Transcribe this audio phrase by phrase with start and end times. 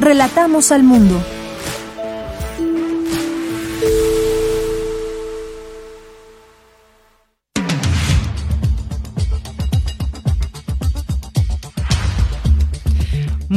[0.00, 1.20] Relatamos al mundo.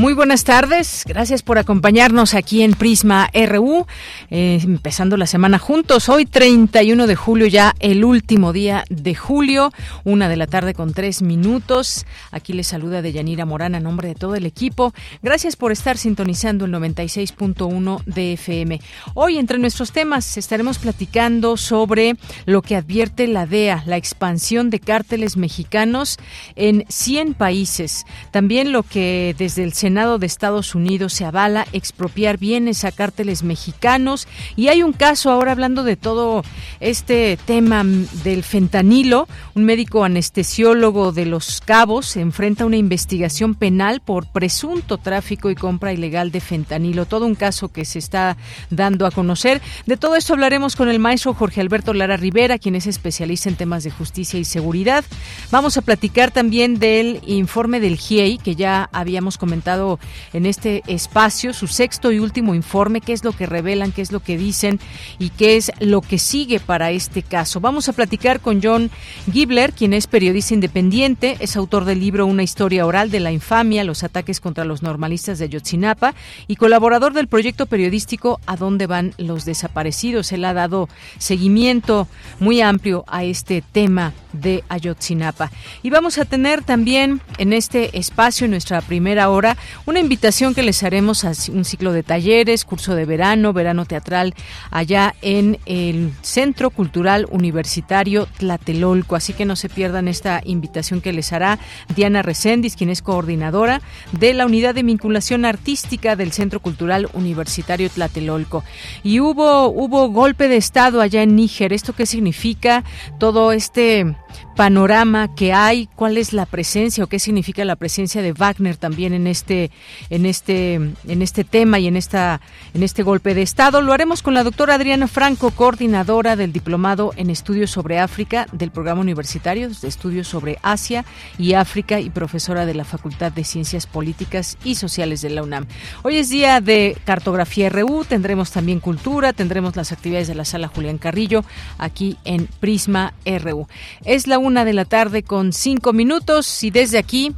[0.06, 3.88] Muy buenas tardes, gracias por acompañarnos aquí en Prisma RU,
[4.30, 6.10] eh, empezando la semana juntos.
[6.10, 9.72] Hoy 31 de julio, ya el último día de julio,
[10.04, 12.06] una de la tarde con tres minutos.
[12.30, 14.94] Aquí les saluda Deyanira Morán a nombre de todo el equipo.
[15.24, 18.82] Gracias por estar sintonizando el 96.1 de FM.
[19.16, 24.80] Hoy entre nuestros temas estaremos platicando sobre lo que advierte la DEA, la expansión de
[24.80, 26.20] cárteles mexicanos
[26.56, 28.06] en 100 países.
[28.30, 33.44] También lo que desde el Senado de Estados Unidos se avala expropiar bienes a cárteles
[33.44, 36.44] mexicanos y hay un caso ahora hablando de todo
[36.82, 39.30] este tema del fentanilo.
[39.54, 45.50] Un médico anestesiólogo de Los Cabos se enfrenta a una investigación penal por presunto tráfico
[45.50, 47.06] y compra ilegal de fentanilo.
[47.06, 48.36] Todo un caso que se está
[48.70, 49.62] dando a conocer.
[49.86, 53.56] De todo esto hablaremos con el maestro Jorge Alberto Lara Rivera, quien es especialista en
[53.56, 55.06] temas de justicia y seguridad.
[55.52, 59.85] Vamos a platicar también del informe del GIEI que ya habíamos comentado
[60.34, 64.12] en este espacio su sexto y último informe, qué es lo que revelan, qué es
[64.12, 64.80] lo que dicen
[65.20, 67.60] y qué es lo que sigue para este caso.
[67.60, 68.92] Vamos a platicar con John
[69.32, 73.84] Gibler, quien es periodista independiente, es autor del libro Una historia oral de la infamia,
[73.84, 76.14] los ataques contra los normalistas de Ayotzinapa
[76.48, 80.32] y colaborador del proyecto periodístico A dónde van los desaparecidos.
[80.32, 82.08] Él ha dado seguimiento
[82.40, 85.52] muy amplio a este tema de Ayotzinapa.
[85.84, 90.64] Y vamos a tener también en este espacio, en nuestra primera hora, una invitación que
[90.64, 94.34] les haremos a un ciclo de talleres, curso de verano, verano teatral,
[94.72, 99.16] allá en el Centro Cultural Universitario Tlatelolco.
[99.16, 101.60] Así que no se pierdan esta invitación que les hará
[101.96, 103.82] Diana Recendis, quien es coordinadora
[104.12, 108.64] de la Unidad de Vinculación Artística del Centro Cultural Universitario Tlatelolco.
[109.04, 111.74] Y hubo, hubo golpe de Estado allá en Níger.
[111.74, 112.84] ¿Esto qué significa?
[113.20, 114.16] Todo este
[114.56, 119.14] panorama que hay, cuál es la presencia o qué significa la presencia de Wagner también
[119.14, 119.72] en este
[120.10, 122.42] en este en este tema y en esta
[122.74, 123.82] en este golpe de estado.
[123.82, 128.72] Lo haremos con la doctora Adriana Franco, coordinadora del diplomado en estudios sobre África del
[128.72, 131.06] programa universitario de estudios sobre Asia
[131.38, 135.66] y África y profesora de la Facultad de Ciencias Políticas y Sociales de la UNAM.
[136.04, 140.68] Hoy es día de cartografía RU, tendremos también cultura, tendremos las actividades de la sala
[140.68, 141.44] Julián Carrillo
[141.78, 143.68] aquí en Prisma RU.
[144.06, 147.34] Es la una de la tarde con cinco minutos y desde aquí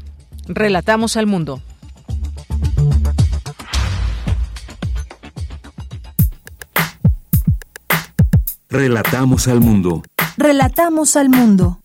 [0.48, 1.62] relatamos al mundo.
[8.70, 10.04] Relatamos al mundo.
[10.36, 11.80] Relatamos al mundo.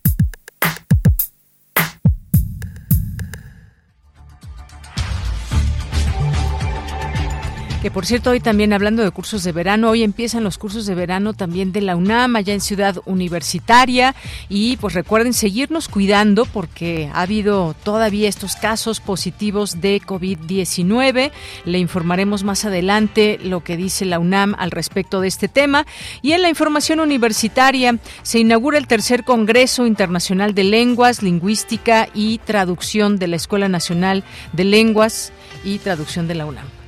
[7.82, 10.94] Que por cierto, hoy también hablando de cursos de verano, hoy empiezan los cursos de
[10.94, 14.14] verano también de la UNAM, allá en Ciudad Universitaria.
[14.48, 21.32] Y pues recuerden seguirnos cuidando porque ha habido todavía estos casos positivos de COVID-19.
[21.64, 25.84] Le informaremos más adelante lo que dice la UNAM al respecto de este tema.
[26.22, 32.38] Y en la información universitaria se inaugura el tercer Congreso Internacional de Lenguas, Lingüística y
[32.38, 34.22] Traducción de la Escuela Nacional
[34.52, 35.32] de Lenguas
[35.64, 36.81] y Traducción de la UNAM.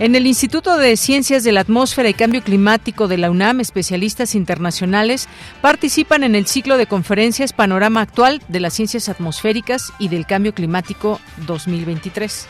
[0.00, 4.34] En el Instituto de Ciencias de la Atmósfera y Cambio Climático de la UNAM, especialistas
[4.34, 5.28] internacionales
[5.60, 10.54] participan en el ciclo de conferencias Panorama Actual de las Ciencias Atmosféricas y del Cambio
[10.54, 12.46] Climático 2023.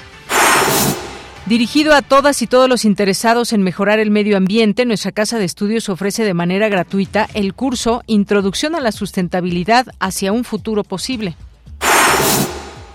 [1.46, 5.46] Dirigido a todas y todos los interesados en mejorar el medio ambiente, nuestra Casa de
[5.46, 11.34] Estudios ofrece de manera gratuita el curso Introducción a la Sustentabilidad hacia un futuro posible.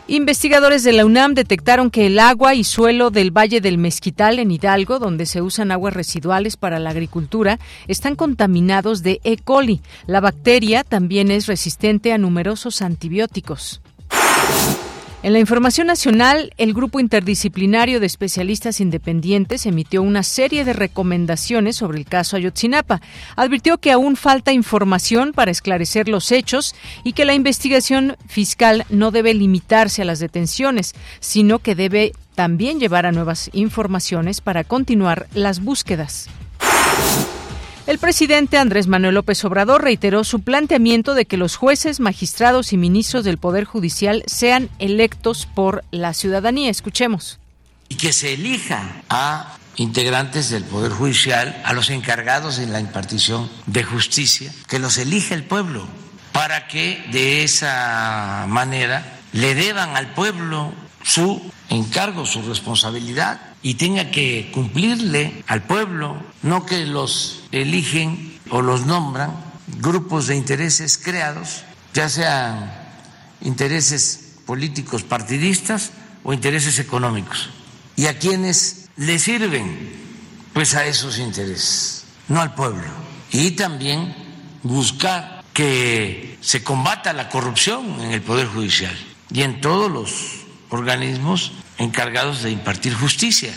[0.07, 4.51] Investigadores de la UNAM detectaron que el agua y suelo del Valle del Mezquital en
[4.51, 7.57] Hidalgo, donde se usan aguas residuales para la agricultura,
[7.87, 9.37] están contaminados de E.
[9.37, 9.81] coli.
[10.05, 13.81] La bacteria también es resistente a numerosos antibióticos.
[15.25, 21.77] En la información nacional, el Grupo Interdisciplinario de Especialistas Independientes emitió una serie de recomendaciones
[21.77, 23.01] sobre el caso Ayotzinapa.
[23.35, 29.09] Advirtió que aún falta información para esclarecer los hechos y que la investigación fiscal no
[29.09, 35.25] debe limitarse a las detenciones, sino que debe también llevar a nuevas informaciones para continuar
[35.33, 36.29] las búsquedas.
[37.87, 42.77] El presidente Andrés Manuel López Obrador reiteró su planteamiento de que los jueces, magistrados y
[42.77, 46.71] ministros del Poder Judicial sean electos por la ciudadanía.
[46.71, 47.37] Escuchemos.
[47.87, 53.51] Y que se elija a integrantes del Poder Judicial, a los encargados en la impartición
[53.67, 55.87] de justicia, que los elija el pueblo,
[56.31, 60.73] para que de esa manera le deban al pueblo
[61.03, 68.61] su encargo, su responsabilidad y tenga que cumplirle al pueblo, no que los eligen o
[68.61, 69.31] los nombran
[69.79, 72.71] grupos de intereses creados, ya sean
[73.41, 77.49] intereses políticos partidistas o intereses económicos,
[77.95, 79.95] y a quienes le sirven
[80.53, 82.85] pues a esos intereses, no al pueblo.
[83.31, 84.15] Y también
[84.61, 88.95] buscar que se combata la corrupción en el Poder Judicial
[89.31, 90.11] y en todos los
[90.69, 93.53] organismos encargados de impartir justicia,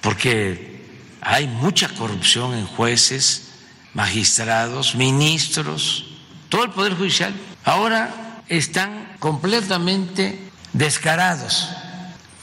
[0.00, 0.86] porque
[1.20, 3.48] hay mucha corrupción en jueces,
[3.94, 6.06] magistrados, ministros,
[6.48, 7.34] todo el Poder Judicial.
[7.64, 10.38] Ahora están completamente
[10.72, 11.68] descarados,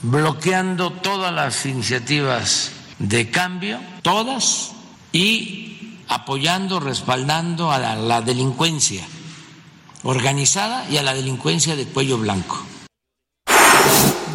[0.02, 4.72] bloqueando todas las iniciativas de cambio, todas,
[5.12, 9.04] y apoyando, respaldando a la, delincuencia
[10.02, 12.64] organizada y a la delincuencia de cuello blanco.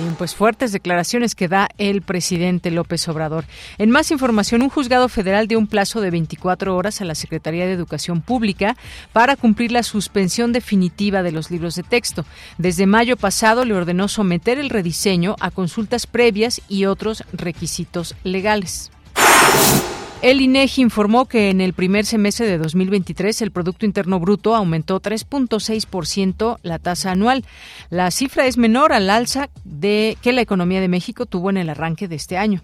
[0.02, 3.46] Bien, pues fuertes declaraciones que da el presidente López Obrador.
[3.78, 7.68] En más información, un juzgado federal dio un plazo de 24 horas a la Secretaría
[7.68, 8.76] de Educación Pública
[9.14, 12.26] para cumplir la suspensión definitiva de los libros de texto.
[12.58, 18.90] Desde mayo pasado le ordenó someter el rediseño a consultas previas y otros requisitos legales.
[20.22, 25.02] El INEGI informó que en el primer semestre de 2023 el Producto Interno Bruto aumentó
[25.02, 27.44] 3.6% la tasa anual.
[27.90, 31.70] La cifra es menor al alza de que la economía de México tuvo en el
[31.72, 32.62] arranque de este año.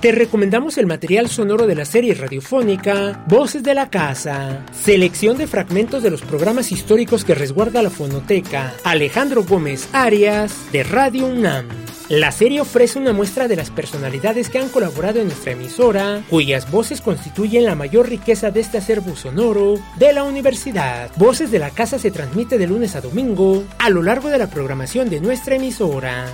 [0.00, 5.46] Te recomendamos el material sonoro de la serie radiofónica Voces de la Casa, selección de
[5.46, 11.83] fragmentos de los programas históricos que resguarda la fonoteca Alejandro Gómez Arias de Radio UNAM.
[12.10, 16.70] La serie ofrece una muestra de las personalidades que han colaborado en nuestra emisora, cuyas
[16.70, 21.10] voces constituyen la mayor riqueza de este acervo sonoro de la universidad.
[21.16, 24.50] Voces de la Casa se transmite de lunes a domingo a lo largo de la
[24.50, 26.26] programación de nuestra emisora.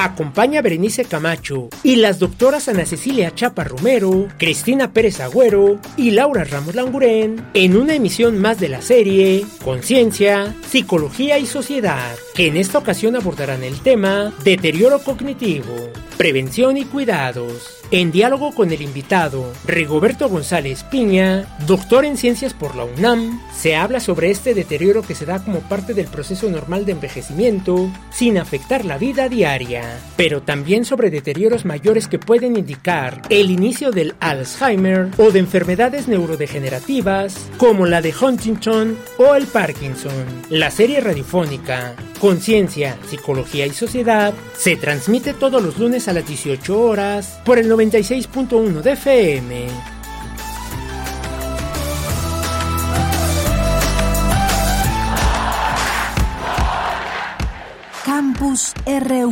[0.00, 6.12] Acompaña a Berenice Camacho y las doctoras Ana Cecilia Chapa Romero, Cristina Pérez Agüero y
[6.12, 12.46] Laura Ramos Langurén en una emisión más de la serie Conciencia, Psicología y Sociedad, que
[12.46, 15.74] en esta ocasión abordarán el tema Deterioro Cognitivo,
[16.16, 17.77] Prevención y Cuidados.
[17.90, 23.76] En diálogo con el invitado, Rigoberto González Piña, doctor en ciencias por la UNAM, se
[23.76, 28.36] habla sobre este deterioro que se da como parte del proceso normal de envejecimiento sin
[28.36, 34.14] afectar la vida diaria, pero también sobre deterioros mayores que pueden indicar el inicio del
[34.20, 40.26] Alzheimer o de enfermedades neurodegenerativas como la de Huntington o el Parkinson.
[40.50, 46.80] La serie radiofónica Conciencia, Psicología y Sociedad se transmite todos los lunes a las 18
[46.80, 49.66] horas por el 96.1 de FM.
[58.04, 59.30] Campus RU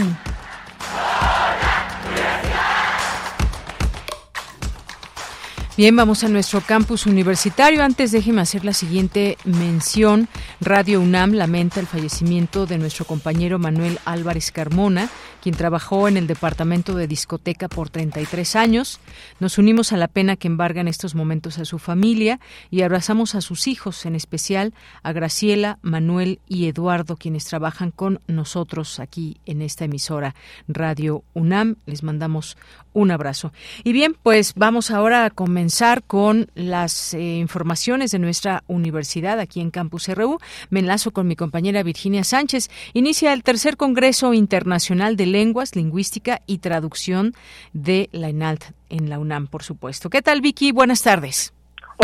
[5.76, 7.84] Bien, vamos a nuestro campus universitario.
[7.84, 10.26] Antes déjeme hacer la siguiente mención.
[10.58, 15.10] Radio UNAM lamenta el fallecimiento de nuestro compañero Manuel Álvarez Carmona,
[15.46, 18.98] quien trabajó en el departamento de discoteca por 33 años.
[19.38, 23.36] Nos unimos a la pena que embarga en estos momentos a su familia y abrazamos
[23.36, 24.74] a sus hijos, en especial
[25.04, 30.34] a Graciela, Manuel y Eduardo, quienes trabajan con nosotros aquí en esta emisora
[30.66, 31.76] Radio UNAM.
[31.86, 32.56] Les mandamos
[32.96, 33.52] un abrazo.
[33.84, 39.60] Y bien, pues vamos ahora a comenzar con las eh, informaciones de nuestra universidad aquí
[39.60, 40.38] en Campus RU.
[40.70, 42.70] Me enlazo con mi compañera Virginia Sánchez.
[42.94, 47.32] Inicia el tercer Congreso Internacional de Lenguas, Lingüística y Traducción
[47.74, 50.08] de la ENALT en la UNAM, por supuesto.
[50.08, 50.72] ¿Qué tal, Vicky?
[50.72, 51.52] Buenas tardes.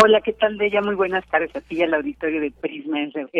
[0.03, 2.99] Hola, ¿qué tal, ella Muy buenas tardes a ti al auditorio de Prisma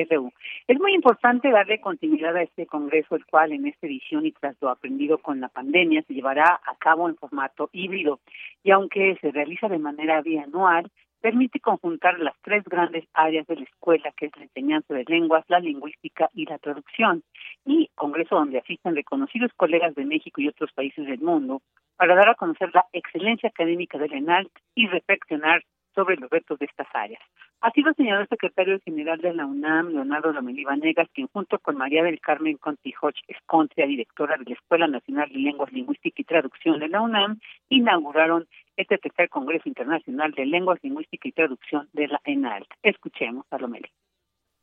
[0.09, 0.31] RU.
[0.67, 4.55] Es muy importante darle continuidad a este congreso, el cual en esta edición y tras
[4.61, 8.19] lo aprendido con la pandemia se llevará a cabo en formato híbrido.
[8.63, 10.89] Y aunque se realiza de manera bianual,
[11.23, 15.45] permite conjuntar las tres grandes áreas de la escuela, que es la enseñanza de lenguas,
[15.47, 17.23] la lingüística y la traducción,
[17.63, 21.61] y congreso donde asisten reconocidos colegas de México y otros países del mundo,
[21.95, 25.63] para dar a conocer la excelencia académica del ENALT y reflexionar
[25.95, 27.21] sobre los retos de estas áreas.
[27.63, 31.77] Así lo señaló el secretario general de la UNAM, Leonardo Lomelí Vanegas, quien junto con
[31.77, 36.81] María del Carmen Contijoch Escontria, directora de la Escuela Nacional de Lenguas, Lingüística y Traducción
[36.81, 37.39] de la UNAM,
[37.69, 42.67] inauguraron este tercer Congreso Internacional de Lenguas, Lingüística y Traducción de la ENALT.
[42.83, 43.87] Escuchemos a Lomelí.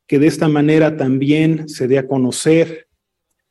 [0.07, 2.87] Que de esta manera también se dé a conocer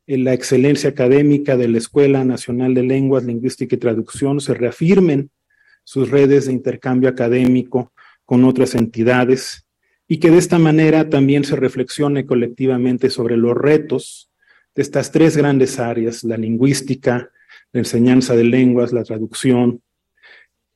[0.05, 5.31] la excelencia académica de la Escuela Nacional de Lenguas, Lingüística y Traducción, se reafirmen
[5.83, 7.91] sus redes de intercambio académico
[8.29, 9.65] con otras entidades
[10.07, 14.29] y que de esta manera también se reflexione colectivamente sobre los retos
[14.75, 17.31] de estas tres grandes áreas, la lingüística,
[17.71, 19.81] la enseñanza de lenguas, la traducción,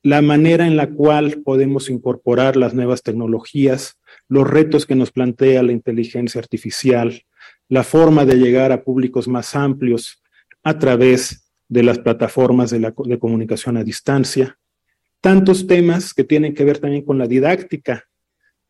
[0.02, 5.62] la manera en la cual podemos incorporar las nuevas tecnologías, los retos que nos plantea
[5.62, 7.22] la inteligencia artificial,
[7.68, 10.24] la forma de llegar a públicos más amplios
[10.64, 14.58] a través de las plataformas de, de comunicación a distancia,
[15.24, 18.04] tantos temas que tienen que ver también con la didáctica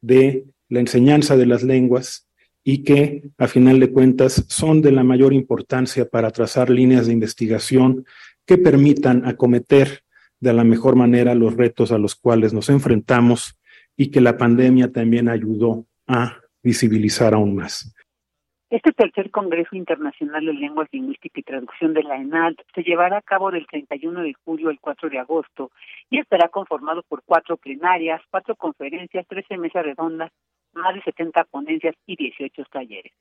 [0.01, 2.29] de la enseñanza de las lenguas
[2.63, 7.13] y que a final de cuentas son de la mayor importancia para trazar líneas de
[7.13, 8.07] investigación
[8.47, 10.05] que permitan acometer
[10.39, 13.59] de la mejor manera los retos a los cuales nos enfrentamos
[13.97, 17.93] y que la pandemia también ayudó a visibilizar aún más.
[18.75, 23.23] Este tercer Congreso Internacional de Lenguas, Lingüística y Traducción de la ENALT se llevará a
[23.23, 25.71] cabo del 31 de julio al 4 de agosto
[26.11, 30.33] y estará conformado por cuatro plenarias, cuatro conferencias, 13 mesas redondas,
[30.73, 33.13] más de 70 ponencias y 18 talleres.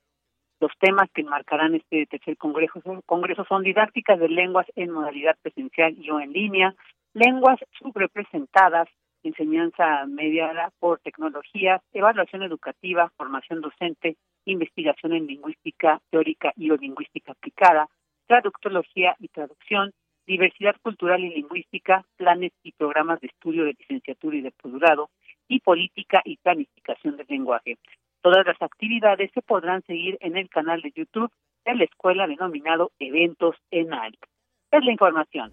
[0.59, 5.37] Los temas que enmarcarán este tercer congreso son, congreso son didácticas de lenguas en modalidad
[5.43, 6.73] presencial y o en línea,
[7.13, 8.89] lenguas subrepresentadas,
[9.23, 17.87] enseñanza mediada por tecnologías, evaluación educativa, formación docente, investigación en lingüística teórica y lingüística aplicada,
[18.27, 19.91] traductología y traducción,
[20.25, 25.09] diversidad cultural y lingüística, planes y programas de estudio de licenciatura y de posgrado,
[25.47, 27.77] y política y planificación del lenguaje.
[28.21, 31.31] Todas las actividades se podrán seguir en el canal de YouTube
[31.65, 34.27] de la escuela denominado Eventos en Alto.
[34.71, 35.51] Es la información.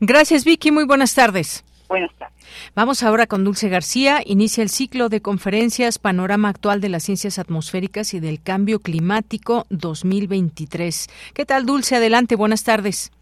[0.00, 0.70] Gracias, Vicky.
[0.70, 1.64] Muy buenas tardes.
[1.88, 2.34] Buenas tardes.
[2.74, 4.20] Vamos ahora con Dulce García.
[4.24, 9.66] Inicia el ciclo de conferencias Panorama Actual de las Ciencias Atmosféricas y del Cambio Climático
[9.70, 11.32] 2023.
[11.34, 11.96] ¿Qué tal, Dulce?
[11.96, 13.12] Adelante, buenas tardes.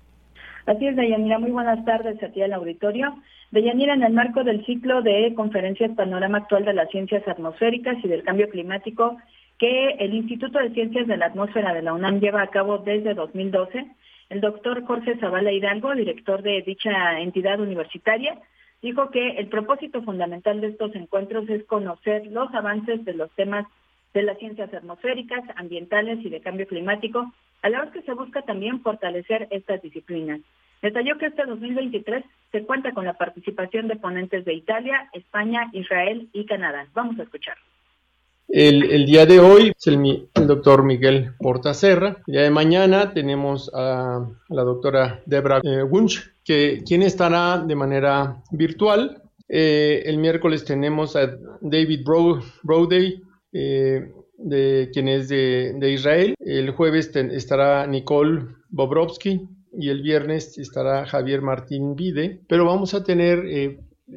[0.66, 1.38] Así es, Dayanira.
[1.38, 3.16] Muy buenas tardes a ti al auditorio.
[3.50, 8.08] Deyanira, en el marco del ciclo de conferencias Panorama Actual de las Ciencias Atmosféricas y
[8.08, 9.18] del Cambio Climático
[9.58, 13.14] que el Instituto de Ciencias de la Atmósfera de la UNAM lleva a cabo desde
[13.14, 13.86] 2012,
[14.32, 18.38] el doctor Jorge Zavala Hidalgo, director de dicha entidad universitaria,
[18.80, 23.66] dijo que el propósito fundamental de estos encuentros es conocer los avances de los temas
[24.14, 28.40] de las ciencias atmosféricas, ambientales y de cambio climático, a la vez que se busca
[28.40, 30.40] también fortalecer estas disciplinas.
[30.80, 36.28] Detalló que este 2023 se cuenta con la participación de ponentes de Italia, España, Israel
[36.32, 36.86] y Canadá.
[36.94, 37.58] Vamos a escuchar.
[38.54, 42.18] El, día de hoy es el, doctor Miguel Portaserra.
[42.26, 47.74] El día de mañana tenemos a, la doctora Debra eh, Wunsch, que, quien estará de
[47.74, 49.22] manera virtual.
[49.48, 52.42] Eh, el miércoles tenemos a David Bro,
[53.52, 56.34] eh, de quien es de, Israel.
[56.38, 63.02] El jueves estará Nicole Bobrovsky y el viernes estará Javier Martín Vide, pero vamos a
[63.02, 63.46] tener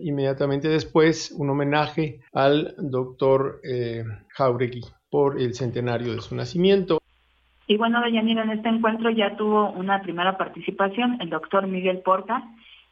[0.01, 6.99] inmediatamente después un homenaje al doctor eh, Jauregui por el centenario de su nacimiento.
[7.67, 12.43] Y bueno, Deyanira, en este encuentro ya tuvo una primera participación el doctor Miguel Porta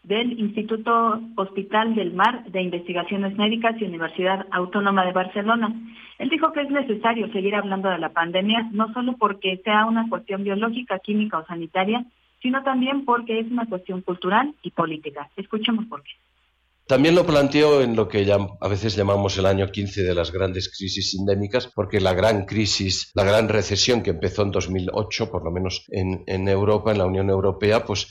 [0.04, 5.74] del Instituto Hospital del Mar de Investigaciones Médicas y Universidad Autónoma de Barcelona.
[6.20, 10.10] Él dijo que es necesario seguir hablando de la pandemia, no solo porque sea una
[10.10, 12.06] cuestión biológica, química o sanitaria,
[12.42, 15.30] sino también porque es una cuestión cultural y política.
[15.38, 16.12] Escuchemos por qué.
[16.94, 20.70] También lo planteo en lo que a veces llamamos el año 15 de las grandes
[20.70, 25.50] crisis sindémicas, porque la gran crisis, la gran recesión que empezó en 2008, por lo
[25.50, 28.10] menos en, Europa, en la Unión Europea, pues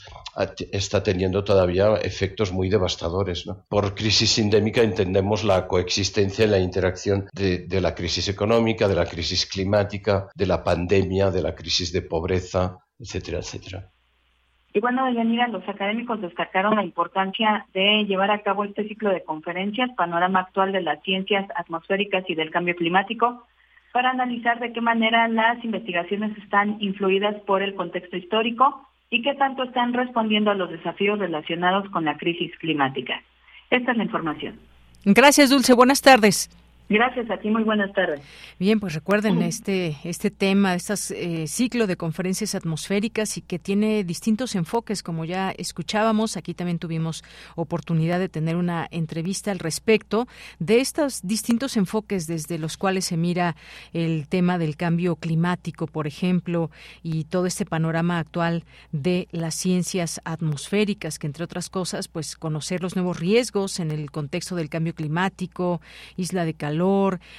[0.73, 3.45] está teniendo todavía efectos muy devastadores.
[3.69, 9.05] Por crisis sindémica entendemos la coexistencia y la interacción de la crisis económica, de la
[9.05, 13.92] crisis climática, de la pandemia, de la crisis de pobreza, etcétera, etcétera.
[14.73, 19.23] Y bueno, Deyanira, los académicos destacaron la importancia de llevar a cabo este ciclo de
[19.23, 23.45] conferencias, panorama actual de las ciencias atmosféricas y del cambio climático,
[23.91, 29.35] para analizar de qué manera las investigaciones están influidas por el contexto histórico y qué
[29.35, 33.21] tanto están respondiendo a los desafíos relacionados con la crisis climática.
[33.69, 34.59] Esta es la información.
[35.05, 35.75] Gracias, Dulce.
[35.75, 36.49] Buenas tardes.
[36.93, 38.21] Gracias a ti, muy buenas tardes.
[38.59, 44.53] Bien, pues recuerden este este tema, este ciclo de conferencias atmosféricas y que tiene distintos
[44.53, 46.37] enfoques, como ya escuchábamos.
[46.37, 47.23] Aquí también tuvimos
[47.55, 50.27] oportunidad de tener una entrevista al respecto
[50.59, 53.55] de estos distintos enfoques desde los cuales se mira
[53.91, 56.69] el tema del cambio climático, por ejemplo,
[57.01, 62.83] y todo este panorama actual de las ciencias atmosféricas, que entre otras cosas, pues conocer
[62.83, 65.81] los nuevos riesgos en el contexto del cambio climático,
[66.17, 66.82] isla de calor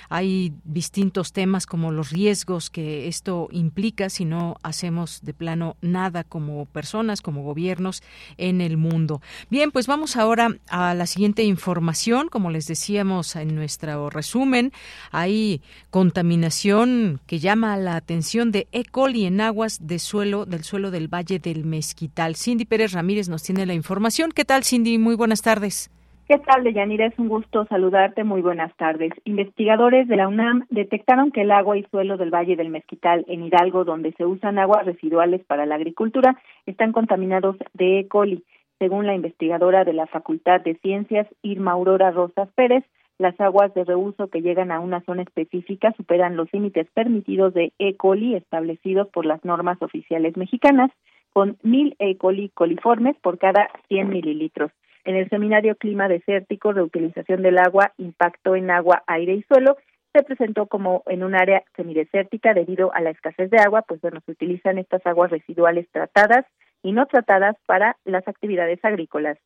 [0.08, 6.24] hay distintos temas como los riesgos que esto implica si no hacemos de plano nada
[6.24, 8.02] como personas, como gobiernos
[8.36, 9.20] en el mundo.
[9.50, 12.28] Bien, pues vamos ahora a la siguiente información.
[12.28, 14.72] Como les decíamos en nuestro resumen,
[15.10, 18.84] hay contaminación que llama la atención de E.
[18.84, 22.36] coli en aguas suelo, del suelo del Valle del Mezquital.
[22.36, 24.33] Cindy Pérez Ramírez nos tiene la información.
[24.33, 24.98] ¿Qué tal, Cindy?
[24.98, 25.90] Muy buenas tardes.
[26.35, 27.05] ¿Qué?
[27.05, 28.25] Es un gusto saludarte.
[28.25, 29.12] Muy buenas tardes.
[29.25, 33.44] Investigadores de la UNAM detectaron que el agua y suelo del Valle del Mezquital en
[33.44, 38.09] Hidalgo, donde se usan aguas residuales para la agricultura, están contaminados de E.
[38.09, 38.42] coli.
[38.81, 42.85] Según la investigadora de la Facultad de Ciencias, Irma Aurora Rosas Pérez,
[43.18, 47.73] las aguas de reuso que llegan a una zona específica superan los límites permitidos de
[47.79, 47.97] E.
[47.97, 50.90] coli establecidos por las normas oficiales mexicanas,
[51.33, 52.16] con mil E.
[52.16, 54.73] coli coliformes por cada 100 mililitros.
[55.05, 59.77] En el seminario Clima Desértico, Reutilización del Agua, Impacto en Agua, Aire y Suelo,
[60.14, 64.21] se presentó como en un área semidesértica debido a la escasez de agua, pues bueno,
[64.25, 66.47] se utilizan estas aguas residuales tratadas
[66.83, 69.38] y no tratadas para las actividades agrícolas.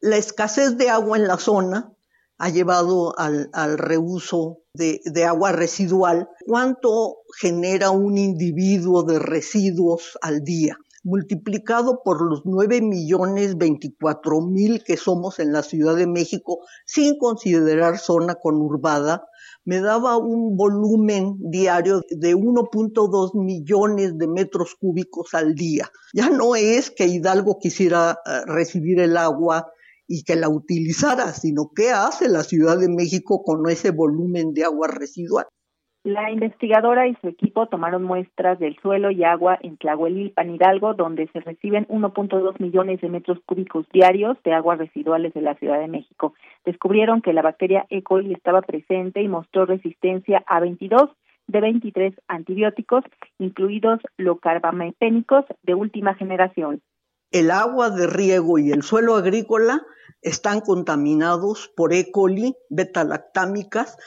[0.00, 1.92] La escasez de agua en la zona
[2.38, 6.30] ha llevado al, reuso de, de, agua residual.
[6.46, 10.78] ¿Cuánto genera un individuo de residuos al día?
[11.02, 17.18] Multiplicado por los 9 millones 24 mil que somos en la Ciudad de México, sin
[17.18, 19.24] considerar zona conurbada,
[19.64, 25.90] me daba un volumen diario de 1.2 millones de metros cúbicos al día.
[26.14, 29.70] Ya no es que Hidalgo quisiera eh, recibir el agua
[30.06, 34.64] y que la utilizara, sino qué hace la Ciudad de México con ese volumen de
[34.64, 35.46] agua residual.
[36.02, 41.28] La investigadora y su equipo tomaron muestras del suelo y agua en Tlahuelilpan, Hidalgo, donde
[41.28, 45.88] se reciben 1.2 millones de metros cúbicos diarios de aguas residuales de la Ciudad de
[45.88, 46.32] México.
[46.64, 48.02] Descubrieron que la bacteria E.
[48.02, 51.10] coli estaba presente y mostró resistencia a 22
[51.48, 53.04] de 23 antibióticos,
[53.38, 56.80] incluidos locarbamepénicos de última generación.
[57.30, 59.82] El agua de riego y el suelo agrícola
[60.22, 62.10] están contaminados por E.
[62.10, 63.98] coli, beta-lactámicas,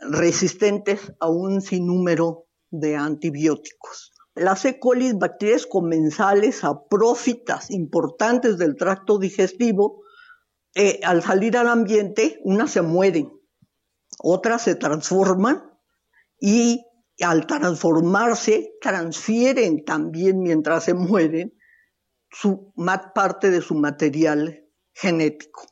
[0.00, 4.12] resistentes a un sinnúmero de antibióticos.
[4.34, 4.78] Las E.
[4.78, 10.02] coli, bacterias comensales prófitas importantes del tracto digestivo,
[10.74, 13.32] eh, al salir al ambiente, unas se mueren,
[14.22, 15.62] otras se transforman
[16.38, 16.84] y
[17.22, 21.52] al transformarse transfieren también mientras se mueren
[22.30, 22.72] su,
[23.14, 25.66] parte de su material genético.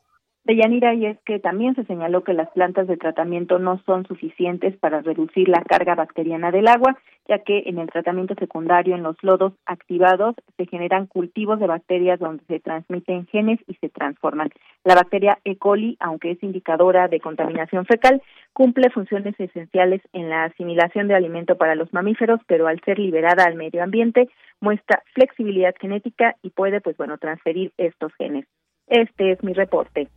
[0.45, 4.05] De Yanira y es que también se señaló que las plantas de tratamiento no son
[4.07, 6.97] suficientes para reducir la carga bacteriana del agua,
[7.27, 12.19] ya que en el tratamiento secundario en los lodos activados se generan cultivos de bacterias
[12.19, 14.49] donde se transmiten genes y se transforman.
[14.83, 15.57] La bacteria E.
[15.57, 18.21] coli, aunque es indicadora de contaminación fecal,
[18.53, 23.43] cumple funciones esenciales en la asimilación de alimento para los mamíferos, pero al ser liberada
[23.43, 24.29] al medio ambiente
[24.61, 28.45] muestra flexibilidad genética y puede pues bueno transferir estos genes.
[28.89, 30.09] Este es mi reporte.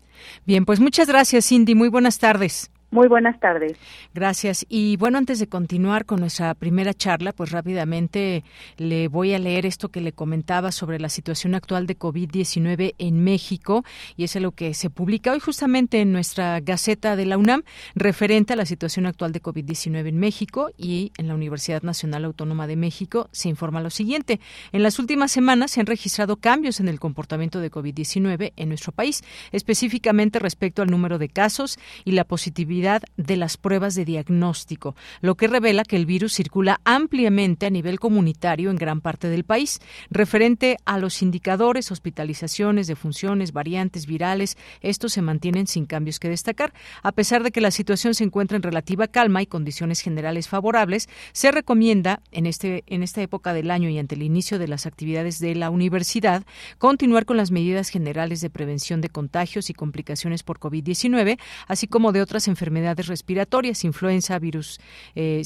[0.47, 1.75] Bien, pues muchas gracias, Cindy.
[1.75, 2.71] Muy buenas tardes.
[2.93, 3.79] Muy buenas tardes.
[4.13, 4.67] Gracias.
[4.69, 8.45] Y bueno, antes de continuar con nuestra primera charla, pues rápidamente
[8.77, 13.25] le voy a leer esto que le comentaba sobre la situación actual de COVID-19 en
[13.25, 13.83] México
[14.15, 17.63] y es lo que se publica hoy justamente en nuestra Gaceta de la UNAM
[17.95, 22.67] referente a la situación actual de COVID-19 en México y en la Universidad Nacional Autónoma
[22.67, 24.39] de México se informa lo siguiente.
[24.71, 28.93] En las últimas semanas se han registrado cambios en el comportamiento de COVID-19 en nuestro
[28.93, 32.82] país, específicamente respecto al número de casos y la positividad
[33.17, 38.01] de las pruebas de diagnóstico, lo que revela que el virus circula ampliamente a nivel
[38.01, 39.81] comunitario en gran parte del país.
[40.11, 46.73] Referente a los indicadores, hospitalizaciones, defunciones, variantes virales, estos se mantienen sin cambios que destacar.
[47.03, 51.09] A pesar de que la situación se encuentra en relativa calma y condiciones generales favorables,
[51.33, 54.87] se recomienda en, este, en esta época del año y ante el inicio de las
[54.87, 56.45] actividades de la universidad
[56.79, 62.13] continuar con las medidas generales de prevención de contagios y complicaciones por COVID-19, así como
[62.13, 64.81] de otras enfermedades enfermedades respiratorias, influenza, virus
[65.15, 65.43] eh,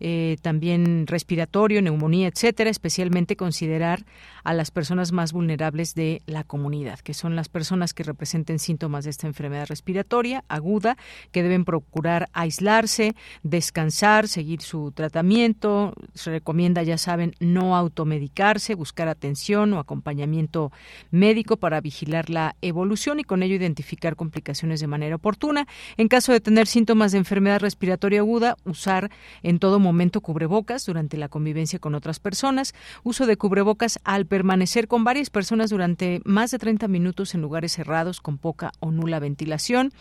[0.00, 4.04] eh, también respiratorio, neumonía, etcétera, especialmente considerar
[4.44, 9.04] a las personas más vulnerables de la comunidad, que son las personas que representen síntomas
[9.04, 10.96] de esta enfermedad respiratoria aguda,
[11.30, 15.94] que deben procurar aislarse, descansar, seguir su tratamiento.
[16.14, 20.72] Se recomienda, ya saben, no automedicarse, buscar atención o acompañamiento
[21.10, 25.66] médico para vigilar la evolución y con ello identificar complicaciones de manera oportuna.
[25.96, 29.10] En caso de tener síntomas de enfermedad respiratoria aguda, usar
[29.42, 34.88] en todo momento cubrebocas durante la convivencia con otras personas, uso de cubrebocas al permanecer
[34.88, 39.18] con varias personas durante más de 30 minutos en lugares cerrados con poca o nula
[39.18, 39.92] ventilación,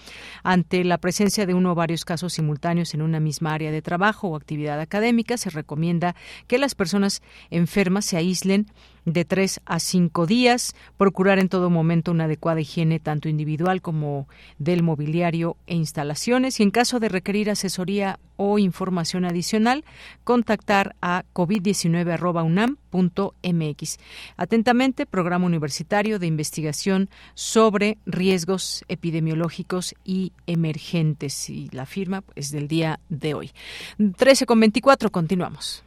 [0.42, 4.30] ante la presencia de uno o varios casos simultáneos en una misma área de trabajo
[4.30, 6.16] o actividad académica, se recomienda
[6.48, 8.68] que las personas enfermas se aíslen
[9.06, 14.28] de tres a cinco días, procurar en todo momento una adecuada higiene tanto individual como
[14.60, 19.84] del mobiliario e instalaciones y en caso de requerir asesoría o información adicional,
[20.24, 24.00] contactar a covid19.unam.mx.
[24.38, 31.52] Atentamente, Programa Universitario de Investigación sobre Riesgos Epidemiológicos y Emergentes.
[31.52, 33.52] Y la firma es del día de hoy.
[34.18, 35.84] 13 con 24, continuamos.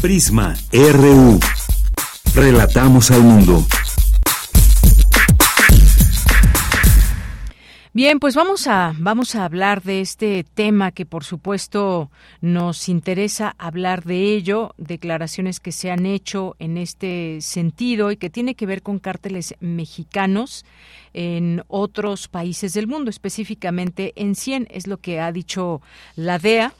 [0.00, 1.40] Prisma RU.
[2.34, 3.66] Relatamos al mundo.
[7.92, 12.10] Bien, pues vamos a vamos a hablar de este tema que por supuesto
[12.42, 18.28] nos interesa hablar de ello, declaraciones que se han hecho en este sentido y que
[18.28, 20.66] tiene que ver con cárteles mexicanos
[21.14, 25.80] en otros países del mundo, específicamente en 100 es lo que ha dicho
[26.16, 26.74] la DEA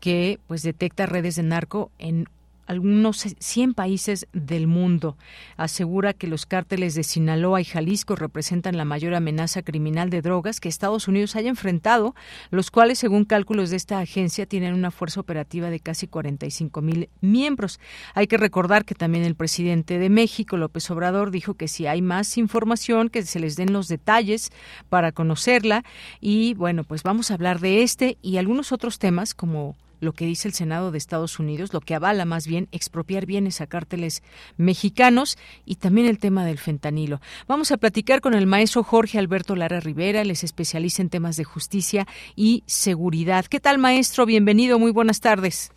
[0.00, 2.28] que pues detecta redes de narco en
[2.66, 5.16] algunos 100 países del mundo.
[5.56, 10.60] Asegura que los cárteles de Sinaloa y Jalisco representan la mayor amenaza criminal de drogas
[10.60, 12.14] que Estados Unidos haya enfrentado,
[12.50, 17.08] los cuales, según cálculos de esta agencia, tienen una fuerza operativa de casi 45 mil
[17.20, 17.80] miembros.
[18.14, 22.02] Hay que recordar que también el presidente de México, López Obrador, dijo que si hay
[22.02, 24.50] más información, que se les den los detalles
[24.88, 25.84] para conocerla.
[26.20, 30.26] Y bueno, pues vamos a hablar de este y algunos otros temas como lo que
[30.26, 34.22] dice el Senado de Estados Unidos, lo que avala más bien expropiar bienes a cárteles
[34.56, 37.20] mexicanos y también el tema del fentanilo.
[37.46, 41.36] Vamos a platicar con el maestro Jorge Alberto Lara Rivera, él es especialista en temas
[41.36, 43.44] de justicia y seguridad.
[43.44, 44.26] ¿Qué tal, maestro?
[44.26, 45.72] Bienvenido, muy buenas tardes.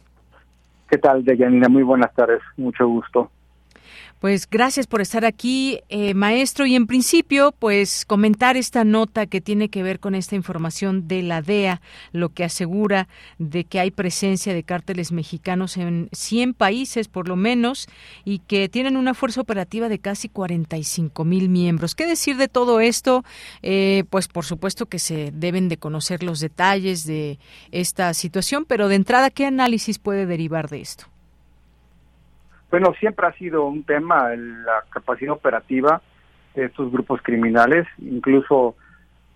[0.90, 1.70] ¿Qué tal, Deyanira?
[1.70, 3.30] Muy buenas tardes, mucho gusto.
[4.26, 6.66] Pues gracias por estar aquí, eh, maestro.
[6.66, 11.22] Y en principio, pues comentar esta nota que tiene que ver con esta información de
[11.22, 11.80] la DEA,
[12.12, 13.08] lo que asegura
[13.38, 17.88] de que hay presencia de cárteles mexicanos en 100 países por lo menos
[18.24, 21.94] y que tienen una fuerza operativa de casi 45 mil miembros.
[21.94, 23.24] ¿Qué decir de todo esto?
[23.62, 27.38] Eh, pues por supuesto que se deben de conocer los detalles de
[27.70, 31.15] esta situación, pero de entrada, ¿qué análisis puede derivar de esto?
[32.78, 36.02] Bueno, siempre ha sido un tema la capacidad operativa
[36.56, 38.76] de estos grupos criminales, incluso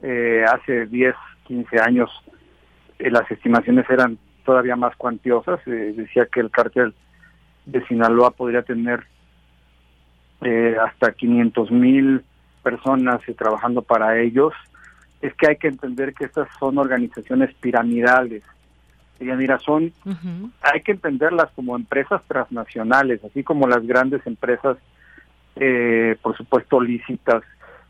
[0.01, 2.09] eh, hace 10, 15 años
[2.99, 6.93] eh, las estimaciones eran todavía más cuantiosas, eh, decía que el cártel
[7.65, 9.07] de Sinaloa podría tener
[10.81, 12.25] hasta 500 mil
[12.61, 14.51] personas trabajando para ellos,
[15.21, 18.43] es que hay que entender que estas son organizaciones piramidales.
[19.19, 19.91] Y mira, son,
[20.61, 24.77] hay que entenderlas como empresas transnacionales, así como las grandes empresas,
[25.55, 27.43] eh, por supuesto, lícitas,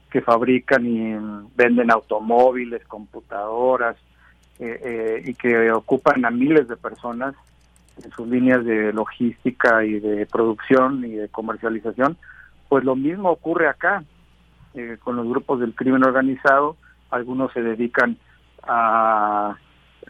[0.09, 1.15] que fabrican y
[1.55, 3.95] venden automóviles, computadoras,
[4.59, 7.35] eh, eh, y que ocupan a miles de personas
[8.03, 12.17] en sus líneas de logística y de producción y de comercialización,
[12.67, 14.03] pues lo mismo ocurre acá
[14.73, 16.75] eh, con los grupos del crimen organizado.
[17.09, 18.17] Algunos se dedican
[18.63, 19.55] a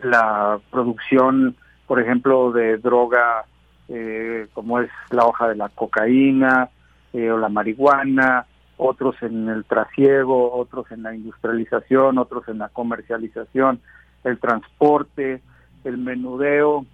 [0.03, 1.55] la producción,
[1.87, 3.45] por ejemplo, de droga
[3.87, 6.69] eh, como es la hoja de la cocaína
[7.11, 8.45] eh, o la marihuana,
[8.77, 13.81] otros en el trasiego, otros en la industrialización, otros en la comercialización,
[14.23, 15.41] el transporte,
[15.83, 16.85] el menudeo,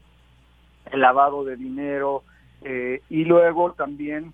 [0.91, 2.23] el lavado de dinero
[2.61, 4.33] eh, y luego también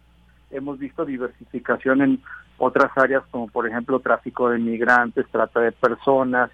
[0.51, 2.21] hemos visto diversificación en
[2.57, 6.51] otras áreas como por ejemplo tráfico de migrantes, trata de personas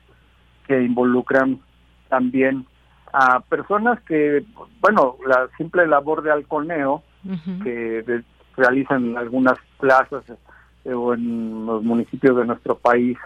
[0.67, 1.60] que involucran
[2.08, 2.65] también
[3.13, 4.43] a personas que,
[4.82, 7.04] bueno, la simple labor de halconeo
[7.63, 8.24] que
[8.56, 10.24] realizan en algunas plazas
[10.86, 13.17] eh, o en los municipios de nuestro país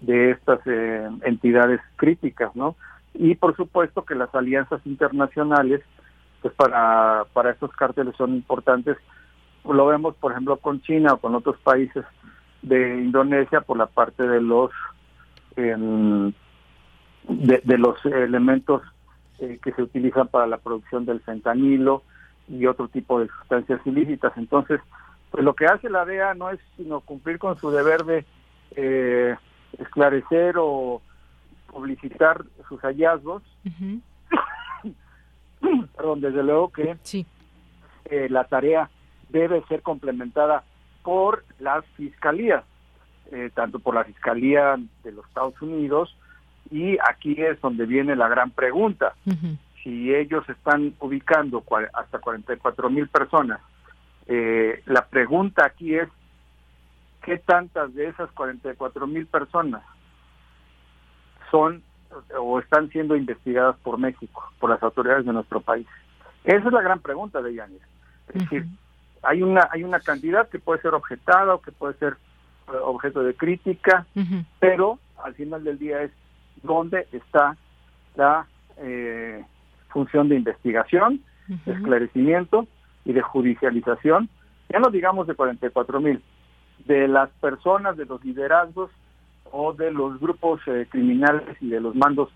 [0.00, 2.76] de estas eh, entidades críticas, ¿no?
[3.14, 5.82] Y por supuesto que las alianzas internacionales
[6.42, 8.98] pues para, para estos cárteles son importantes.
[9.64, 12.04] Lo vemos, por ejemplo, con China o con otros países
[12.60, 14.70] de Indonesia por la parte de los
[17.28, 18.82] de, los elementos
[19.38, 22.02] eh, que se utilizan para la producción del fentanilo
[22.48, 24.32] y otro tipo de sustancias ilícitas.
[24.36, 24.80] Entonces,
[25.30, 28.24] pues lo que hace la DEA no es sino cumplir con su deber de
[28.76, 29.36] eh,
[29.78, 31.00] esclarecer o
[31.72, 33.42] publicitar sus hallazgos,
[35.96, 36.96] perdón, desde luego que
[38.04, 38.90] eh, la tarea
[39.30, 40.62] debe ser complementada
[41.02, 42.64] por las fiscalías,
[43.32, 46.16] eh, tanto por la Fiscalía de los Estados Unidos,
[46.70, 49.14] y aquí es donde viene la gran pregunta.
[49.82, 53.60] Si ellos están ubicando hasta 44 mil personas,
[54.26, 56.08] eh, la pregunta aquí es,
[57.22, 59.82] ¿qué tantas de esas 44 mil personas
[61.50, 61.82] son
[62.38, 65.86] o están siendo investigadas por México, por las autoridades de nuestro país?
[66.44, 67.82] Esa es la gran pregunta de Yanis.
[68.28, 68.66] Es decir,
[69.22, 72.16] hay una hay una cantidad que puede ser objetada o que puede ser
[72.68, 74.06] eh, objeto de crítica,
[74.58, 76.10] pero al final del día es
[76.62, 77.56] dónde está
[78.16, 78.46] la
[78.78, 79.44] eh,
[79.88, 82.66] función de investigación, de esclarecimiento
[83.04, 84.28] y de judicialización,
[84.68, 86.22] ya no digamos de 44 mil,
[86.86, 88.90] de las personas, de los liderazgos
[89.52, 92.30] o de los grupos eh, criminales y de los mandos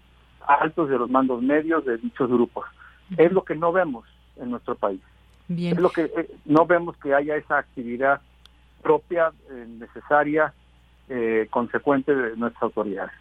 [0.47, 2.67] altos, de los mandos medios de dichos grupos.
[3.17, 4.05] Es lo que no vemos
[4.37, 5.01] en nuestro país.
[5.49, 8.21] Es lo que eh, no vemos que haya esa actividad
[8.83, 9.33] propia,
[9.81, 10.53] necesaria,
[11.51, 13.15] consecuente de nuestras autoridades.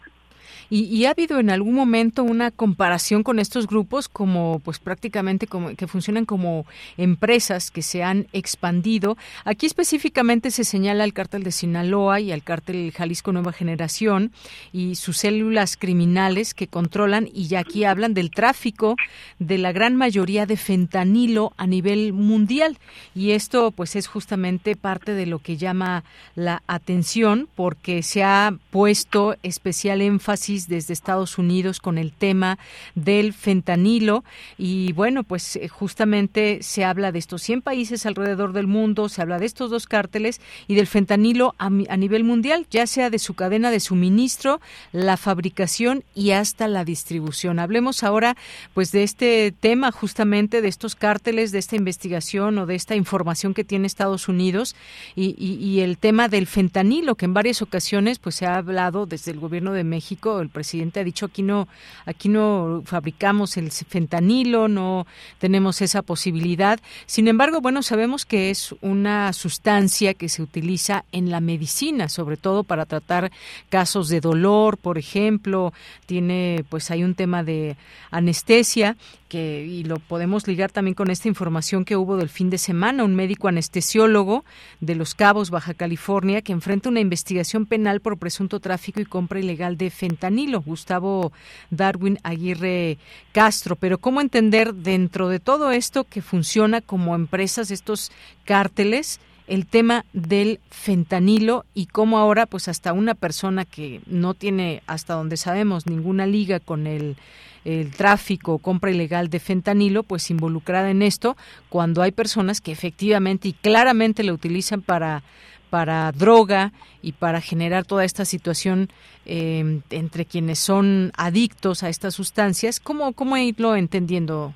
[0.70, 5.74] Y, ha habido en algún momento una comparación con estos grupos como pues prácticamente como
[5.74, 9.16] que funcionan como empresas que se han expandido.
[9.44, 14.32] Aquí específicamente se señala al cártel de Sinaloa y al cártel Jalisco Nueva Generación
[14.72, 18.96] y sus células criminales que controlan y ya aquí hablan del tráfico
[19.38, 22.78] de la gran mayoría de fentanilo a nivel mundial
[23.14, 28.54] y esto pues es justamente parte de lo que llama la atención porque se ha
[28.70, 32.58] puesto especial énfasis desde Estados Unidos con el tema
[32.94, 34.24] del fentanilo
[34.56, 39.20] y bueno, pues eh, justamente se habla de estos 100 países alrededor del mundo, se
[39.20, 43.34] habla de estos dos cárteles y del fentanilo a, nivel mundial, ya sea de su
[43.34, 44.60] cadena de suministro,
[44.92, 47.58] la fabricación y hasta la distribución.
[47.58, 48.36] Hablemos ahora
[48.74, 53.54] pues de este tema justamente de estos cárteles, de esta investigación o de esta información
[53.54, 54.76] que tiene Estados Unidos
[55.16, 59.32] y, y el tema del fentanilo que en varias ocasiones pues se ha hablado desde
[59.32, 61.68] el gobierno de México, el presidente ha dicho aquí no,
[62.06, 65.06] aquí no fabricamos el fentanilo, no
[65.38, 66.78] tenemos esa posibilidad.
[67.06, 72.36] Sin embargo, bueno, sabemos que es una sustancia que se utiliza en la medicina, sobre
[72.36, 73.30] todo para tratar
[73.68, 75.72] casos de dolor, por ejemplo,
[76.06, 77.76] tiene, pues hay un tema de
[78.10, 78.96] anestesia
[79.28, 83.04] que y lo podemos ligar también con esta información que hubo del fin de semana,
[83.04, 84.44] un médico anestesiólogo
[84.80, 89.40] de Los Cabos, Baja California, que enfrenta una investigación penal por presunto tráfico y compra
[89.40, 91.32] ilegal de fentanilo, Gustavo
[91.70, 92.98] Darwin Aguirre
[93.32, 93.76] Castro.
[93.76, 98.10] Pero ¿cómo entender dentro de todo esto que funciona como empresas estos
[98.44, 99.20] cárteles?
[99.48, 105.14] el tema del fentanilo y cómo ahora pues hasta una persona que no tiene hasta
[105.14, 107.16] donde sabemos ninguna liga con el
[107.64, 111.36] el tráfico o compra ilegal de fentanilo, pues involucrada en esto,
[111.68, 115.22] cuando hay personas que efectivamente y claramente lo utilizan para
[115.70, 118.88] para droga y para generar toda esta situación
[119.26, 122.80] eh, entre quienes son adictos a estas sustancias.
[122.80, 124.54] ¿Cómo, ¿Cómo irlo entendiendo,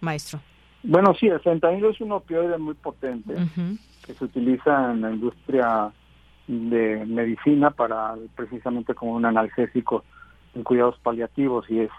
[0.00, 0.40] maestro?
[0.82, 3.34] Bueno, sí, el fentanilo es un opioide muy potente
[4.04, 5.92] que se utiliza en la industria
[6.48, 10.04] de medicina para precisamente como un analgésico
[10.54, 11.90] en cuidados paliativos y es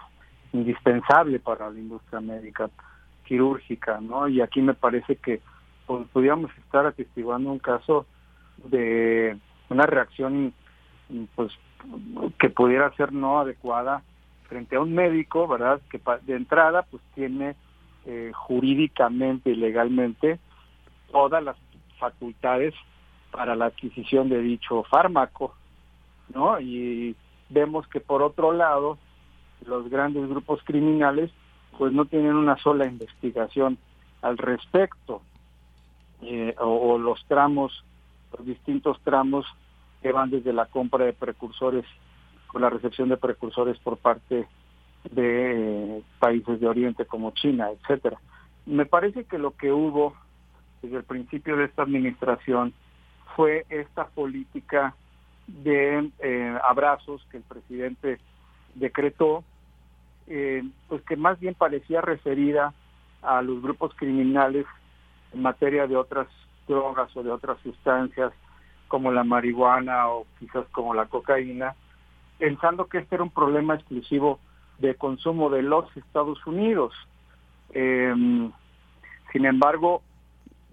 [0.54, 2.70] indispensable para la industria médica
[3.24, 4.28] quirúrgica, ¿no?
[4.28, 5.40] Y aquí me parece que
[5.86, 8.06] pues, podríamos estar atestiguando un caso
[8.64, 9.36] de
[9.68, 10.54] una reacción
[11.34, 11.52] pues
[12.38, 14.02] que pudiera ser no adecuada
[14.48, 15.80] frente a un médico, ¿verdad?
[15.90, 17.56] Que de entrada pues tiene
[18.06, 20.38] eh, jurídicamente y legalmente
[21.10, 21.56] todas las
[21.98, 22.74] facultades
[23.30, 25.54] para la adquisición de dicho fármaco,
[26.32, 26.60] ¿no?
[26.60, 27.16] Y
[27.48, 28.98] vemos que por otro lado
[29.66, 31.30] los grandes grupos criminales
[31.78, 33.78] pues no tienen una sola investigación
[34.22, 35.22] al respecto
[36.22, 37.84] eh, o, los tramos,
[38.36, 39.44] los distintos tramos
[40.02, 41.84] que van desde la compra de precursores
[42.46, 44.46] con la recepción de precursores por parte
[45.10, 48.18] de eh, países de Oriente como China, etcétera.
[48.64, 50.14] Me parece que lo que hubo
[50.80, 52.72] desde el principio de esta administración
[53.36, 54.94] fue esta política
[55.46, 58.18] de eh, abrazos que el presidente
[58.74, 59.44] decretó,
[60.26, 62.72] eh, pues que más bien parecía referida
[63.22, 64.66] a los grupos criminales
[65.32, 66.28] en materia de otras
[66.66, 68.32] drogas o de otras sustancias
[68.88, 71.74] como la marihuana o quizás como la cocaína,
[72.38, 74.38] pensando que este era un problema exclusivo
[74.78, 76.94] de consumo de los Estados Unidos.
[77.70, 78.52] Em,
[79.32, 80.02] sin embargo,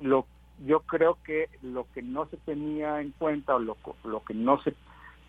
[0.02, 0.26] lo
[0.66, 4.62] yo creo que lo que no se tenía en cuenta o lo, lo que no
[4.62, 4.76] se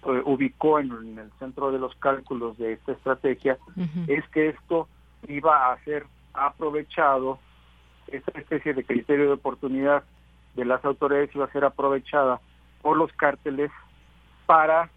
[0.04, 3.58] eh, ubicó en, el centro de los cálculos de esta estrategia
[4.08, 4.88] es que esto
[5.28, 7.38] iba a ser aprovechado,
[8.08, 10.02] esta especie de criterio de oportunidad
[10.54, 12.40] de las autoridades iba a ser aprovechada
[12.80, 13.70] por los cárteles
[14.46, 14.90] para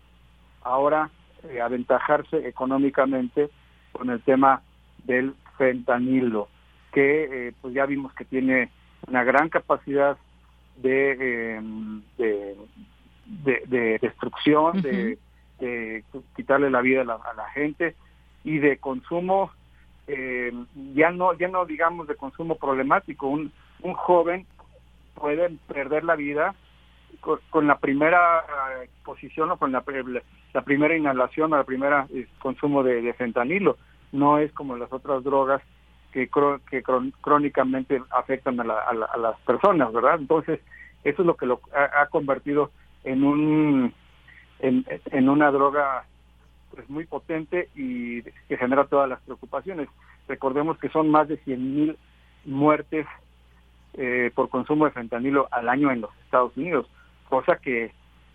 [0.63, 1.11] ahora
[1.49, 3.49] eh, aventajarse económicamente
[3.91, 4.61] con el tema
[5.03, 6.49] del fentanilo,
[6.91, 8.71] que eh, pues ya vimos que tiene
[9.07, 10.17] una gran capacidad
[10.77, 11.61] de,
[12.17, 12.55] de,
[13.25, 15.17] destrucción, de,
[16.35, 17.95] quitarle la vida a la, gente
[18.43, 19.51] y de consumo,
[20.07, 23.27] em, ya no ya no digamos de consumo problemático.
[23.27, 24.45] Un, un joven
[25.13, 26.55] puede perder la vida
[27.49, 28.43] con, la primera
[28.83, 29.83] exposición o con la,
[30.53, 33.77] la primera inhalación o la primera eh, consumo de fentanilo.
[34.11, 35.61] No es como las otras drogas
[36.15, 36.29] que,
[36.69, 36.81] que
[37.21, 40.15] crónicamente afectan a, las personas, ¿verdad?
[40.17, 40.61] Entonces,
[41.03, 42.71] eso es lo que lo ha, convertido
[43.05, 43.93] en un
[44.59, 46.05] en, una droga
[46.71, 49.87] pues muy potente y que genera todas las preocupaciones.
[50.27, 51.95] Recordemos que son más de 100.000
[52.45, 53.05] muertes
[53.93, 56.87] eh, por consumo de fentanilo al año en los Estados Unidos,
[57.29, 57.91] cosa que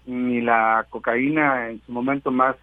[0.06, 2.56] ni la cocaína en su momento más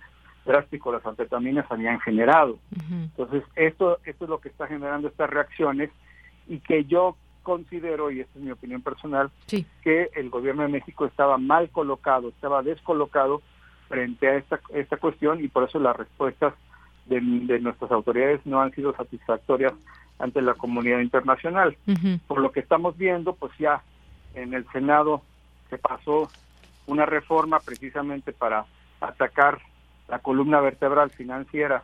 [0.46, 2.58] drástico las anfetaminas habían generado.
[2.90, 5.92] Entonces, esto, esto es lo que está generando estas reacciones
[6.48, 7.18] y que yo
[7.48, 9.32] considero, y esta es mi opinión personal,
[9.82, 13.42] que el gobierno de México estaba mal colocado, estaba descolocado
[13.88, 16.54] frente a esta, esta cuestión y por eso las respuestas
[17.06, 19.72] de, nuestras autoridades no han sido satisfactorias
[20.20, 21.78] ante la comunidad internacional.
[22.28, 23.82] Por lo que estamos viendo, pues ya
[24.34, 25.22] en el Senado
[25.70, 26.30] se pasó
[26.86, 28.66] una reforma precisamente para
[29.00, 29.60] atacar
[30.10, 31.82] la columna vertebral financiera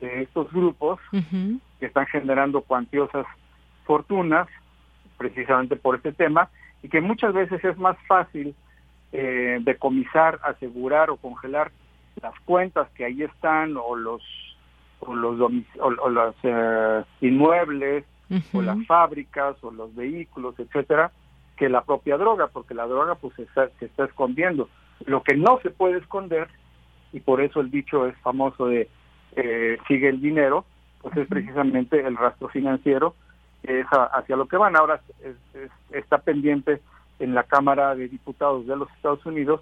[0.00, 3.24] de estos grupos que están generando cuantiosas
[3.84, 4.48] fortunas
[5.16, 6.50] precisamente por este tema
[6.82, 8.54] y que muchas veces es más fácil
[9.12, 11.70] eh, decomisar, asegurar o congelar
[12.20, 14.22] las cuentas que ahí están o los
[15.00, 15.40] o los
[15.78, 18.04] o, los eh, inmuebles
[18.52, 21.12] o las fábricas o los vehículos, etcétera,
[21.56, 24.68] que la propia droga, porque la droga pues se está, se está escondiendo.
[25.04, 26.48] Lo que no se puede esconder
[27.12, 28.88] y por eso el dicho es famoso de
[29.36, 30.64] eh, sigue el dinero,
[31.02, 33.14] pues es precisamente el rastro financiero
[33.62, 34.76] es hacia lo que van.
[34.76, 35.00] Ahora
[35.90, 36.80] está pendiente
[37.18, 39.60] en la Cámara de Diputados de los Estados Unidos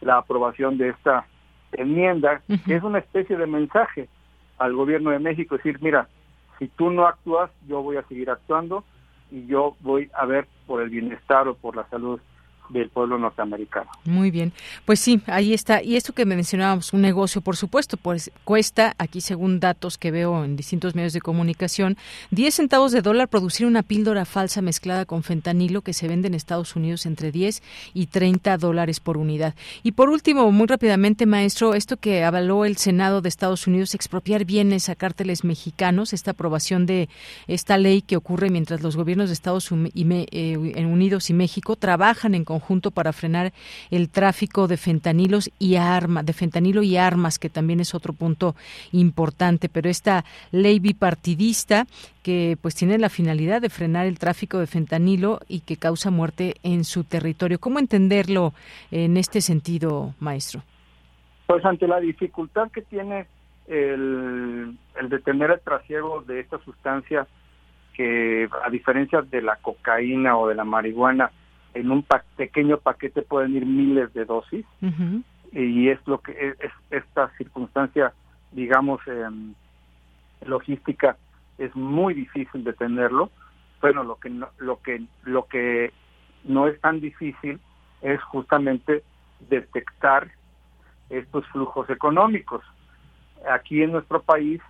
[0.00, 1.26] la aprobación de esta
[1.72, 4.08] enmienda, que es una especie de mensaje
[4.58, 6.08] al gobierno de México, decir, mira,
[6.58, 8.84] si tú no actúas, yo voy a seguir actuando
[9.30, 12.20] y yo voy a ver por el bienestar o por la salud
[12.68, 13.90] del pueblo norteamericano.
[14.04, 14.52] Muy bien,
[14.84, 15.82] pues sí, ahí está.
[15.82, 20.44] Y esto que mencionábamos, un negocio, por supuesto, pues cuesta, aquí según datos que veo
[20.44, 21.96] en distintos medios de comunicación,
[22.30, 26.34] 10 centavos de dólar producir una píldora falsa mezclada con fentanilo que se vende en
[26.34, 27.62] Estados Unidos entre 10
[27.94, 29.54] y 30 dólares por unidad.
[29.82, 34.44] Y por último, muy rápidamente, maestro, esto que avaló el Senado de Estados Unidos, expropiar
[34.44, 37.08] bienes a cárteles mexicanos, esta aprobación de
[37.46, 42.44] esta ley que ocurre mientras los gobiernos de Estados eh, Unidos y México trabajan en
[42.56, 43.52] conjunto para frenar
[43.90, 48.54] el tráfico de fentanilos y armas, de fentanilo y armas, que también es otro punto
[48.92, 49.68] importante.
[49.68, 51.86] Pero esta ley bipartidista
[52.22, 56.54] que pues tiene la finalidad de frenar el tráfico de fentanilo y que causa muerte
[56.62, 57.58] en su territorio.
[57.58, 58.52] ¿Cómo entenderlo
[58.90, 60.62] en este sentido, maestro?
[61.46, 63.26] Pues ante la dificultad que tiene
[63.68, 67.26] el, el detener el trasiego de esta sustancia
[67.94, 71.30] que a diferencia de la cocaína o de la marihuana,
[71.76, 72.04] en un
[72.36, 74.64] pequeño paquete pueden ir miles de dosis
[75.52, 78.12] y es lo que es, esta circunstancia,
[78.52, 79.54] digamos, em,
[80.44, 81.16] logística
[81.58, 83.30] es muy difícil detenerlo.
[83.80, 85.92] Bueno, lo que no, lo que lo que
[86.44, 87.60] no es tan difícil
[88.02, 89.02] es justamente
[89.48, 90.30] detectar
[91.10, 92.62] estos flujos económicos.
[93.50, 94.60] Aquí en nuestro país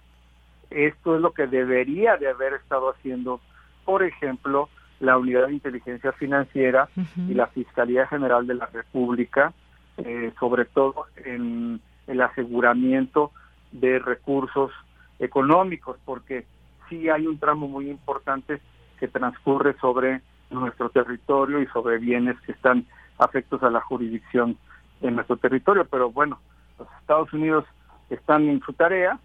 [0.70, 3.40] esto es lo que debería de haber estado haciendo,
[3.84, 4.68] por ejemplo,
[5.00, 9.52] la Unidad de Inteligencia Financiera y la Fiscalía General de la República,
[9.98, 13.32] eh, sobre todo en el aseguramiento
[13.72, 14.72] de recursos
[15.18, 16.46] económicos, porque
[16.88, 18.60] sí hay un tramo muy importante
[18.98, 22.86] que transcurre sobre nuestro territorio y sobre bienes que están
[23.18, 24.56] afectos a la jurisdicción
[25.00, 25.84] de nuestro territorio.
[25.84, 26.38] Pero bueno,
[26.78, 27.64] los Estados Unidos
[28.10, 29.18] están en su tarea,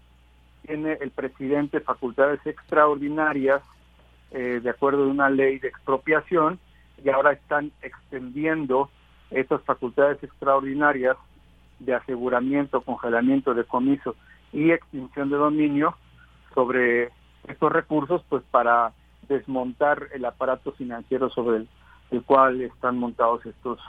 [0.66, 3.62] tiene el presidente facultades extraordinarias
[4.34, 6.58] eh, de acuerdo a una ley de expropiación
[7.04, 8.90] y ahora están extendiendo
[9.30, 11.16] estas facultades extraordinarias
[11.80, 14.14] de aseguramiento, congelamiento, decomiso
[14.52, 15.96] y extinción de dominio
[16.54, 17.10] sobre
[17.48, 18.92] estos recursos, pues para
[19.28, 21.66] desmontar el aparato financiero sobre
[22.10, 23.80] el, cual están montados estos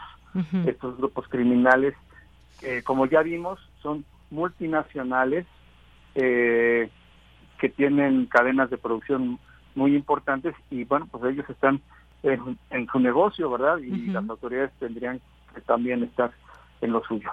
[0.66, 1.94] estos grupos criminales,
[2.60, 5.46] que como ya vimos son multinacionales
[6.16, 6.90] eh,
[7.60, 9.40] que tienen cadenas de producción
[9.76, 11.82] muy importantes y bueno, pues ellos están
[12.24, 13.78] en, su negocio, ¿verdad?
[13.80, 15.20] Y las autoridades tendrían
[15.54, 16.32] que también estar
[16.82, 17.30] en lo suyo.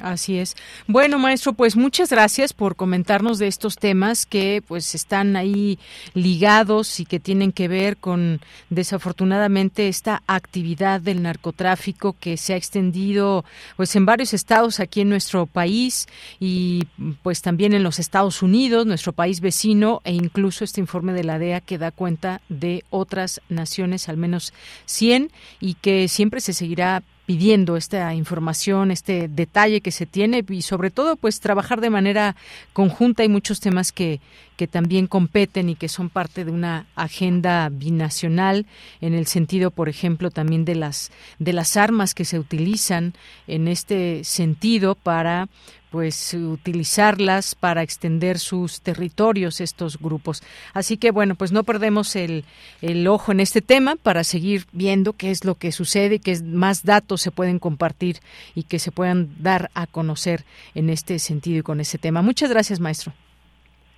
[0.00, 0.54] Así es.
[0.86, 5.78] Bueno, maestro, pues muchas gracias por comentarnos de estos temas que pues están ahí
[6.14, 8.40] ligados y que tienen que ver con
[8.70, 13.44] desafortunadamente esta actividad del narcotráfico que se ha extendido
[13.76, 16.06] pues en varios estados aquí en nuestro país
[16.38, 16.84] y
[17.24, 21.40] pues también en los Estados Unidos, nuestro país vecino e incluso este informe de la
[21.40, 24.52] DEA que da cuenta de otras naciones, al menos
[24.86, 30.62] 100 y que siempre se seguirá pidiendo esta información, este detalle que se tiene y
[30.62, 32.36] sobre todo pues trabajar de manera
[32.72, 33.22] conjunta.
[33.22, 34.22] Hay muchos temas que,
[34.56, 38.64] que también competen y que son parte de una agenda binacional
[39.02, 43.12] en el sentido, por ejemplo, también de las de las armas que se utilizan
[43.46, 45.50] en este sentido para
[45.90, 50.42] pues utilizarlas para extender sus territorios estos grupos.
[50.74, 52.44] Así que bueno, pues no perdemos el,
[52.82, 56.84] el ojo en este tema para seguir viendo qué es lo que sucede, qué más
[56.84, 58.18] datos se pueden compartir
[58.54, 62.22] y que se puedan dar a conocer en este sentido y con ese tema.
[62.22, 63.12] Muchas gracias, maestro.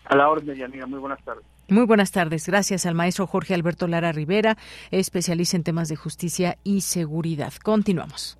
[0.04, 0.86] A la orden, Yanira.
[0.86, 1.44] Muy buenas tardes.
[1.68, 2.46] Muy buenas tardes.
[2.46, 4.56] Gracias al maestro Jorge Alberto Lara Rivera,
[4.90, 7.52] especialista en temas de justicia y seguridad.
[7.62, 8.39] Continuamos.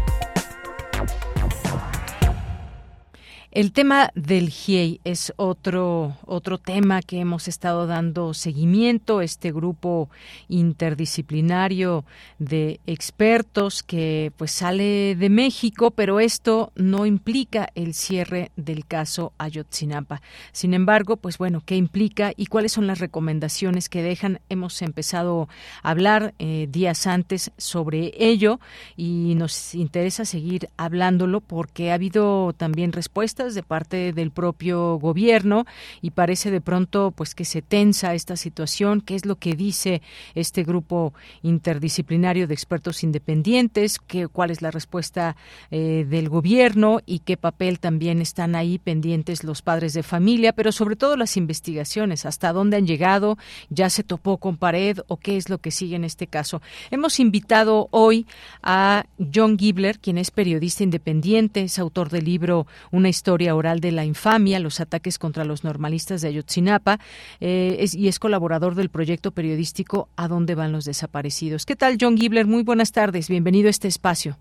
[3.51, 10.09] El tema del GIEI es otro, otro tema que hemos estado dando seguimiento, este grupo
[10.47, 12.05] interdisciplinario
[12.39, 19.33] de expertos que pues sale de México, pero esto no implica el cierre del caso
[19.37, 20.21] Ayotzinapa.
[20.53, 24.39] Sin embargo, pues bueno, ¿qué implica y cuáles son las recomendaciones que dejan?
[24.47, 25.49] Hemos empezado
[25.83, 28.61] a hablar eh, días antes sobre ello
[28.95, 35.65] y nos interesa seguir hablándolo porque ha habido también respuestas de parte del propio gobierno
[36.01, 40.01] y parece de pronto pues que se tensa esta situación, qué es lo que dice
[40.35, 45.35] este grupo interdisciplinario de expertos independientes, qué, cuál es la respuesta
[45.71, 50.71] eh, del gobierno y qué papel también están ahí pendientes los padres de familia, pero
[50.71, 53.37] sobre todo las investigaciones, hasta dónde han llegado,
[53.69, 56.61] ya se topó con pared o qué es lo que sigue en este caso.
[56.91, 58.27] Hemos invitado hoy
[58.61, 63.79] a John Gibler, quien es periodista independiente, es autor del libro Una historia historia oral
[63.79, 66.97] de la infamia, los ataques contra los normalistas de Ayotzinapa,
[67.39, 71.65] eh, y es colaborador del proyecto periodístico A dónde van los desaparecidos.
[71.65, 72.45] ¿Qué tal, John Gibler?
[72.45, 74.35] Muy buenas tardes, bienvenido a este espacio.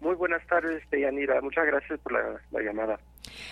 [0.00, 1.40] Muy buenas tardes, Yanira.
[1.42, 2.98] Muchas gracias por la, llamada.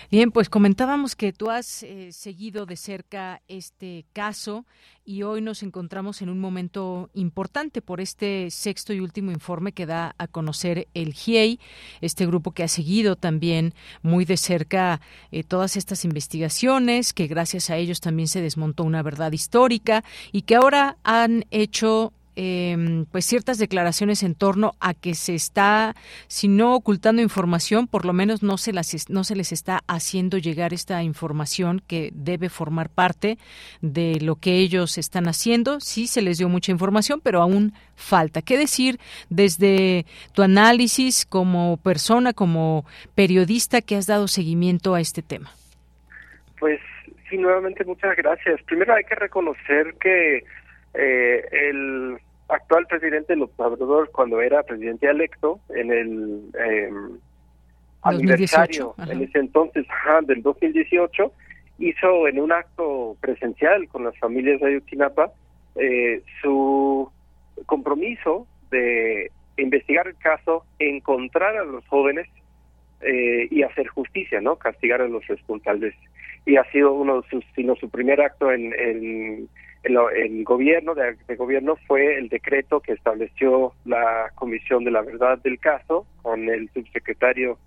[0.09, 4.65] Bien, pues comentábamos que tú has eh, seguido de cerca este caso
[5.05, 9.85] y hoy nos encontramos en un momento importante por este sexto y último informe que
[9.85, 11.59] da a conocer el GIEI,
[12.01, 14.99] este grupo que ha seguido también muy de cerca
[15.31, 20.41] eh, todas estas investigaciones, que gracias a ellos también se desmontó una verdad histórica y
[20.41, 25.95] que ahora han hecho eh, pues ciertas declaraciones en torno a que se está,
[26.27, 30.37] si no ocultando información, por lo menos no se las no se les está haciendo
[30.37, 33.39] llegar esta información que debe formar parte
[33.81, 35.79] de lo que ellos están haciendo.
[35.79, 38.43] Sí se les dio mucha información, pero aún falta.
[38.43, 38.99] ¿Qué decir
[39.31, 42.85] desde tu análisis como persona, como
[43.15, 45.49] periodista que has dado seguimiento a este tema?
[46.59, 46.79] Pues
[47.31, 48.61] sí, nuevamente muchas gracias.
[48.61, 50.43] Primero hay que reconocer que
[50.93, 52.19] eh, el
[52.49, 56.89] actual presidente López Obrador, cuando era presidente electo, en el eh,
[58.01, 59.85] aniversario, en ese entonces,
[60.25, 61.31] del 2018,
[61.79, 65.31] hizo en un acto presencial con las familias de Ayotzinapa
[65.75, 67.09] eh, su
[67.65, 72.27] compromiso de investigar el caso, encontrar a los jóvenes
[73.01, 74.55] eh, y hacer justicia, ¿no?
[74.55, 75.93] Castigar a los responsables.
[76.45, 79.49] Y ha sido uno de sus, sino su primer acto en, en
[79.87, 85.59] el, gobierno de, gobierno fue el decreto que estableció la Comisión de la Verdad del
[85.59, 87.57] caso con el subsecretario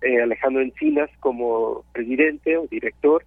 [0.00, 3.24] eh, Alejandro Encinas como presidente o director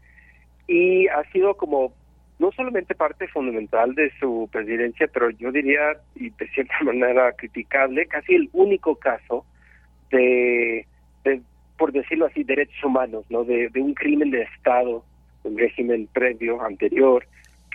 [0.67, 1.93] y ha sido como
[2.39, 8.05] no solamente parte fundamental de su presidencia, pero yo diría, y de cierta manera criticable,
[8.05, 9.45] casi el único caso
[10.11, 10.85] de,
[11.77, 13.43] por decirlo así, derechos humanos, ¿no?
[13.43, 15.03] De, de un crimen de Estado,
[15.43, 17.25] un régimen previo, anterior,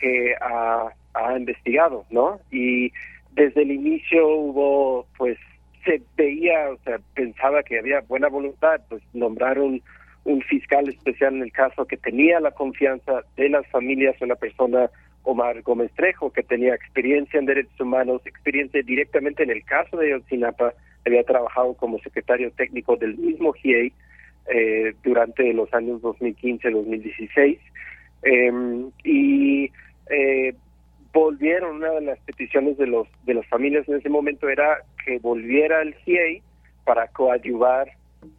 [0.03, 0.93] que ha,
[1.37, 2.41] investigado, ¿no?
[2.51, 2.93] Y
[3.33, 5.39] desde el inicio hubo, pues,
[5.85, 9.81] se veía, o sea, pensaba que había buena voluntad, pues nombraron
[10.25, 14.91] un fiscal especial en el caso que tenía la confianza de las familias, una persona,
[15.25, 20.11] Omar Gómez Trejo, que tenía experiencia en derechos humanos, experiencia directamente en el caso de
[20.11, 20.75] Yotzinapa,
[21.07, 23.93] había trabajado como secretario técnico del mismo GIEI
[24.53, 27.59] eh, durante los años 2015-2016.
[28.25, 29.71] Em, y
[30.11, 30.55] eh,
[31.13, 35.19] volvieron, una de las peticiones de los de las familias en ese momento era que
[35.19, 36.43] volviera el CIEI
[36.85, 37.89] para coadyuvar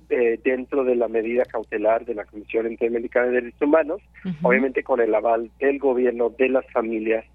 [0.09, 4.01] eh, dentro de la medida cautelar de la Comisión Interamericana de Derechos Humanos,
[4.41, 7.26] obviamente con el aval del gobierno, de las familias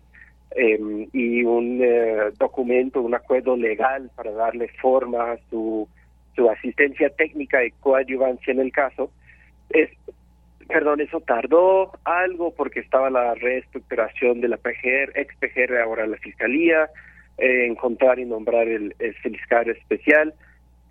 [0.53, 5.89] em, y un eh, documento, un acuerdo legal para darle forma a su,
[6.37, 9.11] su asistencia técnica y coadyuvancia en el caso.
[9.71, 9.91] Es,
[10.69, 16.19] perdón, eso tardó algo porque estaba la reestructuración de la PGR, ex PGR, ahora la
[16.19, 16.91] Fiscalía,
[17.39, 20.35] eh, encontrar y nombrar el, fiscal especial.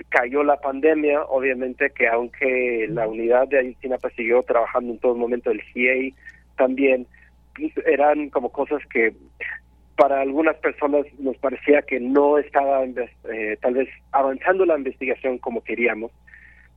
[0.09, 5.51] Cayó la pandemia, obviamente que aunque la unidad de Ayotzinapa siguió trabajando en todo momento,
[5.51, 6.13] el GIEI
[6.55, 7.07] también,
[7.55, 9.13] pues, eran como cosas que
[9.95, 15.63] para algunas personas nos parecía que no estaba eh, tal vez avanzando la investigación como
[15.63, 16.11] queríamos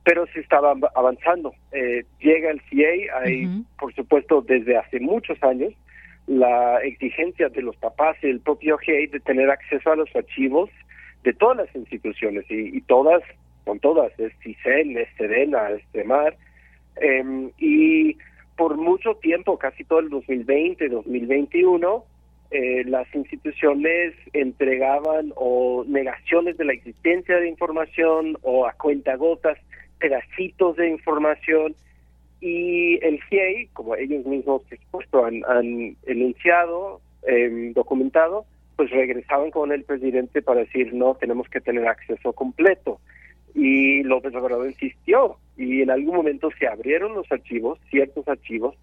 [0.03, 1.53] pero se estaba avanzando.
[1.71, 3.47] Eh, llega el CIA, hay,
[3.79, 5.73] por supuesto, desde hace muchos años,
[6.27, 10.69] la exigencia de los papás y el propio GA de tener acceso a los archivos
[11.23, 13.21] de todas las instituciones, y, todas,
[13.63, 16.35] con todas, es CISEN, es SEDENA, es CEMAR,
[16.95, 18.17] em, y
[18.57, 22.05] por mucho tiempo, casi todo el 2020, 2021,
[22.49, 29.57] eh, las instituciones entregaban o negaciones de la existencia de información o a cuentagotas
[30.01, 31.75] pedacitos de información
[32.41, 34.63] y el GIEI, como ellos mismos
[35.13, 38.45] han, han enunciado, em, documentado,
[38.75, 42.99] pues regresaban con el presidente para decir no, tenemos que tener acceso completo.
[43.53, 48.75] Y López Obrador insistió y en algún momento se abrieron los archivos, ciertos archivos,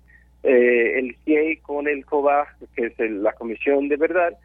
[0.44, 2.46] eh, el GIEI con el COBAG,
[2.76, 4.38] que es la Comisión de Verdad,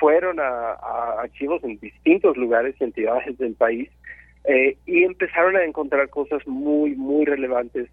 [0.00, 0.72] fueron a
[1.20, 3.88] archivos en distintos lugares y entidades del país
[4.46, 7.88] eh, y empezaron a encontrar cosas muy, muy relevantes,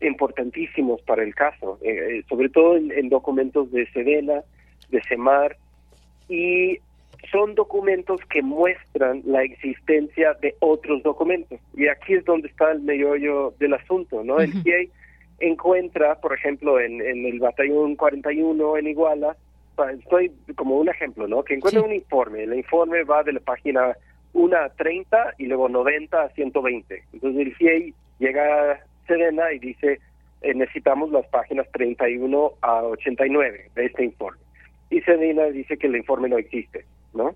[0.00, 4.42] importantísimos para el caso, eh, eh, sobre todo en, documentos de Sedena,
[4.88, 5.56] de SEMAR,
[6.28, 6.78] y
[7.30, 11.60] son documentos que muestran la existencia de otros documentos.
[11.74, 14.38] Y aquí es donde está el meollo del asunto, ¿no?
[14.38, 14.90] El CIE
[15.40, 19.36] encuentra, por ejemplo, en, el batallón 41 en Iguala,
[19.98, 21.42] estoy como un ejemplo, ¿no?
[21.42, 22.44] Que encuentra un informe.
[22.44, 23.96] El informe va de la página
[24.32, 27.02] una a 30 y luego 90 a 120.
[27.12, 30.00] Entonces el CIEI llega a Sedena y dice,
[30.42, 34.40] eh, necesitamos las páginas 31 a 89 de este informe.
[34.90, 37.34] Y Sedena dice que el informe no existe, ¿no?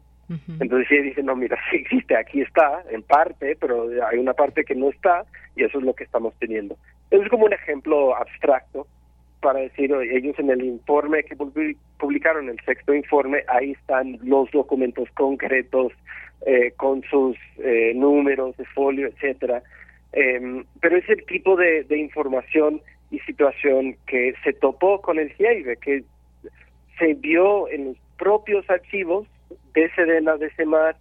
[0.58, 4.64] Entonces CIEI dice, no, mira, sí existe, aquí está, en parte, pero hay una parte
[4.64, 5.24] que no está
[5.54, 6.76] y eso es lo que estamos teniendo.
[7.10, 8.86] es como un ejemplo abstracto
[9.44, 11.36] para decir, ellos en el informe que
[11.98, 15.92] publicaron, el sexto informe, ahí están los documentos concretos
[16.46, 19.62] eh, con sus eh, números de folio, etcétera.
[20.14, 22.80] Em, pero es el tipo de, información
[23.10, 26.04] y situación que se topó con el CIEIBE, que
[26.98, 29.28] se vio en los propios archivos
[29.74, 30.96] de Sedena, de CEMAR,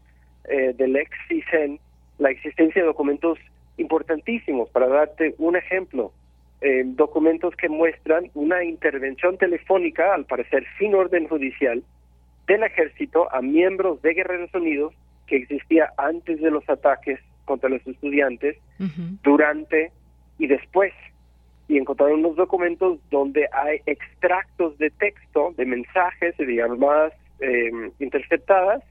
[0.50, 1.80] eh, del ex CISEN,
[2.18, 3.40] la existencia de documentos
[3.78, 4.70] importantísimos.
[4.72, 6.12] Para darte un ejemplo,
[6.64, 11.84] eh, documentos que muestran una intervención telefónica, al parecer sin orden judicial,
[12.48, 14.94] del ejército a miembros de Guerreros Unidos
[15.28, 18.58] que existía antes de los ataques contra los estudiantes,
[19.24, 19.92] durante
[20.38, 20.94] y después.
[21.68, 28.84] Y encontraron unos documentos donde hay extractos de texto, de mensajes, de llamadas eh, interceptadas,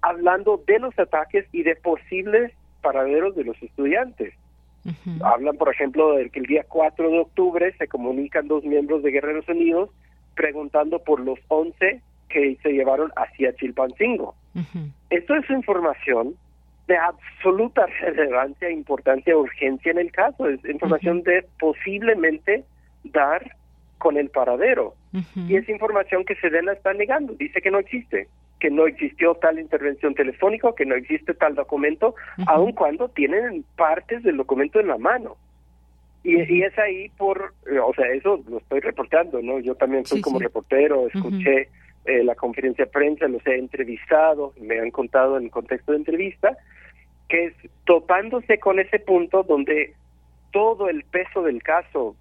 [0.00, 2.52] hablando de los ataques y de posibles
[2.82, 4.32] paraderos de los estudiantes.
[5.22, 9.10] Hablan, por ejemplo, de que el día 4 de octubre se comunican dos miembros de
[9.10, 9.90] Guerreros Unidos
[10.34, 14.34] preguntando por los 11 que se llevaron hacia Chilpancingo.
[15.10, 16.34] Esto es información
[16.86, 20.48] de absoluta relevancia, importancia, urgencia en el caso.
[20.48, 22.64] Es información de posiblemente
[23.04, 23.56] dar
[23.98, 24.94] con el paradero.
[25.34, 28.28] Y es información que Sedena está negando, dice que no existe
[28.60, 32.14] que no existió tal intervención telefónica, que no existe tal documento,
[32.46, 35.36] aun cuando tienen partes del documento en la mano.
[36.24, 37.54] Y, es ahí por,
[37.84, 39.60] o sea, eso lo estoy reportando, ¿no?
[39.60, 41.68] Yo también soy como reportero, escuché
[42.04, 45.98] eh, la conferencia de prensa, los he entrevistado, me han contado en el contexto de
[45.98, 46.56] entrevista,
[47.28, 47.54] que es
[47.84, 49.94] topándose con ese punto donde
[50.50, 52.16] todo el peso del caso,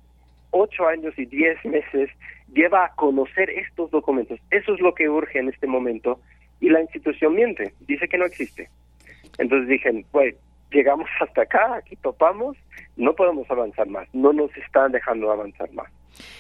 [0.51, 2.09] ocho años y diez meses,
[2.53, 4.39] lleva a conocer estos documentos.
[4.51, 6.19] Eso es lo que urge en este momento
[6.59, 8.69] y la institución miente, dice que no existe.
[9.37, 10.35] Entonces dije, pues
[10.71, 12.57] llegamos hasta acá, aquí topamos,
[12.95, 15.89] no podemos avanzar más, no nos están dejando avanzar más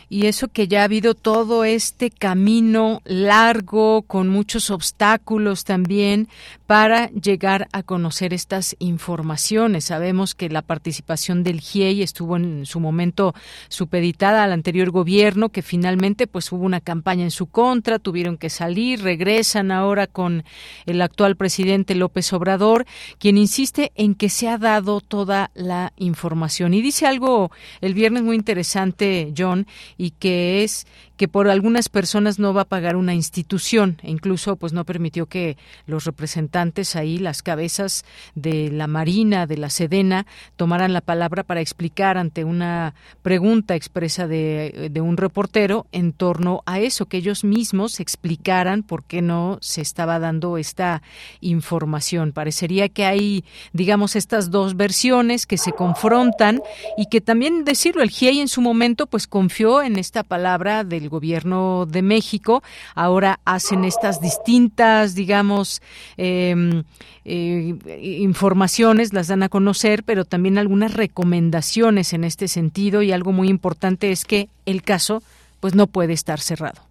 [0.09, 6.27] y eso que ya ha habido todo este camino largo con muchos obstáculos también
[6.67, 9.85] para llegar a conocer estas informaciones.
[9.85, 13.33] Sabemos que la participación del GIEI estuvo en su momento
[13.69, 18.49] supeditada al anterior gobierno, que finalmente pues hubo una campaña en su contra, tuvieron que
[18.49, 20.43] salir, regresan ahora con
[20.85, 22.85] el actual presidente López Obrador,
[23.19, 26.73] quien insiste en que se ha dado toda la información.
[26.73, 27.51] Y dice algo
[27.81, 29.64] el viernes muy interesante, John,
[29.97, 30.85] y que es
[31.17, 33.97] que por algunas personas no va a pagar una institución.
[34.03, 35.57] E incluso pues no permitió que
[35.87, 38.05] los representantes ahí las cabezas
[38.35, 44.27] de la Marina de la Sedena tomaran la palabra para explicar ante una pregunta expresa
[44.27, 49.57] de, de un reportero en torno a eso que ellos mismos explicaran por qué no
[49.61, 51.01] se estaba dando esta
[51.41, 52.31] información.
[52.31, 56.61] Parecería que hay digamos estas dos versiones que se confrontan
[56.97, 61.04] y que también decirlo el GIEI en su momento pues confió en esta palabra del
[61.09, 62.63] gobierno de México.
[62.95, 65.81] Ahora hacen estas distintas, digamos,
[66.17, 66.83] em,
[67.25, 73.31] eh, informaciones, las dan a conocer, pero también algunas recomendaciones en este sentido y algo
[73.31, 75.21] muy importante es que el caso
[75.59, 76.81] pues no puede estar cerrado.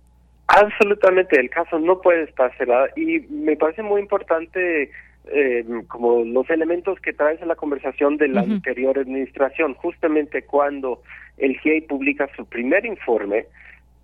[0.48, 4.90] Absolutamente, el caso no puede estar cerrado y me parece muy importante
[5.32, 11.02] eh, como los elementos que traes a la conversación de la anterior administración, justamente cuando
[11.38, 13.46] el GIEI publica su primer informe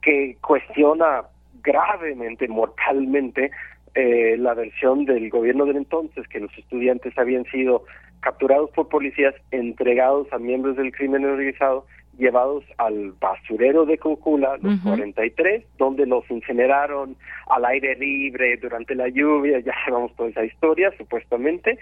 [0.02, 1.22] que cuestiona
[1.62, 3.50] gravemente, mortalmente,
[3.94, 7.84] eh, la versión del gobierno del entonces, que los estudiantes habían sido
[8.20, 11.86] capturados por policías, entregados a miembros del crimen organizado
[12.20, 17.16] llevados al basurero de Cúcula, los 43, donde los incineraron
[17.48, 21.78] al aire libre durante la lluvia, ya sabemos toda esa historia, supuestamente.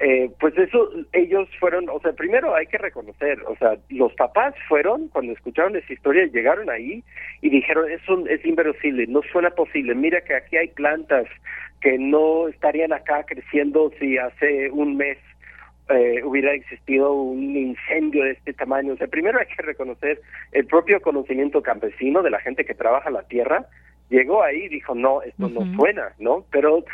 [0.00, 4.54] Eh, pues eso, ellos fueron, o sea, primero hay que reconocer, o sea, los papás
[4.68, 7.02] fueron, cuando escucharon esa historia, llegaron ahí
[7.40, 11.26] y dijeron, eso es inverosímil, no suena posible, mira que aquí hay plantas
[11.80, 15.18] que no estarían acá creciendo si hace un mes
[15.88, 18.92] eh, hubiera existido un incendio de este tamaño.
[18.92, 20.20] O sea, primero hay que reconocer
[20.52, 23.66] el propio conocimiento campesino de la gente que trabaja la tierra.
[24.10, 26.44] Llegó ahí y dijo, no, esto no suena, ¿no?
[26.50, 26.84] Pero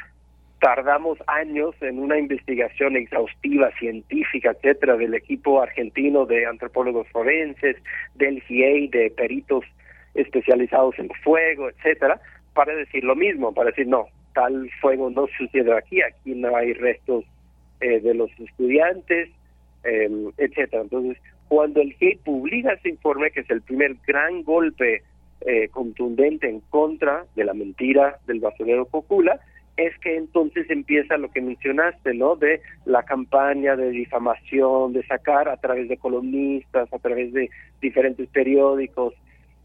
[0.65, 7.77] tardamos años en una investigación exhaustiva, científica, etcétera, del equipo argentino de antropólogos forenses,
[8.15, 9.67] del GIEI, de peritos
[10.15, 12.19] especializados en fuego, etcétera,
[12.55, 16.73] para decir lo mismo, para decir, no, tal fuego no sucedió aquí, aquí no hay
[16.73, 17.27] restos
[17.83, 19.29] eh, de los estudiantes,
[19.85, 20.09] eh,
[20.39, 20.81] etcétera.
[20.81, 25.03] Entonces, cuando el GIEI publica ese informe, que es el primer gran golpe
[25.43, 29.39] eh, contundente en contra de la mentira del basurero Cocula,
[29.77, 32.37] es que entonces empieza lo que mencionaste, ¿no?
[32.37, 37.51] De la campaña de difamación, de sacar a través de columnistas, a través de
[37.81, 39.15] diferentes periódicos,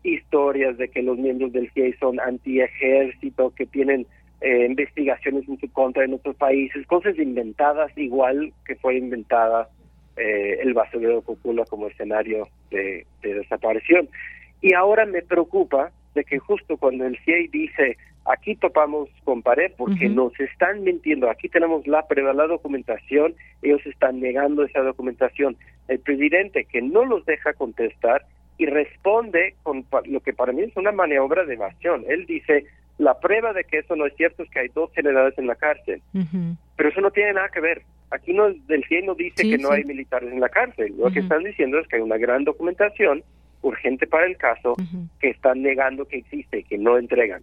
[0.04, 4.08] historias de que los miembros del GIEI son anti-ejército, que tienen
[4.42, 9.70] eh, investigaciones en su contra en otros países, cosas inventadas igual que fue inventada
[10.18, 14.10] eh, el basurero Cúpula como escenario de desaparición.
[14.62, 19.72] Y ahora me preocupa de que justo cuando el CIEI dice aquí topamos con pared
[19.78, 25.58] porque nos están mintiendo, aquí tenemos la prueba, la documentación, ellos están negando esa documentación.
[25.88, 28.26] El presidente que no los deja contestar
[28.58, 32.04] y responde con lo que para mí es una maniobra de evasión.
[32.08, 32.66] Él dice,
[32.98, 35.56] la prueba de que eso no es cierto es que hay dos generales en la
[35.56, 36.02] cárcel,
[36.76, 37.82] pero eso no tiene nada que ver.
[38.12, 41.20] Aquí no, el CIE no dice que no hay militares en la cárcel, lo que
[41.20, 43.24] están diciendo es que hay una gran documentación
[43.62, 44.76] urgente para el caso
[45.20, 47.42] que están negando que existe que no entregan.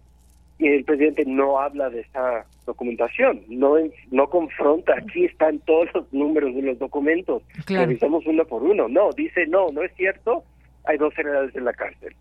[0.59, 3.75] Y el presidente no habla de esa documentación, no
[4.09, 9.11] no confronta, aquí están todos los números de los documentos, revisamos uno por uno, no,
[9.11, 10.43] dice no, no es cierto,
[10.85, 12.15] hay dos generales en la cárcel.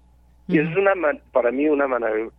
[0.49, 0.93] Y eso es una
[1.33, 1.89] para mí una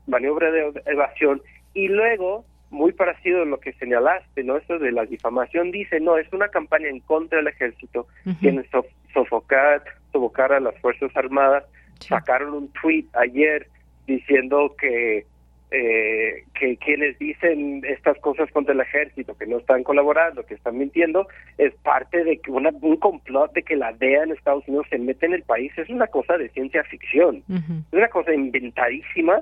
[0.06, 1.42] maniobra de evasión
[1.74, 4.58] y luego muy parecido a lo que señalaste, ¿no?
[4.58, 8.08] Eso de la difamación dice, no, es una campaña en contra del ejército,
[8.40, 8.66] quieren
[9.14, 11.64] sofocar, sofocar a las Fuerzas Armadas,
[12.00, 13.68] sacaron un tweet ayer
[14.06, 15.26] diciendo que
[15.70, 20.78] eh, que quienes dicen estas cosas contra el ejército, que no están colaborando, que están
[20.78, 24.98] mintiendo, es parte de una, un complot de que la DEA en Estados Unidos se
[24.98, 25.74] mete en el país.
[25.78, 29.42] Es una cosa de ciencia ficción, es una cosa inventadísima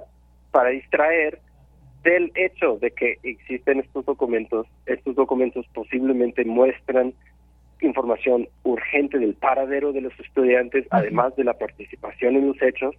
[0.50, 1.40] para distraer
[2.06, 4.68] del hecho de que existen estos documentos.
[4.86, 7.14] Estos documentos posiblemente muestran
[7.82, 12.96] información urgente del paradero de los estudiantes, además de la participación en los hechos,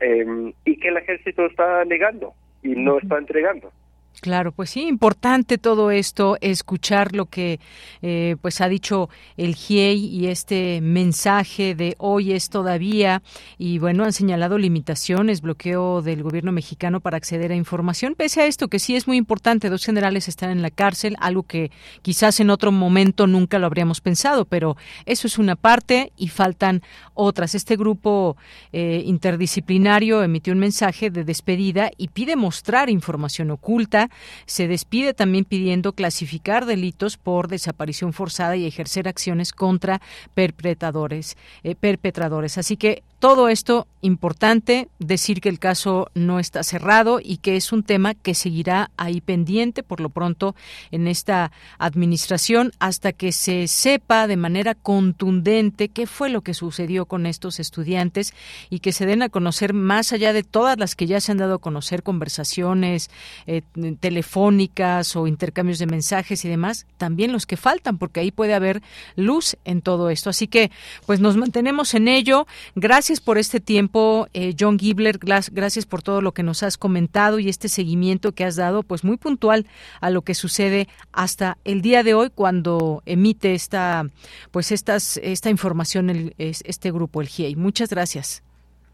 [0.00, 3.72] eh, y que el ejército está negando y no está entregando.
[4.20, 7.60] Claro, pues sí, importante todo esto, escuchar lo que
[8.00, 13.22] eh, pues ha dicho el GIEI y este mensaje de hoy es todavía
[13.58, 18.14] y bueno han señalado limitaciones, bloqueo del gobierno mexicano para acceder a información.
[18.16, 21.42] Pese a esto que sí es muy importante, dos generales están en la cárcel, algo
[21.42, 26.28] que quizás en otro momento nunca lo habríamos pensado, pero eso es una parte y
[26.28, 27.54] faltan otras.
[27.54, 28.38] Este grupo
[28.72, 34.05] eh, interdisciplinario emitió un mensaje de despedida y pide mostrar información oculta
[34.46, 40.00] se despide también pidiendo clasificar delitos por desaparición forzada y ejercer acciones contra
[40.34, 41.36] perpetradores.
[41.62, 42.58] Eh, perpetradores.
[42.58, 47.72] Así que todo esto importante, decir que el caso no está cerrado y que es
[47.72, 50.54] un tema que seguirá ahí pendiente por lo pronto
[50.90, 57.06] en esta administración hasta que se sepa de manera contundente qué fue lo que sucedió
[57.06, 58.34] con estos estudiantes
[58.70, 61.38] y que se den a conocer más allá de todas las que ya se han
[61.38, 63.10] dado a conocer conversaciones
[63.46, 63.62] eh,
[64.00, 68.82] telefónicas o intercambios de mensajes y demás, también los que faltan porque ahí puede haber
[69.16, 70.30] luz en todo esto.
[70.30, 70.70] Así que
[71.06, 72.46] pues nos mantenemos en ello.
[72.74, 75.18] Gracias por este tiempo, eh, John Gibler.
[75.18, 79.04] Gracias por todo lo que nos has comentado y este seguimiento que has dado, pues
[79.04, 79.66] muy puntual
[80.00, 84.04] a lo que sucede hasta el día de hoy cuando emite esta,
[84.50, 87.56] pues estas, esta información el, este grupo, el GIEI.
[87.56, 88.42] Muchas gracias.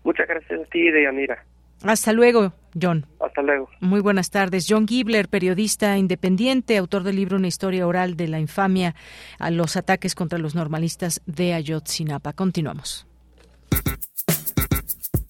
[0.05, 1.45] Muchas gracias a ti, Deyanira.
[1.85, 3.07] Hasta luego, John.
[3.21, 3.69] Hasta luego.
[3.81, 4.67] Muy buenas tardes.
[4.69, 8.95] John Gibler, periodista independiente, autor del libro Una historia oral de la infamia
[9.39, 12.33] a los ataques contra los normalistas de Ayotzinapa.
[12.33, 13.07] Continuamos.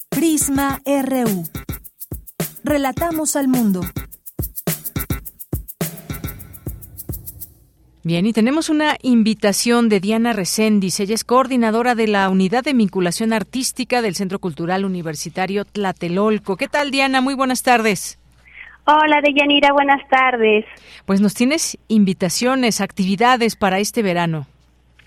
[0.08, 1.44] Prisma RU.
[2.64, 3.80] Relatamos al mundo.
[8.04, 10.98] Bien, y tenemos una invitación de Diana Recendis.
[10.98, 16.56] Ella es coordinadora de la Unidad de Vinculación Artística del Centro Cultural Universitario Tlatelolco.
[16.56, 17.20] ¿Qué tal, Diana?
[17.20, 18.18] Muy buenas tardes.
[18.86, 20.64] Hola, Deyanira, buenas tardes.
[21.06, 24.48] Pues nos tienes invitaciones, actividades para este verano.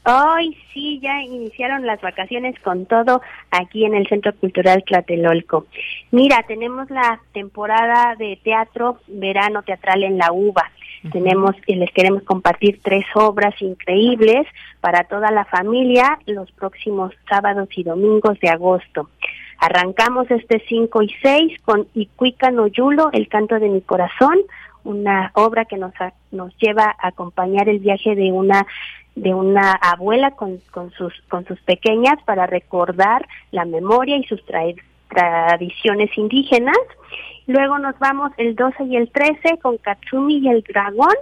[0.06, 3.22] Hoy sí, ya iniciaron las vacaciones con todo
[3.52, 5.66] aquí en el Centro Cultural Tlatelolco.
[6.12, 10.72] Mira, tenemos la temporada de teatro, verano teatral en la UBA.
[11.12, 14.48] Tenemos y les queremos compartir tres obras increíbles
[14.82, 19.10] para toda la familia los próximos sábados y domingos de agosto.
[19.60, 24.40] Arrancamos este 5 y 6 con Icuica Noyulo, El canto de mi corazón,
[24.84, 25.94] una obra que nos,
[26.32, 28.66] nos lleva a acompañar el viaje de una
[29.16, 34.44] de una abuela con, con, sus, con sus pequeñas para recordar la memoria y sus
[34.46, 36.78] tradiciones indígenas.
[37.48, 41.16] Luego nos vamos el 12 y el 13 con Katsumi y el dragón.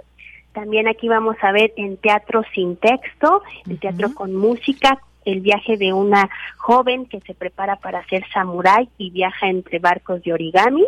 [0.52, 5.76] También aquí vamos a ver en teatro sin texto, en teatro con música, el viaje
[5.76, 10.86] de una joven que se prepara para ser samurái y viaja entre barcos de origamis.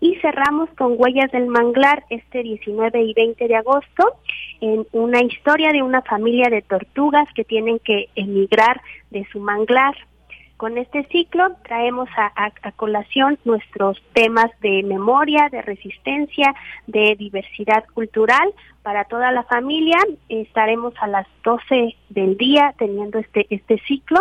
[0.00, 4.16] y cerramos con Huellas del Manglar este 19 y 20 de agosto
[4.60, 8.80] en una historia de una familia de tortugas que tienen que emigrar
[9.10, 9.94] de su manglar
[10.60, 16.54] con este ciclo traemos a, colación nuestros temas de memoria, de resistencia,
[16.86, 18.46] de diversidad cultural
[18.82, 19.98] para toda la familia.
[20.28, 24.18] Estaremos a las 12 del día teniendo este, este ciclo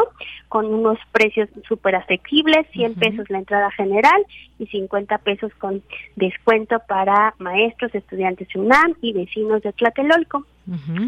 [0.48, 4.26] con unos precios súper asequibles, 100 pesos la entrada general
[4.58, 5.82] y 50 pesos con
[6.16, 10.46] descuento para maestros, estudiantes UNAM y vecinos de Tlatelolco.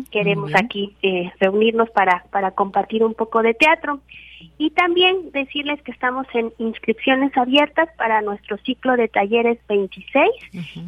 [0.10, 4.00] Queremos aquí eh, reunirnos para, para compartir un poco de teatro.
[4.58, 10.30] Y también decirles que estamos en inscripciones abiertas para nuestro ciclo de talleres 26,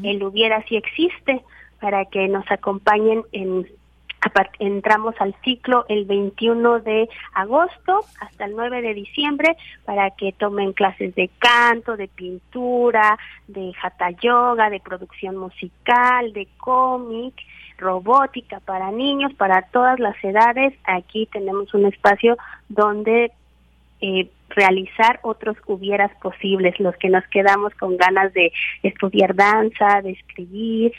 [0.04, 1.44] el hubiera si existe,
[1.84, 3.68] para que nos acompañen en
[4.60, 10.72] entramos al ciclo el 21 de agosto hasta el 9 de diciembre para que tomen
[10.72, 13.20] clases de canto, de pintura,
[13.50, 17.34] de hatha yoga, de producción musical, de cómic,
[17.78, 20.74] robótica para niños, para todas las edades.
[20.86, 22.38] Aquí tenemos un espacio
[22.70, 23.34] donde
[24.00, 28.54] eh, realizar otros hubieras posibles, los que nos quedamos con ganas de
[28.84, 30.94] estudiar danza, de escribir,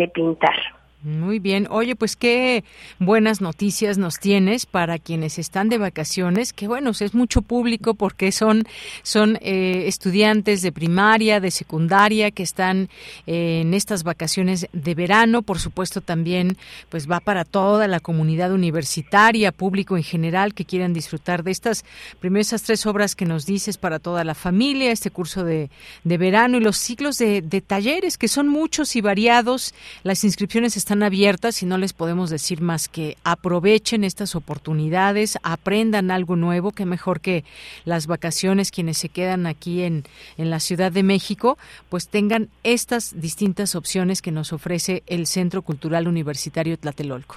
[0.00, 0.79] de pintar.
[1.02, 1.66] Muy bien.
[1.70, 2.62] Oye, pues qué
[2.98, 8.32] buenas noticias nos tienes para quienes están de vacaciones, que bueno, es mucho público porque
[8.32, 8.64] son,
[9.02, 12.90] son eh, estudiantes de primaria, de secundaria, que están
[13.26, 15.40] eh, en estas vacaciones de verano.
[15.40, 16.58] Por supuesto, también
[16.90, 21.86] pues va para toda la comunidad universitaria, público en general, que quieran disfrutar de estas,
[22.18, 25.70] primero esas tres obras que nos dices para toda la familia, este curso de,
[26.04, 29.72] de verano y los ciclos de, de talleres, que son muchos y variados.
[30.02, 35.38] Las inscripciones están están abiertas y no les podemos decir más que aprovechen estas oportunidades,
[35.44, 37.44] aprendan algo nuevo, que mejor que
[37.84, 40.02] las vacaciones quienes se quedan aquí en,
[40.36, 41.58] en la Ciudad de México,
[41.90, 47.36] pues tengan estas distintas opciones que nos ofrece el Centro Cultural Universitario Tlatelolco.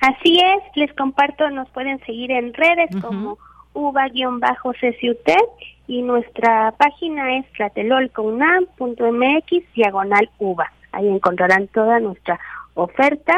[0.00, 3.36] Así es, les comparto, nos pueden seguir en redes como
[3.74, 4.78] uva-ccut
[5.88, 10.72] y nuestra página es tlatelolcounam.mx diagonal uva.
[10.92, 12.38] Ahí encontrarán toda nuestra
[12.76, 13.32] oferta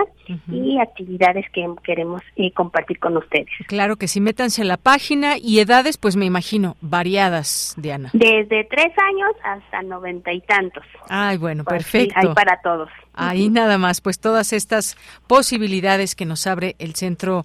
[0.49, 3.47] y actividades que queremos eh, compartir con ustedes.
[3.69, 8.11] Claro que sí, métanse a la página y edades, pues me imagino, variadas, Diana.
[8.13, 10.85] Desde tres años hasta noventa y tantos.
[11.09, 12.15] Ay, bueno, pues perfecto.
[12.17, 12.91] hay para todos.
[13.15, 14.97] Ahí nada más, pues todas estas
[15.29, 17.45] posibilidades que nos abre el Centro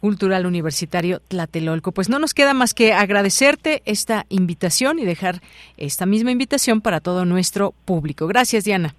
[0.00, 1.92] Cultural Universitario Tlatelolco.
[1.92, 5.40] Pues no nos queda más que agradecerte esta invitación y dejar
[5.76, 8.26] esta misma invitación para todo nuestro público.
[8.26, 8.94] Gracias, Diana.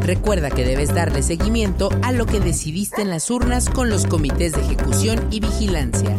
[0.00, 4.50] Recuerda que debes darle seguimiento a lo que decidiste en las urnas con los comités
[4.50, 6.16] de ejecución y vigilancia.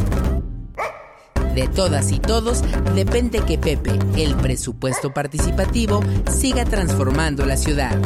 [1.54, 2.64] De todas y todos
[2.96, 6.00] depende que Pepe, el presupuesto participativo,
[6.32, 8.00] siga transformando la ciudad.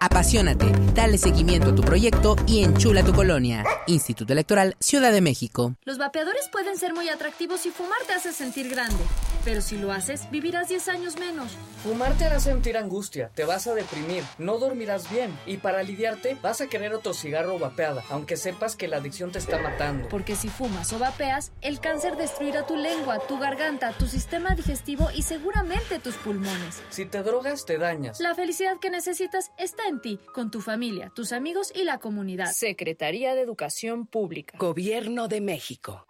[0.00, 3.64] Apasionate, dale seguimiento a tu proyecto y enchula tu colonia.
[3.88, 5.74] Instituto Electoral Ciudad de México.
[5.84, 9.02] Los vapeadores pueden ser muy atractivos si fumar te hace sentir grande,
[9.44, 11.50] pero si lo haces, vivirás 10 años menos.
[11.82, 16.36] Fumar te hará sentir angustia, te vas a deprimir, no dormirás bien y para aliviarte
[16.42, 20.08] vas a querer otro cigarro vapeada, aunque sepas que la adicción te está matando.
[20.08, 25.08] Porque si fumas o vapeas, el cáncer destruirá tu lengua, tu garganta, tu sistema digestivo
[25.12, 26.82] y seguramente tus pulmones.
[26.90, 28.20] Si te drogas, te dañas.
[28.20, 32.52] La felicidad que necesitas está en ti, con tu familia, tus amigos y la comunidad.
[32.52, 34.56] Secretaría de Educación Pública.
[34.58, 36.06] Gobierno de México.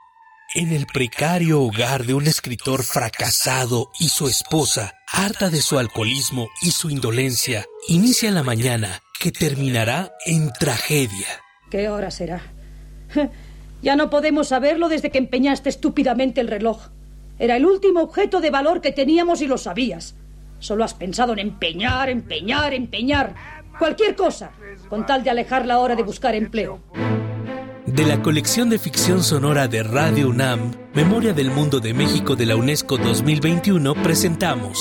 [0.54, 6.48] En el precario hogar de un escritor fracasado y su esposa, harta de su alcoholismo
[6.62, 11.26] y su indolencia, inicia la mañana que terminará en tragedia.
[11.70, 12.42] ¿Qué hora será?
[13.80, 16.88] Ya no podemos saberlo desde que empeñaste estúpidamente el reloj.
[17.38, 20.16] Era el último objeto de valor que teníamos y lo sabías.
[20.58, 23.57] Solo has pensado en empeñar, empeñar, empeñar.
[23.78, 24.50] Cualquier cosa,
[24.88, 26.80] con tal de alejar la hora de buscar empleo.
[27.86, 32.46] De la colección de ficción sonora de Radio UNAM, Memoria del Mundo de México de
[32.46, 34.78] la UNESCO 2021, presentamos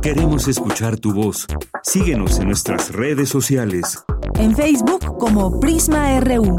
[0.00, 1.48] Queremos escuchar tu voz.
[1.82, 4.04] Síguenos en nuestras redes sociales.
[4.36, 6.56] En Facebook como Prisma RU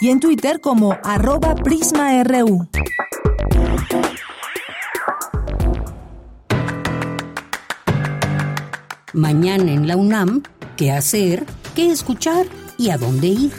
[0.00, 2.68] y en Twitter como arroba PrismaRU.
[9.12, 10.42] Mañana en la UNAM,
[10.76, 11.44] ¿qué hacer?
[11.74, 12.46] ¿Qué escuchar?
[12.78, 13.52] ¿Y a dónde ir?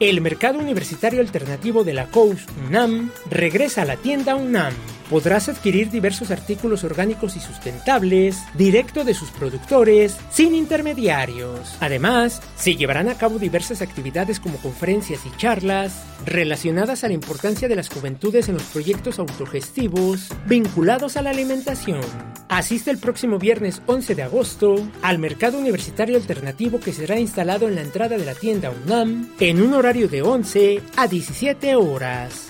[0.00, 4.74] El mercado universitario alternativo de la COUS UNAM regresa a la tienda UNAM
[5.10, 11.76] podrás adquirir diversos artículos orgánicos y sustentables directo de sus productores sin intermediarios.
[11.80, 17.68] Además, se llevarán a cabo diversas actividades como conferencias y charlas relacionadas a la importancia
[17.68, 22.00] de las juventudes en los proyectos autogestivos vinculados a la alimentación.
[22.48, 27.74] Asiste el próximo viernes 11 de agosto al mercado universitario alternativo que será instalado en
[27.74, 32.45] la entrada de la tienda UNAM en un horario de 11 a 17 horas.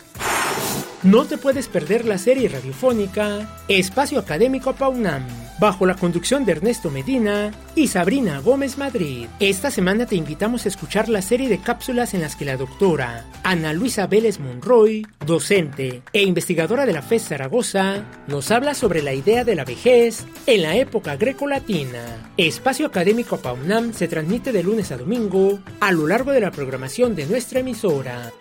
[1.07, 5.25] No te puedes perder la serie radiofónica Espacio Académico PAUNAM,
[5.61, 9.29] bajo la conducción de Ernesto Medina y Sabrina Gómez Madrid.
[9.39, 13.25] Esta semana te invitamos a escuchar la serie de cápsulas en las que la doctora
[13.45, 19.15] Ana Luisa Vélez Monroy, docente e investigadora de la FES Zaragoza, nos habla sobre la
[19.15, 22.33] idea de la vejez en la época grecolatina.
[22.37, 27.15] Espacio Académico PAUNAM se transmite de lunes a domingo a lo largo de la programación
[27.15, 28.33] de nuestra emisora.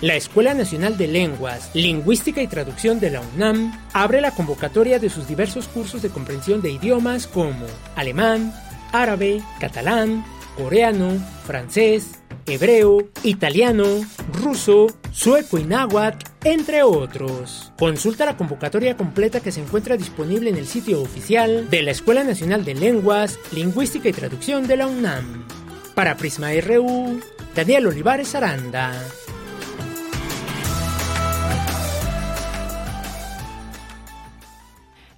[0.00, 5.08] La Escuela Nacional de Lenguas, Lingüística y Traducción de la UNAM abre la convocatoria de
[5.08, 7.64] sus diversos cursos de comprensión de idiomas como
[7.94, 8.52] alemán,
[8.92, 10.24] árabe, catalán,
[10.56, 11.12] coreano,
[11.46, 13.84] francés, hebreo, italiano,
[14.32, 17.72] ruso, sueco y náhuatl, entre otros.
[17.78, 22.24] Consulta la convocatoria completa que se encuentra disponible en el sitio oficial de la Escuela
[22.24, 25.46] Nacional de Lenguas, Lingüística y Traducción de la UNAM.
[25.94, 27.20] Para Prisma RU,
[27.54, 28.92] Daniel Olivares Aranda.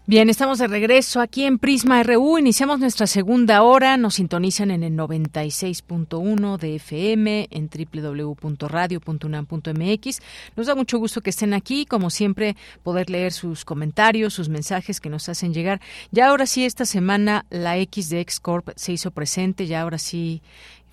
[0.08, 2.38] Bien, estamos de regreso aquí en Prisma RU.
[2.38, 3.96] Iniciamos nuestra segunda hora.
[3.96, 10.18] Nos sintonizan en el 96.1 de FM, en www.radio.unam.mx.
[10.54, 11.86] Nos da mucho gusto que estén aquí.
[11.86, 12.54] Como siempre,
[12.84, 15.80] poder leer sus comentarios, sus mensajes que nos hacen llegar.
[16.12, 19.66] Ya ahora sí, esta semana la X de Xcorp se hizo presente.
[19.66, 20.40] Ya ahora sí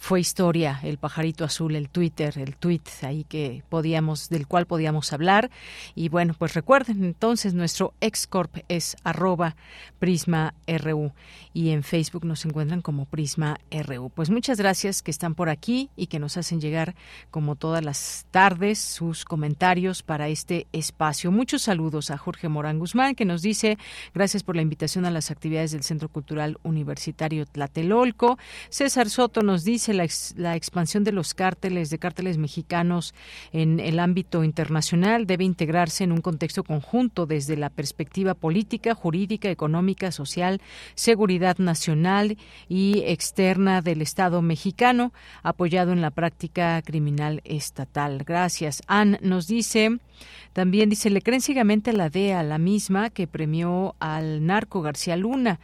[0.03, 5.13] fue historia el pajarito azul, el Twitter, el tweet ahí que podíamos, del cual podíamos
[5.13, 5.49] hablar.
[5.95, 9.55] Y bueno, pues recuerden entonces nuestro excorp es arroba
[9.99, 11.13] Prisma RU
[11.53, 14.09] y en Facebook nos encuentran como Prisma RU.
[14.09, 16.95] Pues muchas gracias que están por aquí y que nos hacen llegar
[17.31, 21.31] como todas las tardes sus comentarios para este espacio.
[21.31, 23.77] Muchos saludos a Jorge Morán Guzmán que nos dice
[24.13, 28.37] gracias por la invitación a las actividades del Centro Cultural Universitario Tlatelolco.
[28.67, 33.13] César Soto nos dice la, expansión de los cárteles, de cárteles mexicanos
[33.51, 39.49] en el ámbito internacional debe integrarse en un contexto conjunto desde la perspectiva política, jurídica,
[39.49, 40.61] económica, social,
[40.95, 42.37] seguridad nacional
[42.67, 45.13] y externa del Estado mexicano,
[45.43, 48.23] apoyado en la práctica criminal estatal.
[48.25, 48.81] Gracias.
[48.87, 49.99] Ann nos dice
[50.53, 55.17] También dice, le creen ciegamente a la DEA, la misma que premió al narco García
[55.17, 55.59] Luna.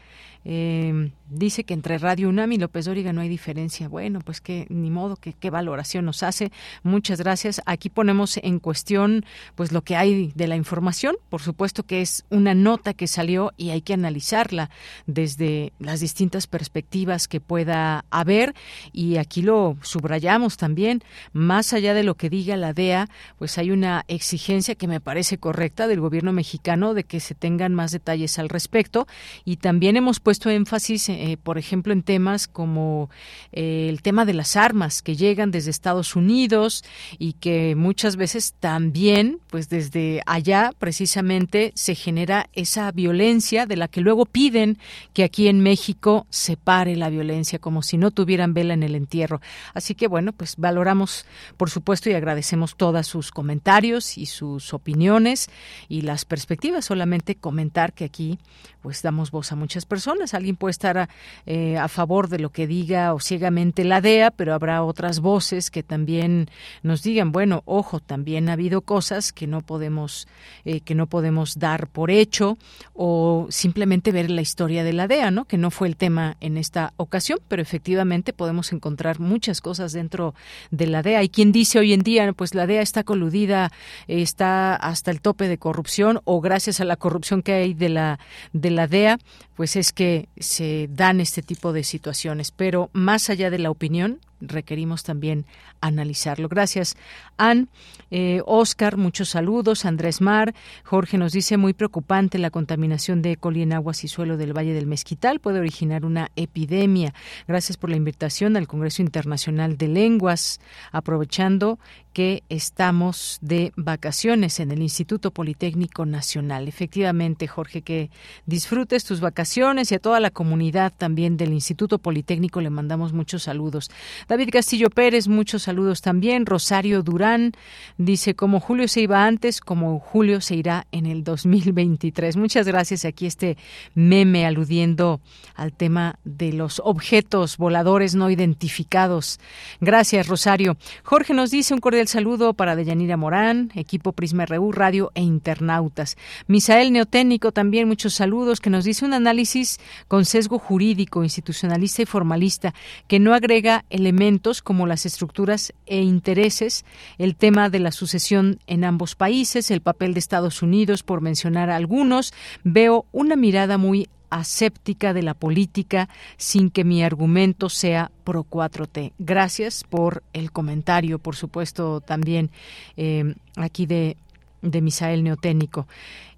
[0.46, 3.88] Eh, dice que entre Radio UNAM y López Dóriga no hay diferencia.
[3.88, 6.52] Bueno, pues que ni modo, que qué valoración nos hace.
[6.84, 7.62] Muchas gracias.
[7.66, 9.26] Aquí ponemos en cuestión
[9.56, 11.16] pues lo que hay de la información.
[11.30, 14.70] Por supuesto que es una nota que salió y hay que analizarla
[15.06, 18.54] desde las distintas perspectivas que pueda haber
[18.92, 21.04] y aquí lo subrayamos también,
[21.34, 25.38] más allá de lo que diga la DEA, pues hay una exigencia que me parece
[25.38, 29.08] correcta del gobierno mexicano de que se tengan más detalles al respecto
[29.46, 33.10] y también hemos puesto énfasis, eh, por ejemplo, en temas como
[33.52, 36.86] eh, el tema de las armas que llegan desde Estados Unidos
[37.18, 43.90] y que muchas veces también, pues desde allá precisamente se genera esa violencia de la
[43.90, 44.78] que luego piden
[45.12, 48.96] que aquí en México se pare la violencia, como si no tuvieran vela en el
[48.96, 49.42] entierro.
[49.74, 51.26] Así que bueno, pues valoramos,
[51.58, 55.50] por supuesto, y agradecemos todas sus comentarios y sus opiniones
[55.90, 56.86] y las perspectivas.
[56.86, 58.40] Solamente comentar que aquí
[58.82, 60.34] pues damos voz a muchas personas.
[60.34, 61.09] Alguien puede estar
[61.46, 65.72] eh, a, favor de lo que diga o ciegamente la DEA, pero habrá otras voces
[65.72, 66.50] que también
[66.84, 70.28] nos digan, bueno, ojo, también ha habido cosas que no podemos
[70.66, 72.58] eh, que no podemos dar por hecho
[72.94, 75.46] o simplemente ver la historia de la DEA, ¿no?
[75.46, 80.36] Que no fue el tema en esta ocasión, pero efectivamente podemos encontrar muchas cosas dentro
[80.72, 81.20] de la DEA.
[81.20, 83.72] Hay quien dice hoy en día, pues la DEA está coludida,
[84.08, 88.20] está hasta el tope de corrupción o gracias a la corrupción que hay de la
[88.54, 89.20] de la DEA,
[89.60, 92.50] pues es que se dan este tipo de situaciones.
[92.50, 95.46] Pero más allá de la opinión, requerimos también
[95.82, 96.50] analizarlo.
[96.50, 96.98] Gracias,
[97.38, 97.70] Ann.
[98.12, 99.86] Eh, Oscar, muchos saludos.
[99.86, 100.54] Andrés Mar.
[100.84, 104.74] Jorge nos dice, muy preocupante la contaminación de coli en aguas y suelo del Valle
[104.74, 105.40] del Mezquital.
[105.40, 107.14] Puede originar una epidemia.
[107.48, 110.60] Gracias por la invitación al Congreso Internacional de Lenguas.
[110.92, 111.80] Aprovechando
[112.14, 116.68] que estamos de vacaciones en el Instituto Politécnico Nacional.
[116.68, 118.10] Efectivamente, Jorge, que
[118.46, 123.44] disfrutes tus vacaciones y a toda la comunidad también del Instituto Politécnico le mandamos muchos
[123.44, 123.92] saludos.
[124.30, 126.46] David Castillo Pérez, muchos saludos también.
[126.46, 127.54] Rosario Durán
[127.98, 132.38] dice, como Julio se iba antes, como Julio se irá en el 2023.
[132.38, 133.06] Muchas gracias.
[133.06, 133.58] Aquí este
[133.96, 135.20] meme aludiendo
[135.56, 139.40] al tema de los objetos voladores no identificados.
[139.82, 140.78] Gracias, Rosario.
[141.04, 146.18] Jorge nos dice un cordial saludo para Deyanira Morán, equipo Prisma RU, Radio e Internautas.
[146.46, 152.06] Misael Neotécnico también muchos saludos que nos dice un análisis con sesgo jurídico, institucionalista y
[152.06, 152.76] formalista
[153.08, 154.19] que no agrega elementos
[154.64, 156.84] como las estructuras e intereses,
[157.18, 161.70] el tema de la sucesión en ambos países, el papel de Estados Unidos, por mencionar
[161.70, 162.34] algunos.
[162.64, 169.14] Veo una mirada muy aséptica de la política sin que mi argumento sea pro 4T.
[169.18, 172.52] Gracias por el comentario, por supuesto, también
[172.98, 174.18] eh, aquí de,
[174.62, 175.88] de Misael Neoténico.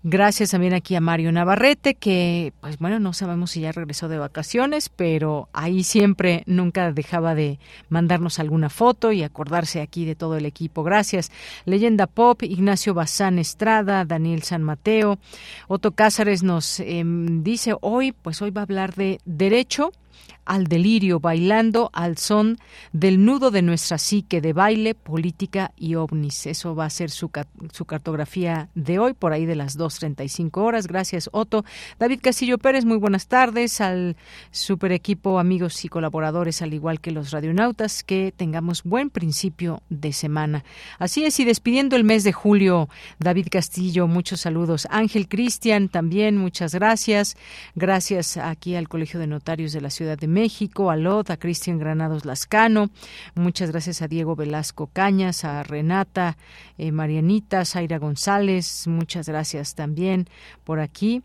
[0.03, 4.17] Gracias también aquí a Mario Navarrete, que pues bueno, no sabemos si ya regresó de
[4.17, 10.37] vacaciones, pero ahí siempre nunca dejaba de mandarnos alguna foto y acordarse aquí de todo
[10.37, 10.81] el equipo.
[10.81, 11.31] Gracias.
[11.65, 15.19] Leyenda Pop, Ignacio Bazán Estrada, Daniel San Mateo,
[15.67, 19.91] Otto Cázares nos eh, dice hoy, pues hoy va a hablar de derecho
[20.45, 22.57] al delirio, bailando al son
[22.91, 26.47] del nudo de nuestra psique de baile, política y ovnis.
[26.47, 27.31] Eso va a ser su,
[27.71, 30.87] su cartografía de hoy, por ahí de las 2.35 horas.
[30.87, 31.63] Gracias, Otto.
[31.99, 34.17] David Castillo Pérez, muy buenas tardes al
[34.49, 40.11] super equipo, amigos y colaboradores, al igual que los radionautas, que tengamos buen principio de
[40.11, 40.63] semana.
[40.99, 44.87] Así es, y despidiendo el mes de julio, David Castillo, muchos saludos.
[44.89, 47.37] Ángel Cristian, también muchas gracias.
[47.75, 51.77] Gracias aquí al Colegio de Notarios de la Ciudad de México, a Lot, a Cristian
[51.77, 52.89] Granados Lascano,
[53.35, 56.37] muchas gracias a Diego Velasco Cañas, a Renata,
[56.77, 60.27] eh, Marianita, Zaira González, muchas gracias también
[60.63, 61.23] por aquí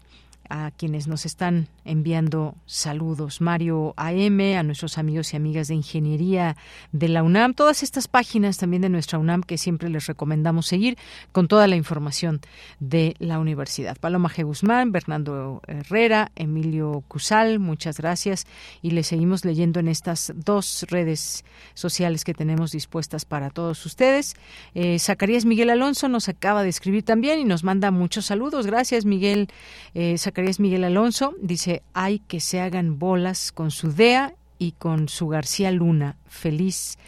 [0.51, 3.41] a quienes nos están enviando saludos.
[3.41, 6.57] Mario AM, a nuestros amigos y amigas de Ingeniería
[6.93, 10.99] de la UNAM, todas estas páginas también de nuestra UNAM que siempre les recomendamos seguir
[11.33, 12.41] con toda la información
[12.81, 13.97] de la universidad.
[13.99, 14.45] Paloma G.
[14.45, 18.47] Guzmán, Bernardo Herrera, Emilio Cusal, muchas gracias
[18.83, 21.45] y les seguimos leyendo en estas dos redes
[21.75, 24.35] sociales que tenemos dispuestas para todos ustedes.
[24.75, 28.67] Eh, Zacarías Miguel Alonso nos acaba de escribir también y nos manda muchos saludos.
[28.67, 29.49] Gracias, Miguel.
[29.95, 30.19] Eh,
[30.59, 35.71] Miguel Alonso dice, hay que se hagan bolas con su DEA y con su García
[35.71, 36.17] Luna.
[36.27, 36.99] Feliz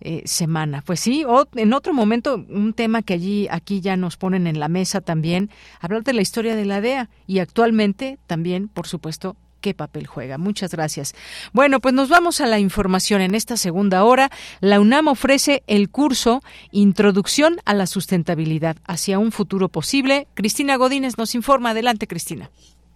[0.00, 0.82] eh, semana.
[0.84, 4.58] Pues sí, o en otro momento, un tema que allí, aquí ya nos ponen en
[4.58, 5.50] la mesa también,
[5.80, 10.38] hablar de la historia de la DEA y actualmente también, por supuesto, qué papel juega.
[10.38, 11.14] Muchas gracias.
[11.52, 13.20] Bueno, pues nos vamos a la información.
[13.20, 19.32] En esta segunda hora, la UNAM ofrece el curso Introducción a la Sustentabilidad hacia un
[19.32, 20.28] futuro posible.
[20.34, 21.70] Cristina Godínez nos informa.
[21.70, 22.50] Adelante, Cristina.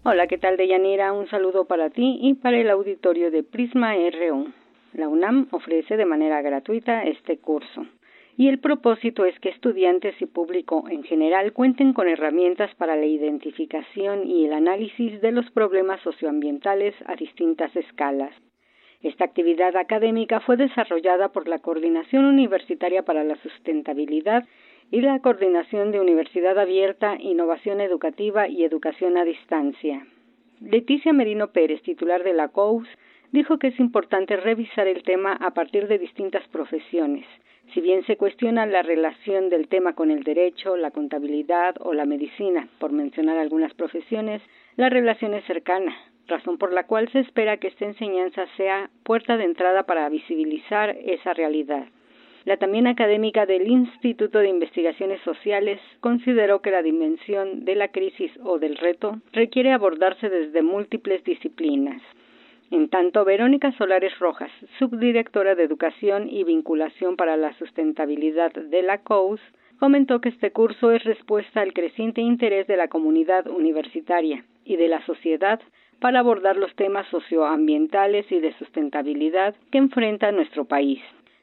[0.04, 1.12] Hola, ¿qué tal, Deyanira?
[1.12, 4.52] Un saludo para ti y para el auditorio de Prisma RU.
[4.94, 7.86] La UNAM ofrece de manera gratuita este curso
[8.36, 13.06] y el propósito es que estudiantes y público en general cuenten con herramientas para la
[13.06, 18.34] identificación y el análisis de los problemas socioambientales a distintas escalas.
[19.02, 24.48] Esta actividad académica fue desarrollada por la Coordinación Universitaria para la Sustentabilidad
[24.92, 30.06] y la Coordinación de Universidad Abierta, Innovación Educativa y Educación a Distancia.
[30.60, 32.86] Leticia Merino Pérez, titular de la COUS,
[33.32, 37.24] dijo que es importante revisar el tema a partir de distintas profesiones.
[37.72, 42.04] Si bien se cuestiona la relación del tema con el derecho, la contabilidad o la
[42.04, 44.42] medicina, por mencionar algunas profesiones,
[44.76, 45.96] la relación es cercana,
[46.26, 50.90] razón por la cual se espera que esta enseñanza sea puerta de entrada para visibilizar
[50.90, 51.86] esa realidad.
[52.44, 58.32] La también académica del Instituto de Investigaciones Sociales consideró que la dimensión de la crisis
[58.42, 62.02] o del reto requiere abordarse desde múltiples disciplinas.
[62.72, 68.98] En tanto, Verónica Solares Rojas, subdirectora de Educación y Vinculación para la Sustentabilidad de la
[68.98, 69.40] COUS,
[69.78, 74.88] comentó que este curso es respuesta al creciente interés de la comunidad universitaria y de
[74.88, 75.60] la sociedad
[76.00, 81.00] para abordar los temas socioambientales y de sustentabilidad que enfrenta nuestro país.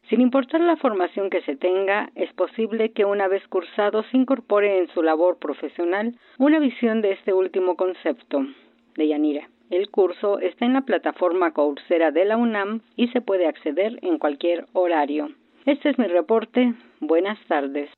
[0.09, 4.79] Sin importar la formación que se tenga, es posible que una vez cursado se incorpore
[4.79, 8.43] en su labor profesional una visión de este último concepto.
[8.95, 9.47] De Yanira.
[9.69, 14.17] El curso está en la plataforma Coursera de la UNAM y se puede acceder en
[14.17, 15.29] cualquier horario.
[15.65, 16.73] Este es mi reporte.
[16.99, 17.91] Buenas tardes.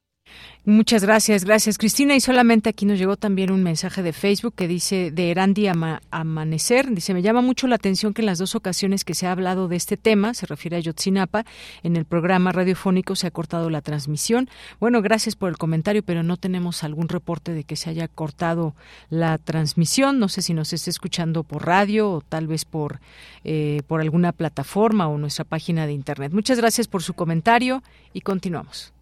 [0.64, 2.16] Muchas gracias, gracias Cristina.
[2.16, 6.88] Y solamente aquí nos llegó también un mensaje de Facebook que dice de Erandi Amanecer,
[6.92, 9.68] dice, me llama mucho la atención que en las dos ocasiones que se ha hablado
[9.68, 11.46] de este tema, se refiere a Yotzinapa,
[11.82, 14.50] en el programa radiofónico se ha cortado la transmisión.
[14.80, 18.76] Bueno, gracias por el comentario, pero no tenemos algún reporte de que se haya cortado
[19.10, 20.20] la transmisión.
[20.20, 23.00] No sé si nos esté escuchando por radio o tal vez por,
[23.44, 26.34] eh, por alguna plataforma o nuestra página de internet.
[26.34, 27.82] Muchas gracias por su comentario
[28.14, 28.94] y continuamos.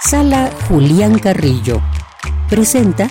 [0.00, 1.80] Sala Julián Carrillo
[2.48, 3.08] presenta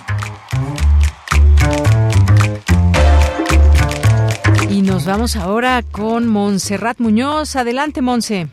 [4.68, 7.56] Y nos vamos ahora con Montserrat Muñoz.
[7.56, 8.48] Adelante, Monse.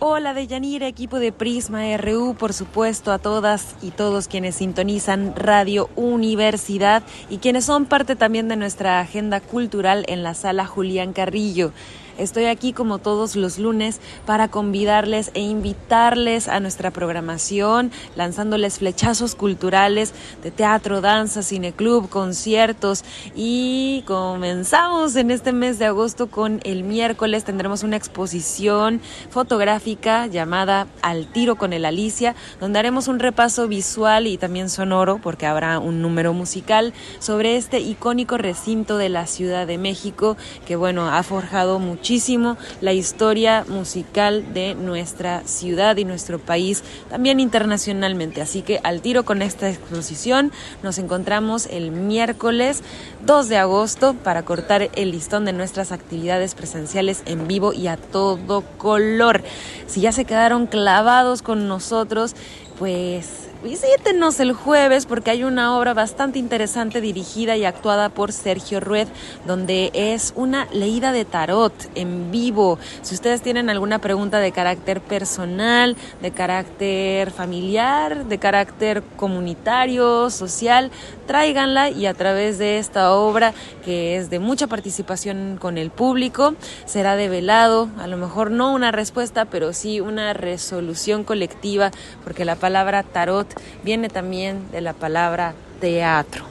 [0.00, 5.34] Hola de Yanira, equipo de Prisma RU, por supuesto a todas y todos quienes sintonizan
[5.36, 11.12] Radio Universidad y quienes son parte también de nuestra agenda cultural en la sala Julián
[11.12, 11.72] Carrillo.
[12.16, 19.34] Estoy aquí como todos los lunes para convidarles e invitarles a nuestra programación, lanzándoles flechazos
[19.34, 23.04] culturales de teatro, danza, cineclub, conciertos.
[23.34, 27.42] Y comenzamos en este mes de agosto con el miércoles.
[27.44, 29.00] Tendremos una exposición
[29.30, 35.18] fotográfica llamada Al tiro con el Alicia, donde haremos un repaso visual y también sonoro
[35.20, 40.36] porque habrá un número musical sobre este icónico recinto de la Ciudad de México
[40.66, 46.84] que bueno, ha forjado mucho muchísimo la historia musical de nuestra ciudad y nuestro país,
[47.08, 48.42] también internacionalmente.
[48.42, 50.52] Así que al tiro con esta exposición
[50.82, 52.82] nos encontramos el miércoles
[53.24, 57.96] 2 de agosto para cortar el listón de nuestras actividades presenciales en vivo y a
[57.96, 59.42] todo color.
[59.86, 62.36] Si ya se quedaron clavados con nosotros,
[62.78, 68.78] pues visítenos el jueves porque hay una obra bastante interesante dirigida y actuada por Sergio
[68.78, 69.08] Rued,
[69.46, 72.78] donde es una leída de tarot en vivo.
[73.00, 80.90] Si ustedes tienen alguna pregunta de carácter personal, de carácter familiar, de carácter comunitario, social,
[81.26, 86.54] tráiganla y a través de esta obra que es de mucha participación con el público,
[86.84, 91.90] será develado, a lo mejor no una respuesta, pero sí una resolución colectiva,
[92.24, 96.44] porque la palabra tarot viene también de la palabra teatro.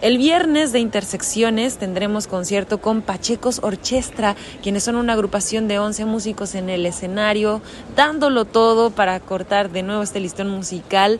[0.00, 6.04] El viernes de Intersecciones tendremos concierto con Pachecos Orchestra, quienes son una agrupación de 11
[6.04, 7.60] músicos en el escenario,
[7.96, 11.18] dándolo todo para cortar de nuevo este listón musical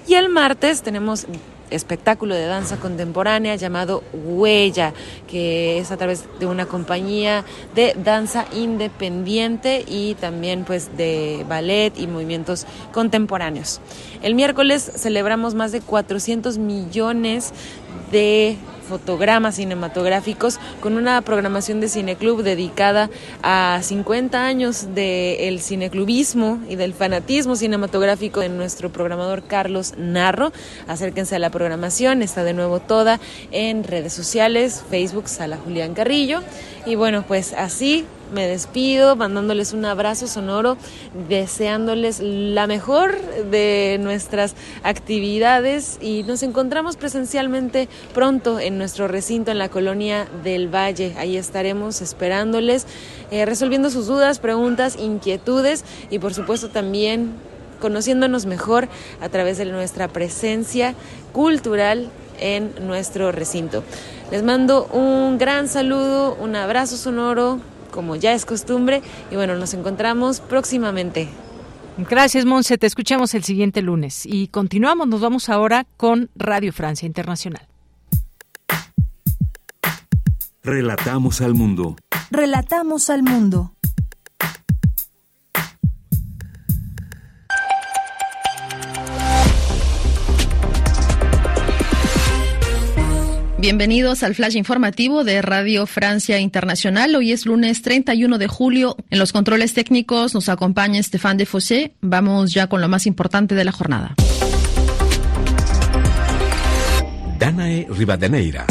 [0.06, 1.26] Y el martes tenemos
[1.70, 4.92] espectáculo de danza contemporánea llamado Huella,
[5.28, 7.44] que es a través de una compañía
[7.74, 13.80] de danza independiente y también pues de ballet y movimientos contemporáneos.
[14.22, 17.52] El miércoles celebramos más de 400 millones
[18.12, 18.56] de
[18.90, 23.08] fotogramas cinematográficos con una programación de cineclub dedicada
[23.40, 30.52] a 50 años del cineclubismo y del fanatismo cinematográfico de nuestro programador Carlos Narro.
[30.88, 33.20] Acérquense a la programación, está de nuevo toda
[33.52, 36.42] en redes sociales, Facebook Sala Julián Carrillo.
[36.84, 40.76] Y bueno, pues así me despido mandándoles un abrazo sonoro,
[41.28, 43.20] deseándoles la mejor
[43.50, 50.72] de nuestras actividades y nos encontramos presencialmente pronto en nuestro recinto en la colonia del
[50.72, 51.14] Valle.
[51.18, 52.86] Ahí estaremos esperándoles,
[53.30, 57.32] eh, resolviendo sus dudas, preguntas, inquietudes y por supuesto también
[57.80, 58.88] conociéndonos mejor
[59.20, 60.94] a través de nuestra presencia
[61.32, 63.82] cultural en nuestro recinto.
[64.30, 67.58] Les mando un gran saludo, un abrazo sonoro,
[67.90, 69.02] como ya es costumbre.
[69.30, 71.28] Y bueno, nos encontramos próximamente.
[72.08, 72.78] Gracias, Monse.
[72.78, 74.24] Te escuchamos el siguiente lunes.
[74.24, 77.66] Y continuamos, nos vamos ahora con Radio Francia Internacional.
[80.62, 81.96] Relatamos al mundo.
[82.30, 83.72] Relatamos al mundo.
[93.60, 97.14] Bienvenidos al flash informativo de Radio Francia Internacional.
[97.14, 98.96] Hoy es lunes 31 de julio.
[99.10, 101.92] En los controles técnicos nos acompaña Estefan de Fossé.
[102.00, 104.14] Vamos ya con lo más importante de la jornada.
[107.38, 108.64] Danae Rivadeneira.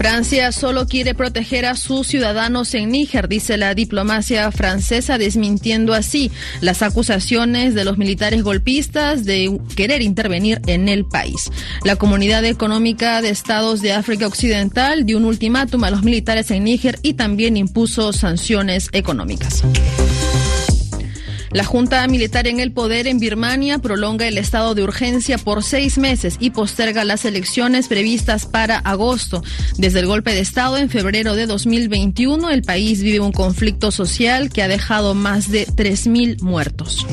[0.00, 6.30] Francia solo quiere proteger a sus ciudadanos en Níger, dice la diplomacia francesa, desmintiendo así
[6.62, 11.50] las acusaciones de los militares golpistas de querer intervenir en el país.
[11.84, 16.64] La Comunidad Económica de Estados de África Occidental dio un ultimátum a los militares en
[16.64, 19.62] Níger y también impuso sanciones económicas.
[21.50, 25.98] La Junta Militar en el poder en Birmania prolonga el estado de urgencia por seis
[25.98, 29.42] meses y posterga las elecciones previstas para agosto.
[29.76, 34.50] Desde el golpe de Estado en febrero de 2021, el país vive un conflicto social
[34.50, 37.04] que ha dejado más de 3.000 muertos.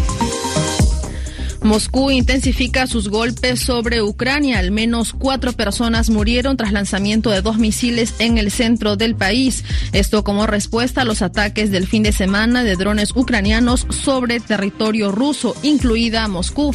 [1.64, 4.60] Moscú intensifica sus golpes sobre Ucrania.
[4.60, 9.64] Al menos cuatro personas murieron tras lanzamiento de dos misiles en el centro del país.
[9.92, 15.12] Esto como respuesta a los ataques del fin de semana de drones ucranianos sobre territorio
[15.12, 16.74] ruso, incluida Moscú.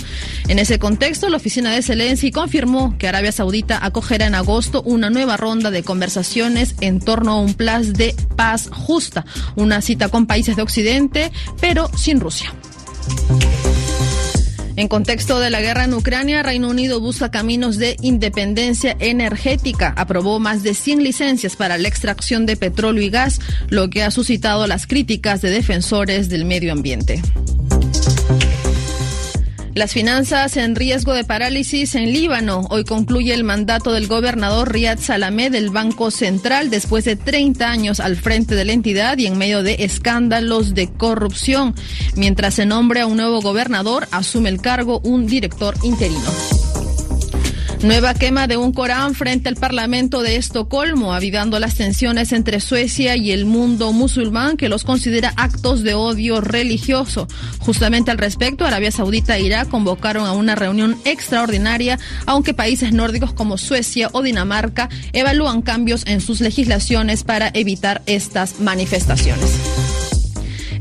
[0.49, 5.11] En ese contexto, la oficina de Zelensky confirmó que Arabia Saudita acogerá en agosto una
[5.11, 9.25] nueva ronda de conversaciones en torno a un plan de paz justa,
[9.57, 12.53] una cita con países de Occidente, pero sin Rusia.
[14.77, 19.93] En contexto de la guerra en Ucrania, Reino Unido busca caminos de independencia energética.
[19.97, 24.11] Aprobó más de 100 licencias para la extracción de petróleo y gas, lo que ha
[24.11, 27.21] suscitado las críticas de defensores del medio ambiente.
[29.75, 32.67] Las finanzas en riesgo de parálisis en Líbano.
[32.69, 37.99] Hoy concluye el mandato del gobernador Riyad Salamé del Banco Central después de 30 años
[37.99, 41.75] al frente de la entidad y en medio de escándalos de corrupción.
[42.17, 46.21] Mientras se nombre a un nuevo gobernador, asume el cargo un director interino.
[47.83, 53.17] Nueva quema de un Corán frente al Parlamento de Estocolmo, avivando las tensiones entre Suecia
[53.17, 57.27] y el mundo musulmán que los considera actos de odio religioso.
[57.59, 63.33] Justamente al respecto, Arabia Saudita e Irak convocaron a una reunión extraordinaria, aunque países nórdicos
[63.33, 70.02] como Suecia o Dinamarca evalúan cambios en sus legislaciones para evitar estas manifestaciones.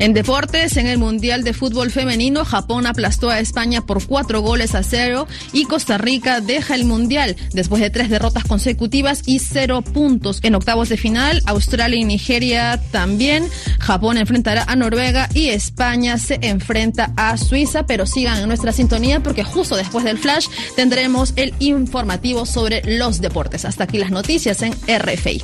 [0.02, 4.74] En deportes, en el Mundial de Fútbol Femenino, Japón aplastó a España por cuatro goles
[4.74, 9.84] a cero y Costa Rica deja el Mundial después de tres derrotas consecutivas y cero
[9.84, 10.40] puntos.
[10.42, 13.48] En octavos de final, Australia y Nigeria también.
[13.80, 19.20] Japón enfrentará a Noruega y España se enfrenta a Suiza, pero sigan en nuestra sintonía
[19.20, 23.66] porque justo después del flash tendremos el informativo sobre los deportes.
[23.66, 25.44] Hasta aquí las noticias en RFI.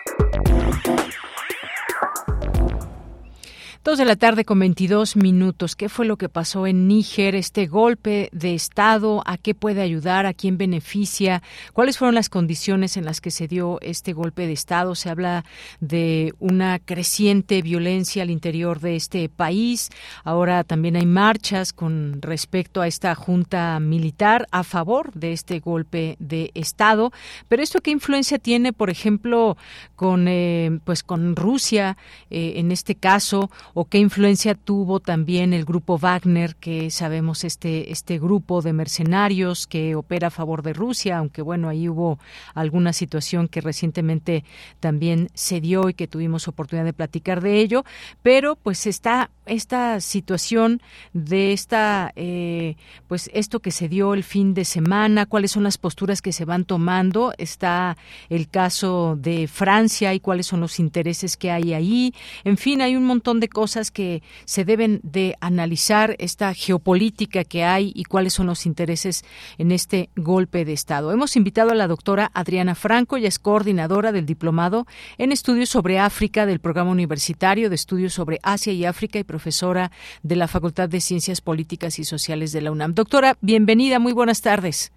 [3.83, 5.75] Dos de la tarde con 22 minutos.
[5.75, 7.33] ¿Qué fue lo que pasó en Níger?
[7.33, 10.27] Este golpe de Estado, ¿a qué puede ayudar?
[10.27, 11.41] ¿A quién beneficia?
[11.73, 14.93] ¿Cuáles fueron las condiciones en las que se dio este golpe de Estado?
[14.93, 15.45] Se habla
[15.79, 19.89] de una creciente violencia al interior de este país.
[20.23, 26.17] Ahora también hay marchas con respecto a esta junta militar a favor de este golpe
[26.19, 27.11] de Estado.
[27.47, 29.57] Pero esto qué influencia tiene, por ejemplo,
[29.95, 31.97] con eh, pues con Rusia
[32.29, 37.91] eh, en este caso o qué influencia tuvo también el grupo Wagner, que sabemos este
[37.91, 42.19] este grupo de mercenarios que opera a favor de Rusia, aunque bueno, ahí hubo
[42.53, 44.43] alguna situación que recientemente
[44.79, 47.85] también se dio y que tuvimos oportunidad de platicar de ello,
[48.21, 50.81] pero pues está esta situación
[51.13, 52.75] de esta eh,
[53.07, 56.45] pues esto que se dio el fin de semana, cuáles son las posturas que se
[56.45, 57.97] van tomando, está
[58.29, 62.95] el caso de Francia y cuáles son los intereses que hay ahí, en fin, hay
[62.95, 63.60] un montón de cosas
[63.91, 69.23] que se deben de analizar esta geopolítica que hay y cuáles son los intereses
[69.57, 71.11] en este golpe de Estado.
[71.11, 75.99] Hemos invitado a la doctora Adriana Franco, ella es coordinadora del diplomado en estudios sobre
[75.99, 79.91] África del programa universitario de estudios sobre Asia y África y profesora
[80.23, 82.93] de la Facultad de Ciencias Políticas y Sociales de la UNAM.
[82.93, 84.91] Doctora, bienvenida, muy buenas tardes.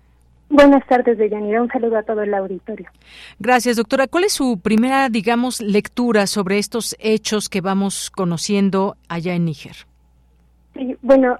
[0.55, 1.60] Buenas tardes, Deyanira.
[1.60, 2.89] Un saludo a todo el auditorio.
[3.40, 4.06] Gracias, doctora.
[4.06, 9.74] ¿Cuál es su primera, digamos, lectura sobre estos hechos que vamos conociendo allá en Níger?
[10.74, 11.39] Sí, bueno,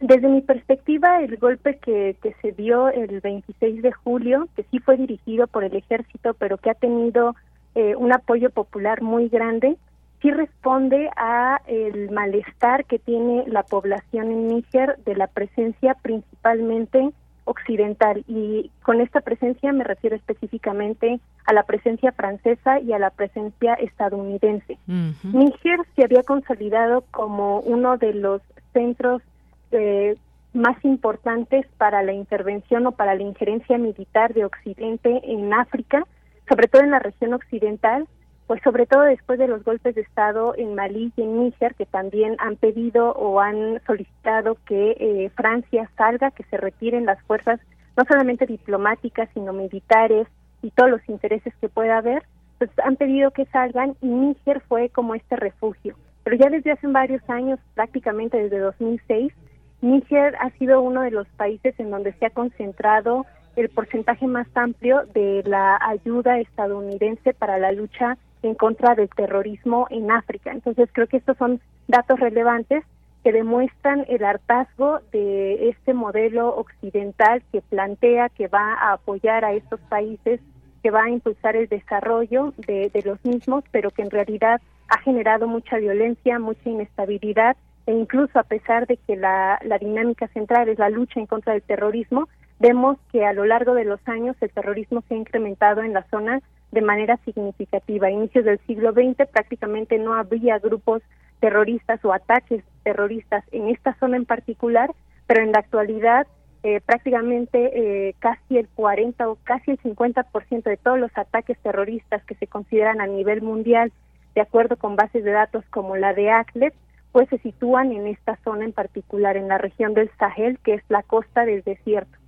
[0.00, 4.80] desde mi perspectiva, el golpe que, que se dio el 26 de julio, que sí
[4.80, 7.36] fue dirigido por el ejército, pero que ha tenido
[7.76, 9.76] eh, un apoyo popular muy grande,
[10.20, 17.12] sí responde a el malestar que tiene la población en Níger de la presencia principalmente
[17.46, 23.10] occidental y con esta presencia me refiero específicamente a la presencia francesa y a la
[23.10, 24.78] presencia estadounidense.
[24.86, 28.42] Níger se había consolidado como uno de los
[28.72, 29.22] centros
[29.70, 30.16] eh,
[30.52, 36.04] más importantes para la intervención o para la injerencia militar de Occidente en África,
[36.48, 38.06] sobre todo en la región occidental,
[38.46, 41.86] pues sobre todo después de los golpes de Estado en Malí y en Níger, que
[41.86, 47.60] también han pedido o han solicitado que eh, Francia salga, que se retiren las fuerzas,
[47.96, 50.28] no solamente diplomáticas, sino militares
[50.62, 52.22] y todos los intereses que pueda haber,
[52.58, 55.96] pues han pedido que salgan y Níger fue como este refugio.
[56.22, 59.32] Pero ya desde hace varios años, prácticamente desde 2006,
[59.80, 64.46] Níger ha sido uno de los países en donde se ha concentrado el porcentaje más
[64.54, 70.52] amplio de la ayuda estadounidense para la lucha en contra del terrorismo en África.
[70.52, 72.84] Entonces creo que estos son datos relevantes
[73.26, 79.52] que demuestran el hartazgo de este modelo occidental que plantea que va a apoyar a
[79.52, 80.40] estos países,
[80.80, 85.48] que va a impulsar el desarrollo de, los mismos, pero que en realidad ha generado
[85.48, 87.56] mucha violencia, mucha inestabilidad
[87.86, 91.54] e incluso a pesar de que la, la dinámica central es la lucha en contra
[91.54, 92.28] del terrorismo,
[92.60, 96.04] vemos que a lo largo de los años el terrorismo se ha incrementado en la
[96.10, 96.42] zona
[96.76, 98.08] de manera significativa.
[98.08, 101.02] A inicios del siglo XX prácticamente no había grupos
[101.40, 104.90] terroristas o ataques terroristas en esta zona en particular,
[105.26, 106.26] pero en la actualidad
[106.62, 112.22] eh, prácticamente eh, casi el 40 o casi el 50% de todos los ataques terroristas
[112.24, 113.90] que se consideran a nivel mundial,
[114.34, 116.74] de acuerdo con bases de datos como la de ACLED,
[117.12, 120.82] pues se sitúan en esta zona en particular, en la región del Sahel, que es
[120.90, 122.18] la costa del desierto.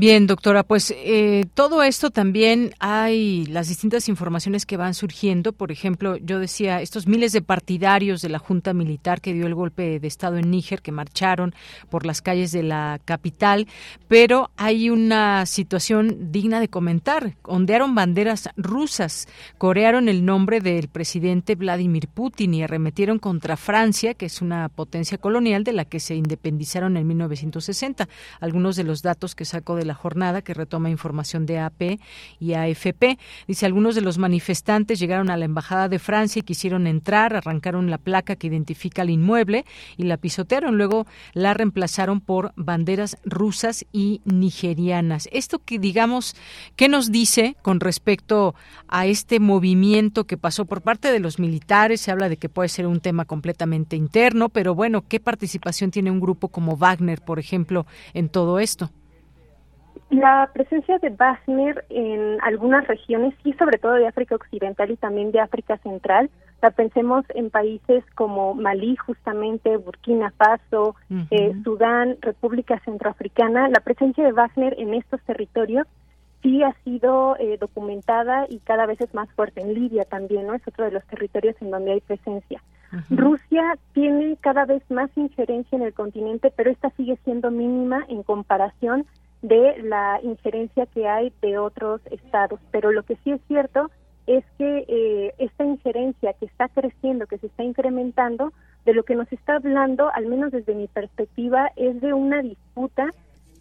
[0.00, 5.52] Bien, doctora, pues eh, todo esto también hay las distintas informaciones que van surgiendo.
[5.52, 9.56] Por ejemplo, yo decía, estos miles de partidarios de la Junta Militar que dio el
[9.56, 11.52] golpe de Estado en Níger, que marcharon
[11.90, 13.66] por las calles de la capital,
[14.06, 17.34] pero hay una situación digna de comentar.
[17.42, 19.26] Ondearon banderas rusas,
[19.58, 25.18] corearon el nombre del presidente Vladimir Putin y arremetieron contra Francia, que es una potencia
[25.18, 28.08] colonial de la que se independizaron en 1960.
[28.38, 31.98] Algunos de los datos que sacó de la jornada que retoma información de AP
[32.38, 33.18] y AFP.
[33.48, 37.90] Dice, algunos de los manifestantes llegaron a la Embajada de Francia y quisieron entrar, arrancaron
[37.90, 39.64] la placa que identifica el inmueble
[39.96, 40.76] y la pisotearon.
[40.76, 45.28] Luego la reemplazaron por banderas rusas y nigerianas.
[45.32, 46.36] Esto que digamos,
[46.76, 48.54] ¿qué nos dice con respecto
[48.86, 52.00] a este movimiento que pasó por parte de los militares?
[52.00, 56.10] Se habla de que puede ser un tema completamente interno, pero bueno, ¿qué participación tiene
[56.10, 58.90] un grupo como Wagner, por ejemplo, en todo esto?
[60.10, 65.32] La presencia de Wagner en algunas regiones, y sobre todo de África Occidental y también
[65.32, 66.30] de África Central,
[66.62, 70.96] la pensemos en países como Malí, justamente, Burkina Faso,
[71.30, 75.86] eh, Sudán, República Centroafricana, la presencia de Wagner en estos territorios
[76.42, 79.60] sí ha sido eh, documentada y cada vez es más fuerte.
[79.60, 80.54] En Libia también, ¿no?
[80.54, 82.62] Es otro de los territorios en donde hay presencia.
[83.10, 88.22] Rusia tiene cada vez más injerencia en el continente, pero esta sigue siendo mínima en
[88.22, 89.04] comparación
[89.42, 92.60] de la injerencia que hay de otros estados.
[92.70, 93.90] Pero lo que sí es cierto
[94.26, 98.52] es que eh, esta injerencia que está creciendo, que se está incrementando,
[98.84, 103.10] de lo que nos está hablando, al menos desde mi perspectiva, es de una disputa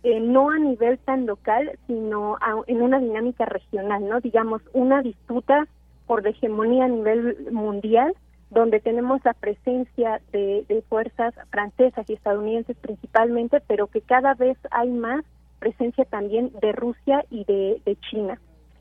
[0.03, 2.37] eh, no a nivel tan local, sino
[2.67, 4.21] en una dinámica regional, ¿no?
[4.21, 5.67] Digamos, una disputa
[6.05, 8.13] por hegemonía a nivel mundial,
[8.49, 14.57] donde tenemos la presencia de, de fuerzas francesas y estadounidenses principalmente, pero que cada vez
[14.71, 15.25] hay más
[15.59, 18.39] presencia también de Rusia y de, China.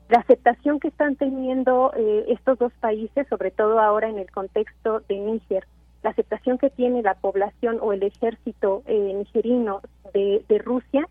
[0.09, 5.01] La aceptación que están teniendo eh, estos dos países, sobre todo ahora en el contexto
[5.09, 5.67] de Níger,
[6.03, 9.81] la aceptación que tiene la población o el ejército eh, nigerino
[10.13, 11.07] de, Rusia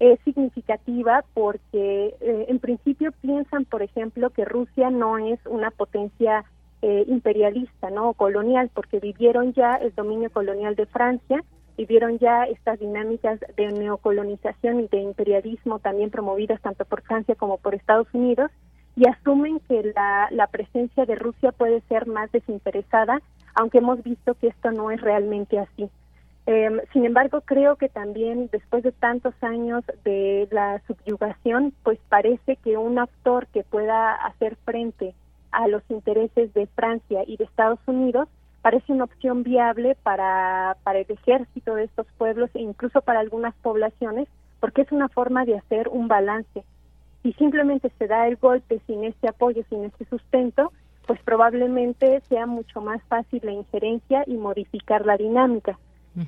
[0.00, 6.44] es significativa porque eh, en principio piensan, por ejemplo, que Rusia no es una potencia
[6.80, 11.42] imperialista, no o colonial, porque vivieron ya el dominio colonial de Francia
[11.78, 17.56] vivieron ya estas dinámicas de neocolonización y de imperialismo también promovidas tanto por Francia como
[17.56, 18.50] por Estados Unidos
[18.96, 23.22] y asumen que la, la presencia de Rusia puede ser más desinteresada,
[23.54, 25.88] aunque hemos visto que esto no es realmente así.
[26.46, 32.56] Em, sin embargo, creo que también después de tantos años de la subyugación, pues parece
[32.56, 35.14] que un actor que pueda hacer frente
[35.52, 38.28] a los intereses de Francia y de Estados Unidos
[38.62, 43.54] parece una opción viable para, para el ejército de estos pueblos e incluso para algunas
[43.56, 44.28] poblaciones,
[44.60, 46.64] porque es una forma de hacer un balance.
[47.22, 50.72] Si simplemente se da el golpe sin este apoyo, sin este sustento,
[51.06, 55.78] pues probablemente sea mucho más fácil la injerencia y modificar la dinámica.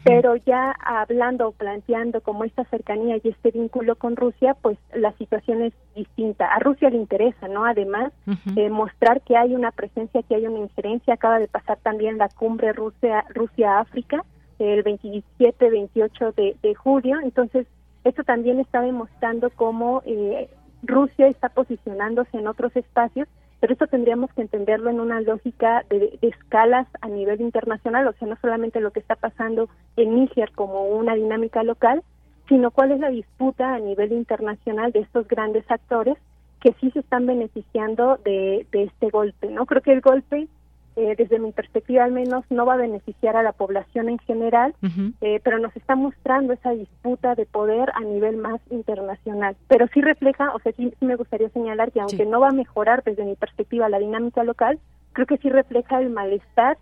[0.05, 5.13] Pero ya hablando o planteando como esta cercanía y este vínculo con Rusia, pues la
[5.13, 6.47] situación es distinta.
[6.47, 7.65] A Rusia le interesa, ¿no?
[7.65, 8.13] Además,
[8.55, 11.15] de mostrar que hay una presencia, que hay una injerencia.
[11.15, 14.25] Acaba de pasar también la cumbre Rusia-África
[14.61, 17.19] el 27-28 de, de julio.
[17.23, 17.67] Entonces,
[18.05, 20.49] esto también está demostrando cómo eh,
[20.83, 23.29] Rusia está posicionándose en otros espacios
[23.61, 28.27] pero esto tendríamos que entenderlo en una lógica de, escalas a nivel internacional, o sea,
[28.27, 32.03] no solamente lo que está pasando en Níger como una dinámica local,
[32.49, 36.17] sino cuál es la disputa a nivel internacional de estos grandes actores
[36.61, 39.67] que sí se están beneficiando de, de este golpe, ¿no?
[39.67, 40.49] Creo que el golpe
[40.97, 44.75] eh, desde mi perspectiva al menos, no va a beneficiar a la población en general,
[45.21, 49.57] eh, pero nos está mostrando esa disputa de poder a nivel más internacional.
[49.69, 53.03] Pero sí refleja, o sea, sí, me gustaría señalar que aunque no va a mejorar
[53.05, 54.79] desde mi perspectiva la dinámica local,
[55.13, 56.79] creo que sí refleja el malestar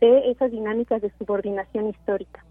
[0.00, 2.44] de esas dinámicas de subordinación histórica.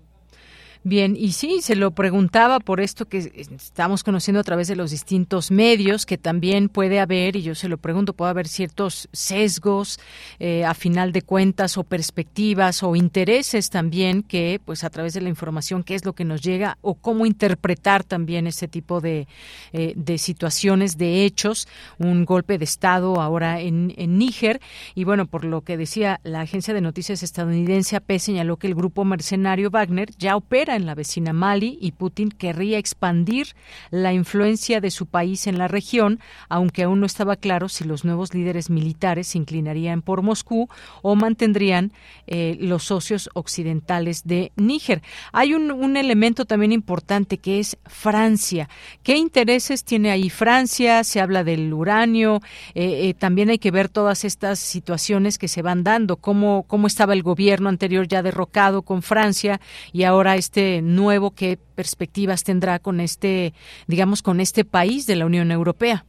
[0.84, 4.90] Bien, y sí, se lo preguntaba por esto que estamos conociendo a través de los
[4.90, 10.00] distintos medios, que también puede haber, y yo se lo pregunto, puede haber ciertos sesgos
[10.40, 15.22] eh, a final de cuentas o perspectivas o intereses también que, pues a través de
[15.22, 19.28] la información, qué es lo que nos llega o cómo interpretar también ese tipo de,
[19.74, 21.68] eh, de situaciones, de hechos,
[22.00, 24.60] un golpe de Estado ahora en, en Níger.
[24.96, 28.74] Y bueno, por lo que decía la agencia de noticias estadounidense AP señaló que el
[28.74, 33.56] grupo mercenario Wagner ya opera en la vecina Mali y Putin querría expandir
[33.90, 36.20] la influencia de su país en la región,
[36.50, 40.70] aunque aún no estaba claro si los nuevos líderes militares se inclinarían por Moscú
[41.02, 41.92] o mantendrían
[42.28, 45.02] eh, los socios occidentales de Níger.
[45.32, 48.70] Hay un, un elemento también importante que es Francia.
[49.04, 51.04] ¿Qué intereses tiene ahí Francia?
[51.04, 52.40] Se habla del uranio.
[52.76, 56.18] Eh, eh, también hay que ver todas estas situaciones que se van dando.
[56.18, 59.60] Cómo, cómo estaba el gobierno anterior ya derrocado con Francia
[59.92, 63.54] y ahora este nuevo, qué perspectivas tendrá con este,
[63.88, 66.06] digamos, con este país de la Unión Europea.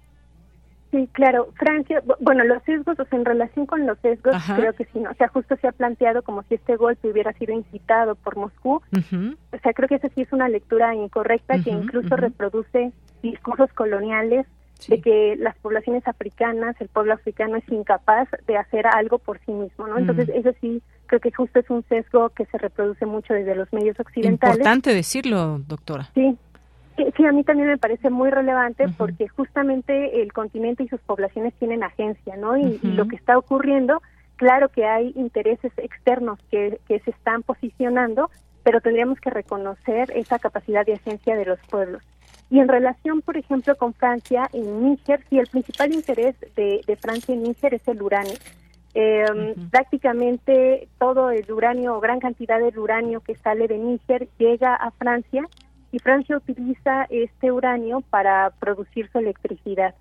[0.93, 1.49] Sí, claro.
[1.57, 5.11] Francia, bueno, los sesgos, o sea, en relación con los sesgos, creo que sí, ¿no?
[5.11, 8.83] O sea, justo se ha planteado como si este golpe hubiera sido incitado por Moscú.
[8.93, 12.93] O sea, creo que esa sí es una lectura incorrecta que incluso reproduce
[13.23, 14.47] discursos coloniales
[14.87, 19.53] de que las poblaciones africanas, el pueblo africano es incapaz de hacer algo por sí
[19.53, 19.97] mismo, ¿no?
[19.97, 20.83] Entonces, eso sí,
[21.13, 24.57] creo que justo es un sesgo que se reproduce mucho desde los medios occidentales.
[24.57, 26.09] Importante decirlo, doctora.
[26.15, 26.39] Sí,
[27.17, 31.55] Sí, a mí también me parece muy relevante porque justamente el continente y sus poblaciones
[31.55, 32.57] tienen agencia, ¿no?
[32.59, 34.03] Y, lo que está ocurriendo,
[34.37, 38.31] claro que hay intereses externos que, que se están posicionando,
[38.63, 42.03] pero tendríamos que reconocer esa capacidad de agencia de los pueblos.
[42.51, 46.97] Y en relación, por ejemplo, con Francia, en Níger, sí, el principal interés de, de
[46.97, 48.35] Francia en Níger es el uranio.
[48.95, 54.75] Eh, Prácticamente todo el uranio, o gran cantidad del uranio que sale de Níger llega
[54.75, 55.49] a Francia
[55.93, 59.95] y Francia utiliza este uranio para producir su electricidad.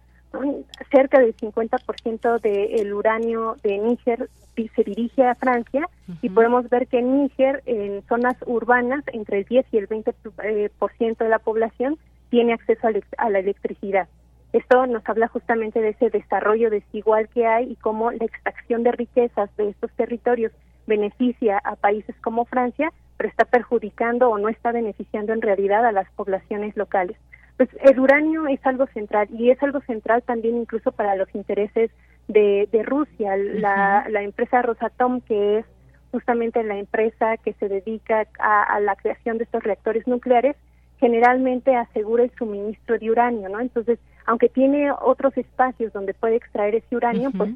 [0.90, 4.30] Cerca del 50% del uranio de Níger
[4.76, 5.88] se dirige a Francia
[6.22, 10.14] y podemos ver que en Níger, en zonas urbanas, entre el 10 y el 20%
[10.44, 11.98] eh, por ciento de la población
[12.30, 12.88] tiene acceso
[13.18, 14.08] a, la electricidad.
[14.54, 18.92] Esto nos habla justamente de ese desarrollo desigual que hay y cómo la extracción de
[18.92, 20.52] riquezas de estos territorios
[20.88, 25.92] beneficia a países como Francia, pero está perjudicando o no está beneficiando en realidad a
[25.92, 27.18] las poblaciones locales.
[27.56, 31.92] Pues el uranio es algo central y es algo central también incluso para los intereses
[32.28, 33.38] de, Rusia.
[33.38, 35.66] La, la empresa Rosatom, que es
[36.12, 40.56] justamente la empresa que se dedica a, la creación de estos reactores nucleares,
[41.00, 43.60] generalmente asegura el suministro de uranio, ¿no?
[43.60, 43.98] Entonces,
[44.32, 47.52] aunque tiene otros espacios donde puede extraer ese uranio, pues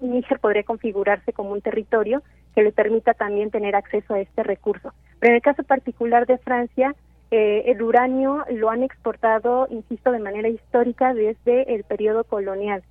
[0.00, 2.22] Níger podría configurarse como un territorio
[2.54, 4.94] que le permita también tener acceso a este recurso.
[5.20, 6.94] Pero en el caso particular de Francia,
[7.30, 12.82] eh, el uranio lo han exportado, insisto, de manera histórica desde el periodo colonial.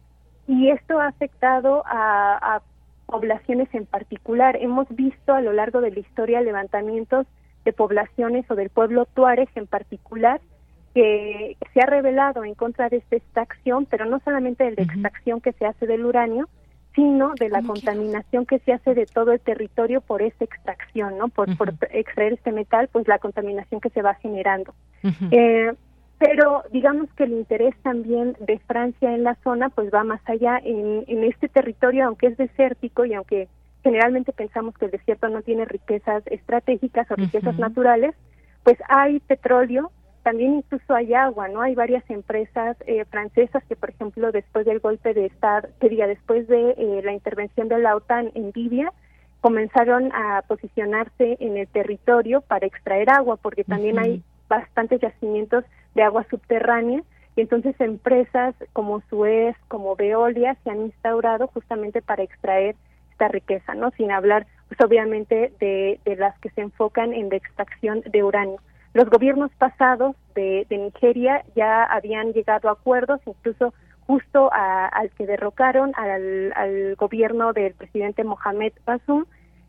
[0.48, 2.62] Y esto ha afectado a,
[3.08, 4.58] poblaciones en particular.
[4.58, 7.26] Hemos visto a lo largo de la historia levantamientos
[7.66, 10.40] de poblaciones o del pueblo tuareg en particular
[10.98, 15.42] que se ha revelado en contra de esta extracción, pero no solamente de la extracción
[15.42, 16.50] que se hace del uranio,
[16.96, 21.28] sino de la contaminación que se hace de todo el territorio por esta extracción, ¿no?
[21.28, 24.74] Por, por extraer este metal, pues la contaminación que se va generando.
[25.30, 25.72] eh,
[26.18, 30.60] pero digamos que el interés también de Francia en la zona, pues va más allá
[30.64, 33.50] en, en este territorio, aunque es desértico y aunque
[33.84, 38.16] generalmente pensamos que el desierto no tiene riquezas estratégicas o riquezas naturales,
[38.64, 39.92] pues hay petróleo,
[40.28, 41.62] también incluso hay agua, ¿no?
[41.62, 46.06] Hay varias empresas eh, francesas que, por ejemplo, después del golpe de Estado, que diga,
[46.06, 48.92] después de eh, la intervención de la OTAN en Libia,
[49.40, 55.64] comenzaron a posicionarse en el territorio para extraer agua, porque también hay bastantes yacimientos
[55.96, 57.04] de agua subterránea,
[57.38, 62.76] y entonces empresas como Suez, como Veolia, se han instaurado justamente para extraer
[63.12, 63.92] esta riqueza, ¿no?
[63.92, 68.60] Sin hablar, pues obviamente, de, de las que se enfocan en la extracción de uranio.
[68.94, 73.74] Los gobiernos pasados de, Nigeria ya habían llegado a acuerdos, incluso
[74.06, 79.26] justo al que derrocaron al, gobierno del presidente Mohamed Bazoum,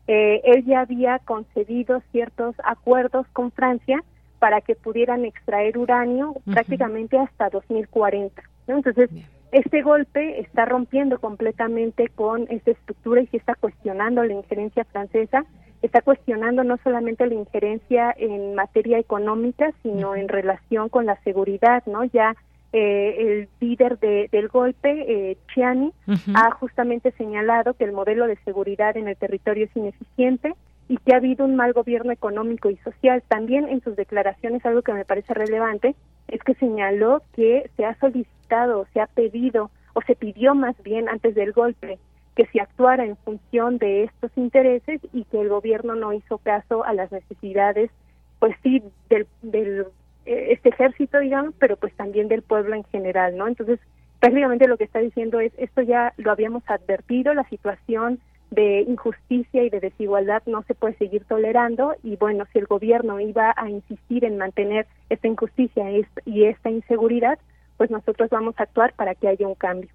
[0.07, 4.03] eh, él ya había concedido ciertos acuerdos con Francia
[4.39, 8.41] para que pudieran extraer uranio prácticamente hasta 2040.
[8.67, 9.09] Entonces,
[9.51, 15.43] este golpe está rompiendo completamente con esta estructura y se está cuestionando la injerencia francesa
[15.81, 21.83] está cuestionando no solamente la injerencia en materia económica, sino en relación con la seguridad,
[21.85, 22.03] ¿no?
[22.05, 22.35] Ya
[22.71, 25.91] eh, el líder del golpe, eh, Chiani,
[26.35, 30.53] ha justamente señalado que el modelo de seguridad en el territorio es ineficiente
[30.87, 33.23] y que ha habido un mal gobierno económico y social.
[33.27, 35.95] También en sus declaraciones, algo que me parece relevante,
[36.27, 41.09] es que señaló que se ha solicitado, se ha pedido o se pidió más bien
[41.09, 41.97] antes del golpe
[42.39, 46.85] que se actuara en función de estos intereses y que el gobierno no hizo caso
[46.85, 47.91] a las necesidades,
[48.39, 49.87] pues sí, del, del
[50.25, 53.45] eh, este ejército, digamos, pero pues también del pueblo en general, ¿no?
[53.45, 53.81] Entonces,
[54.21, 58.21] prácticamente lo que está diciendo es, esto ya lo habíamos advertido, la situación
[58.51, 63.19] de injusticia y de desigualdad no se puede seguir tolerando y bueno, si el gobierno
[63.19, 65.91] iba a insistir en mantener esta injusticia
[66.23, 67.37] y esta inseguridad,
[67.75, 69.89] pues nosotros vamos a actuar para que haya un cambio.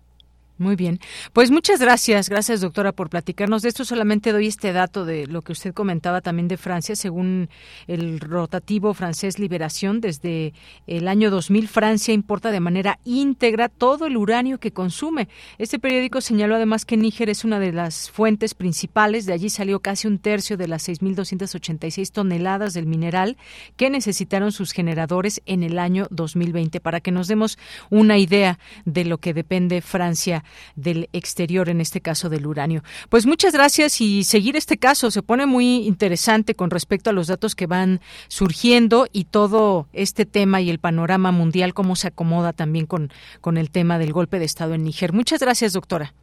[0.57, 1.01] Muy bien.
[1.33, 3.85] Pues muchas gracias, gracias doctora por platicarnos de esto.
[3.85, 6.95] Solamente doy este dato de lo que usted comentaba también de Francia.
[6.95, 7.49] Según
[7.89, 10.55] el rotativo francés Liberación, desde
[10.87, 15.29] el año 2000 Francia importa de manera íntegra todo el uranio que consume.
[15.59, 19.27] Este periódico señaló además que Níger es una de las fuentes principales.
[19.27, 23.37] De allí salió casi un tercio de las 6.286 toneladas del mineral
[23.77, 26.79] que necesitaron sus generadores en el año 2020.
[26.79, 27.59] Para que nos demos
[27.91, 30.44] una idea de lo que depende Francia
[30.77, 32.83] del exterior, en este caso del uranio.
[33.09, 37.29] Pues muchas gracias y seguir este caso se pone muy interesante con respecto a los
[37.29, 42.53] datos que van surgiendo y todo este tema y el panorama mundial, cómo se acomoda
[42.53, 43.11] también con,
[43.41, 45.13] con el tema del golpe de Estado en Níger.
[45.13, 46.15] Muchas gracias, doctora.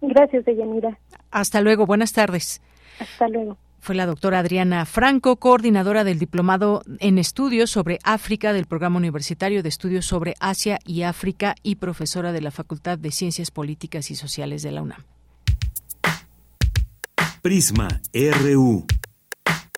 [0.00, 0.98] Gracias, Deyanira.
[1.30, 2.62] Hasta luego, buenas tardes.
[2.98, 8.66] Hasta luego fue la doctora Adriana Franco, coordinadora del Diplomado en Estudios sobre África del
[8.66, 13.50] Programa Universitario de Estudios sobre Asia y África y profesora de la Facultad de Ciencias
[13.50, 15.04] Políticas y Sociales de la UNAM.
[17.42, 18.84] Prisma RU.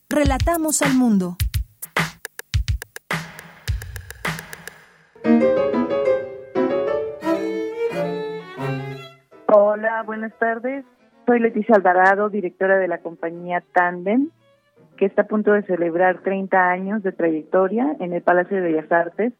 [0.08, 1.36] Relatamos al mundo.
[9.46, 10.84] Hola, buenas tardes.
[11.26, 14.30] Soy Leticia Alvarado, directora de la compañía Tandem,
[14.96, 18.90] que está a punto de celebrar 30 años de trayectoria en el Palacio de Bellas
[18.90, 19.32] Artes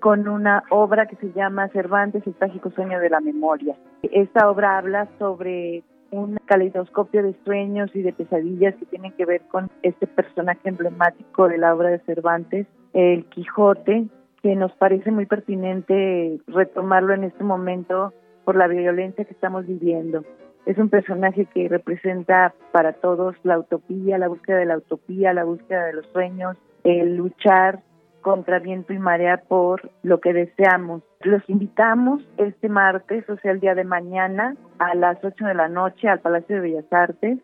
[0.00, 3.74] con una obra que se llama Cervantes, el trágico sueño de la memoria.
[4.02, 9.42] Esta obra habla sobre un caleidoscopio de sueños y de pesadillas que tienen que ver
[9.50, 14.08] con este personaje emblemático de la obra de Cervantes, el Quijote,
[14.42, 18.12] que nos parece muy pertinente retomarlo en este momento
[18.44, 20.24] por la violencia que estamos viviendo.
[20.70, 25.42] Es un personaje que representa para todos la utopía, la búsqueda de la utopía, la
[25.42, 27.80] búsqueda de los sueños, el luchar
[28.20, 31.02] contra viento y marea por lo que deseamos.
[31.22, 35.68] Los invitamos este martes, o sea, el día de mañana, a las 8 de la
[35.68, 37.40] noche al Palacio de Bellas Artes.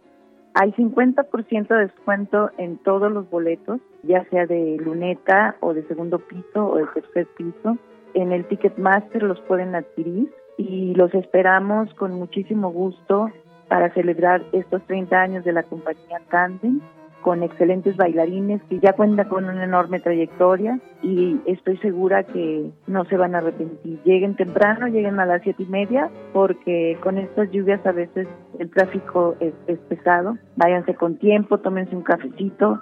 [0.55, 6.21] Hay 50% de descuento en todos los boletos, ya sea de luneta o de segundo
[6.21, 7.77] piso o de tercer piso.
[8.15, 13.31] En el Ticketmaster los pueden adquirir y los esperamos con muchísimo gusto
[13.69, 16.81] para celebrar estos 30 años de la compañía Tandem
[17.27, 23.05] con excelentes bailarines que ya cuentan con una enorme trayectoria y estoy segura que no
[23.07, 24.01] se van a arrepentir.
[24.05, 28.29] Lleguen temprano, lleguen a las siete y media porque con estas lluvias a veces
[28.61, 30.39] el tráfico es, es pesado.
[30.55, 32.81] Váyanse con tiempo, tómense un cafecito,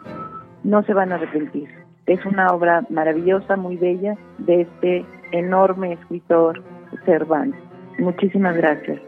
[0.63, 1.71] no se van a arrepentir.
[2.05, 6.63] Es una obra maravillosa, muy bella, de este enorme escritor
[7.07, 7.64] Cervantes.
[7.99, 9.01] Muchísimas gracias.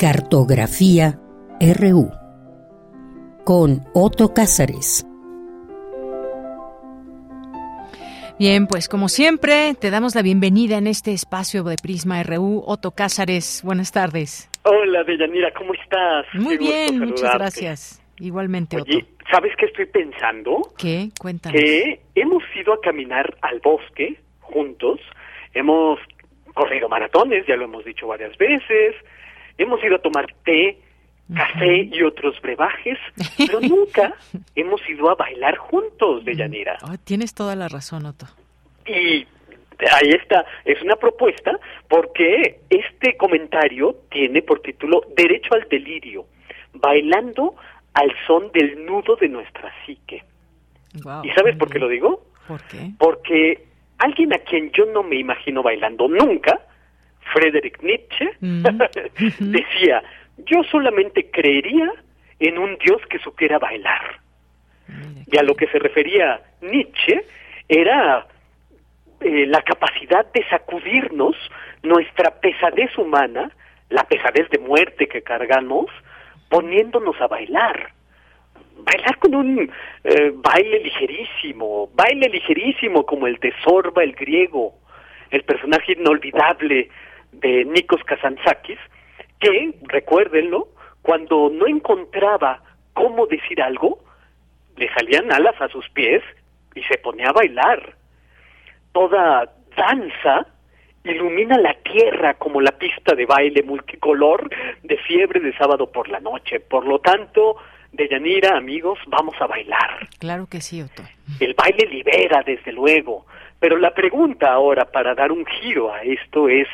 [0.00, 1.20] Cartografía
[1.60, 2.10] RU
[3.44, 5.09] con Otto Cázares.
[8.40, 12.62] Bien, pues como siempre, te damos la bienvenida en este espacio de Prisma RU.
[12.66, 14.48] Otto Cázares, buenas tardes.
[14.62, 16.24] Hola, Deyanira, ¿cómo estás?
[16.32, 18.02] Muy bien, muchas gracias.
[18.18, 20.72] Igualmente, Oye, ¿sabes qué estoy pensando?
[20.78, 21.10] ¿Qué?
[21.20, 21.58] Cuéntame.
[21.58, 25.00] Que hemos ido a caminar al bosque juntos,
[25.52, 25.98] hemos
[26.54, 28.94] corrido maratones, ya lo hemos dicho varias veces,
[29.58, 30.78] hemos ido a tomar té,
[31.34, 32.98] café y otros brebajes,
[33.36, 34.14] pero nunca
[34.54, 36.78] hemos ido a bailar juntos, Deyanira.
[36.82, 38.26] Oh, tienes toda la razón, Otto.
[38.86, 39.26] Y
[39.92, 41.58] ahí está, es una propuesta
[41.88, 46.26] porque este comentario tiene por título Derecho al delirio,
[46.74, 47.54] bailando
[47.94, 50.24] al son del nudo de nuestra psique.
[51.22, 52.24] ¿Y sabes por qué lo digo?
[52.46, 52.90] ¿Por qué?
[52.98, 53.64] Porque
[53.98, 56.60] alguien a quien yo no me imagino bailando nunca,
[57.32, 58.30] Friedrich Nietzsche,
[59.38, 60.02] decía,
[60.46, 61.92] yo solamente creería
[62.38, 64.20] en un Dios que supiera bailar.
[65.26, 67.24] Y a lo que se refería Nietzsche
[67.68, 68.26] era
[69.20, 71.36] eh, la capacidad de sacudirnos
[71.82, 73.50] nuestra pesadez humana,
[73.88, 75.86] la pesadez de muerte que cargamos,
[76.48, 77.92] poniéndonos a bailar.
[78.78, 79.70] Bailar con un
[80.04, 84.74] eh, baile ligerísimo, baile ligerísimo como el de Sorba el griego,
[85.30, 86.88] el personaje inolvidable
[87.32, 88.78] de Nikos Kazantzakis,
[89.40, 90.68] que, recuérdenlo,
[91.02, 92.62] cuando no encontraba
[92.92, 93.98] cómo decir algo,
[94.76, 96.22] le salían alas a sus pies
[96.74, 97.96] y se ponía a bailar.
[98.92, 100.46] toda danza
[101.04, 104.50] ilumina la tierra como la pista de baile multicolor
[104.82, 106.60] de fiebre de sábado por la noche.
[106.60, 107.56] Por lo tanto,
[107.92, 110.08] Deyanira, amigos, vamos a bailar.
[110.18, 111.02] Claro que sí, Otto.
[111.40, 113.26] El baile libera, desde luego.
[113.58, 116.68] Pero la pregunta ahora, para dar un giro a esto, es,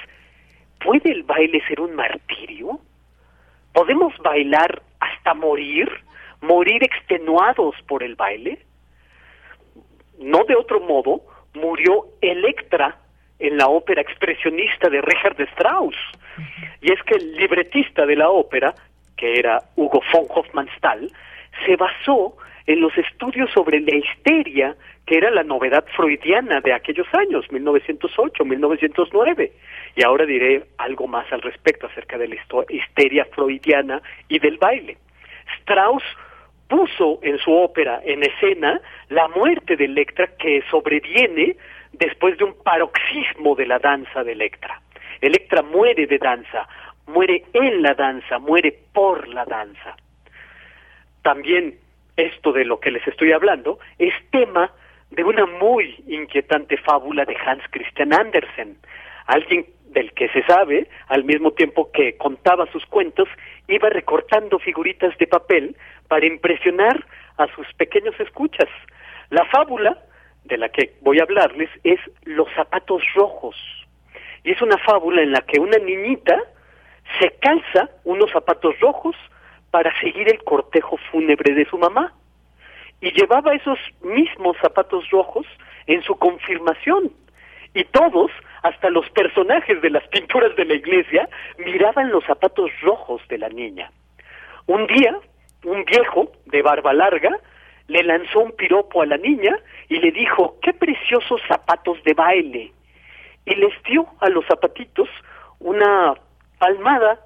[0.82, 2.80] ¿puede el baile ser un martirio?
[3.72, 5.88] ¿Podemos bailar hasta morir?
[6.40, 8.58] ¿Morir extenuados por el baile?
[10.18, 11.22] No de otro modo,
[11.54, 12.96] murió Electra
[13.38, 15.96] en la ópera expresionista de Richard Strauss.
[16.80, 18.74] Y es que el libretista de la ópera,
[19.16, 21.10] que era Hugo von Hofmannsthal,
[21.64, 22.36] se basó
[22.66, 24.76] en los estudios sobre la histeria,
[25.06, 29.52] que era la novedad freudiana de aquellos años, 1908, 1909.
[29.94, 32.36] Y ahora diré algo más al respecto acerca de la
[32.68, 34.96] histeria freudiana y del baile.
[35.60, 36.02] Strauss
[36.68, 41.56] puso en su ópera en escena la muerte de Electra que sobreviene
[41.92, 44.80] después de un paroxismo de la danza de Electra.
[45.20, 46.68] Electra muere de danza,
[47.06, 49.96] muere en la danza, muere por la danza.
[51.22, 51.78] También
[52.16, 54.72] esto de lo que les estoy hablando es tema
[55.10, 58.76] de una muy inquietante fábula de Hans Christian Andersen,
[59.26, 63.28] alguien del que se sabe, al mismo tiempo que contaba sus cuentos,
[63.68, 65.76] iba recortando figuritas de papel
[66.08, 67.06] para impresionar
[67.38, 68.68] a sus pequeños escuchas.
[69.30, 69.98] La fábula
[70.44, 73.56] de la que voy a hablarles es Los zapatos rojos.
[74.44, 76.40] Y es una fábula en la que una niñita
[77.20, 79.16] se calza unos zapatos rojos
[79.76, 82.14] para seguir el cortejo fúnebre de su mamá.
[83.02, 85.46] Y llevaba esos mismos zapatos rojos
[85.86, 87.12] en su confirmación.
[87.74, 88.30] Y todos,
[88.62, 91.28] hasta los personajes de las pinturas de la iglesia,
[91.58, 93.90] miraban los zapatos rojos de la niña.
[94.66, 95.14] Un día,
[95.64, 97.38] un viejo de barba larga
[97.88, 99.58] le lanzó un piropo a la niña
[99.90, 102.72] y le dijo, qué preciosos zapatos de baile.
[103.44, 105.10] Y les dio a los zapatitos
[105.58, 106.14] una
[106.58, 107.20] palmada,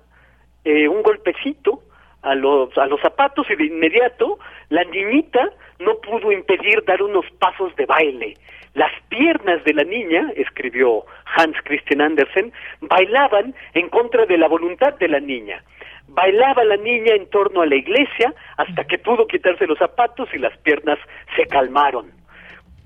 [0.64, 1.84] eh, un golpecito
[2.22, 4.38] a los, a los zapatos y de inmediato
[4.68, 8.34] la niñita no pudo impedir dar unos pasos de baile.
[8.74, 11.04] Las piernas de la niña, escribió
[11.36, 15.62] Hans Christian Andersen, bailaban en contra de la voluntad de la niña.
[16.08, 20.38] Bailaba la niña en torno a la iglesia hasta que pudo quitarse los zapatos y
[20.38, 20.98] las piernas
[21.36, 22.12] se calmaron.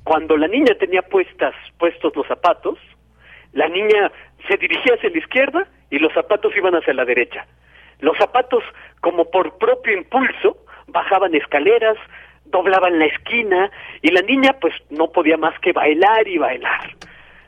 [0.05, 2.79] Cuando la niña tenía puestas, puestos los zapatos,
[3.53, 4.11] la niña
[4.49, 7.47] se dirigía hacia la izquierda y los zapatos iban hacia la derecha.
[8.05, 8.63] Los zapatos,
[9.01, 10.59] como por propio impulso,
[10.89, 11.97] bajaban escaleras,
[12.45, 13.71] doblaban la esquina
[14.03, 16.95] y la niña pues no podía más que bailar y bailar.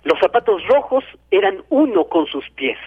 [0.05, 2.78] Los zapatos rojos eran uno con sus pies.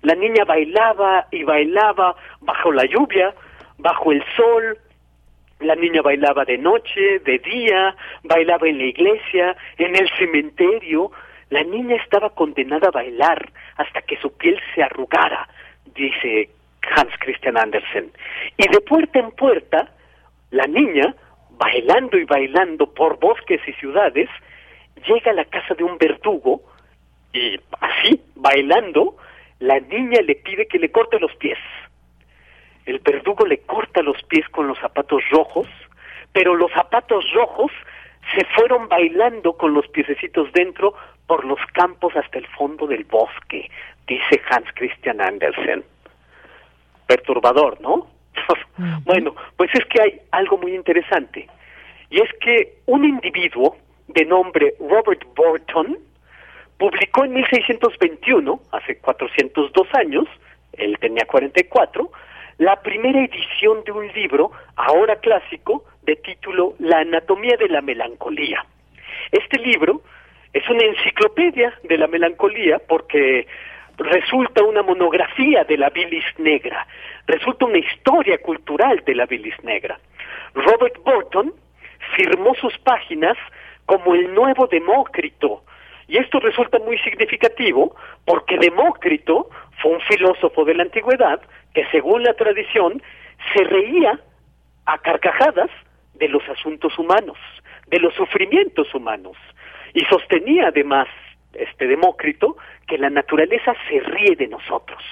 [0.00, 3.34] La niña bailaba y bailaba bajo la lluvia,
[3.76, 4.78] bajo el sol.
[5.60, 11.10] La niña bailaba de noche, de día, bailaba en la iglesia, en el cementerio.
[11.50, 15.46] La niña estaba condenada a bailar hasta que su piel se arrugara,
[15.94, 16.48] dice
[16.94, 18.10] Hans Christian Andersen.
[18.56, 19.90] Y de puerta en puerta,
[20.50, 21.14] la niña,
[21.50, 24.28] bailando y bailando por bosques y ciudades,
[25.06, 26.62] llega a la casa de un verdugo
[27.32, 29.16] y así, bailando,
[29.60, 31.58] la niña le pide que le corte los pies.
[32.86, 35.68] El verdugo le corta los pies con los zapatos rojos,
[36.32, 37.70] pero los zapatos rojos
[38.34, 40.94] se fueron bailando con los piececitos dentro
[41.26, 43.70] por los campos hasta el fondo del bosque,
[44.06, 45.84] dice Hans Christian Andersen.
[47.08, 48.06] Perturbador, ¿no?
[49.04, 51.48] bueno, pues es que hay algo muy interesante,
[52.10, 53.76] y es que un individuo
[54.06, 55.98] de nombre Robert Burton
[56.78, 60.26] publicó en 1621, hace 402 años,
[60.74, 62.10] él tenía 44,
[62.58, 68.64] la primera edición de un libro, ahora clásico, de título La anatomía de la melancolía.
[69.30, 70.02] Este libro
[70.52, 73.46] es una enciclopedia de la melancolía porque
[73.98, 76.86] resulta una monografía de la bilis negra,
[77.26, 79.98] resulta una historia cultural de la bilis negra.
[80.54, 81.52] Robert Burton
[82.16, 83.36] firmó sus páginas
[83.86, 85.62] como el nuevo Demócrito,
[86.06, 87.94] y esto resulta muy significativo
[88.24, 89.50] porque Demócrito
[89.82, 91.40] fue un filósofo de la antigüedad
[91.74, 93.02] que según la tradición
[93.52, 94.18] se reía
[94.86, 95.70] a carcajadas
[96.14, 97.36] de los asuntos humanos,
[97.88, 99.36] de los sufrimientos humanos.
[99.92, 101.08] Y sostenía además
[101.52, 102.56] este Demócrito
[102.86, 105.02] que la naturaleza se ríe de nosotros.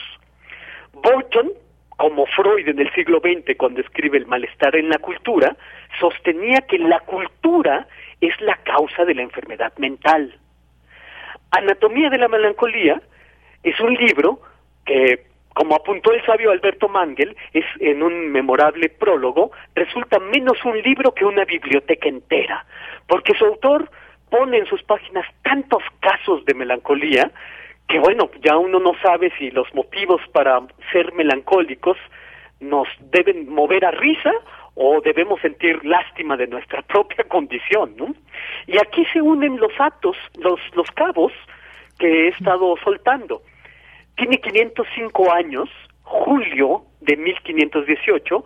[0.92, 1.52] Burton,
[1.90, 5.56] como Freud en el siglo XX cuando escribe el malestar en la cultura,
[5.98, 7.86] sostenía que la cultura
[8.20, 10.38] es la causa de la enfermedad mental.
[11.50, 13.00] Anatomía de la melancolía
[13.62, 14.40] es un libro
[14.84, 20.80] que, como apuntó el sabio Alberto Mangel, es en un memorable prólogo, resulta menos un
[20.82, 22.66] libro que una biblioteca entera,
[23.06, 23.90] porque su autor
[24.30, 27.30] pone en sus páginas tantos casos de melancolía
[27.88, 30.60] que bueno, ya uno no sabe si los motivos para
[30.92, 31.96] ser melancólicos
[32.60, 34.32] nos deben mover a risa
[34.74, 38.14] o debemos sentir lástima de nuestra propia condición, ¿no?
[38.66, 41.32] Y aquí se unen los actos, los, los cabos
[41.98, 43.42] que he estado soltando.
[44.16, 45.68] Tiene 505 años,
[46.02, 48.44] julio de 1518,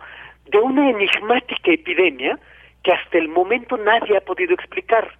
[0.51, 2.37] de una enigmática epidemia
[2.83, 5.11] que hasta el momento nadie ha podido explicar.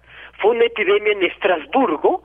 [0.42, 2.24] Fue una epidemia en Estrasburgo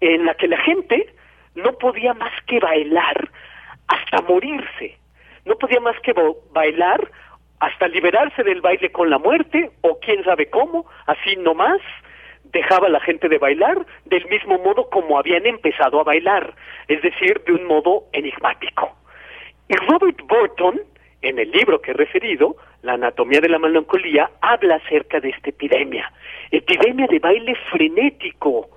[0.00, 1.14] en la que la gente
[1.54, 3.30] no podía más que bailar
[3.86, 4.98] hasta morirse.
[5.44, 6.12] No podía más que
[6.52, 7.08] bailar
[7.60, 11.80] hasta liberarse del baile con la muerte o quién sabe cómo, así nomás
[12.42, 16.54] dejaba la gente de bailar del mismo modo como habían empezado a bailar,
[16.88, 18.96] es decir, de un modo enigmático.
[19.68, 20.80] Y Robert Burton,
[21.22, 25.48] en el libro que he referido, La anatomía de la melancolía, habla acerca de esta
[25.48, 26.12] epidemia,
[26.50, 28.68] epidemia de baile frenético,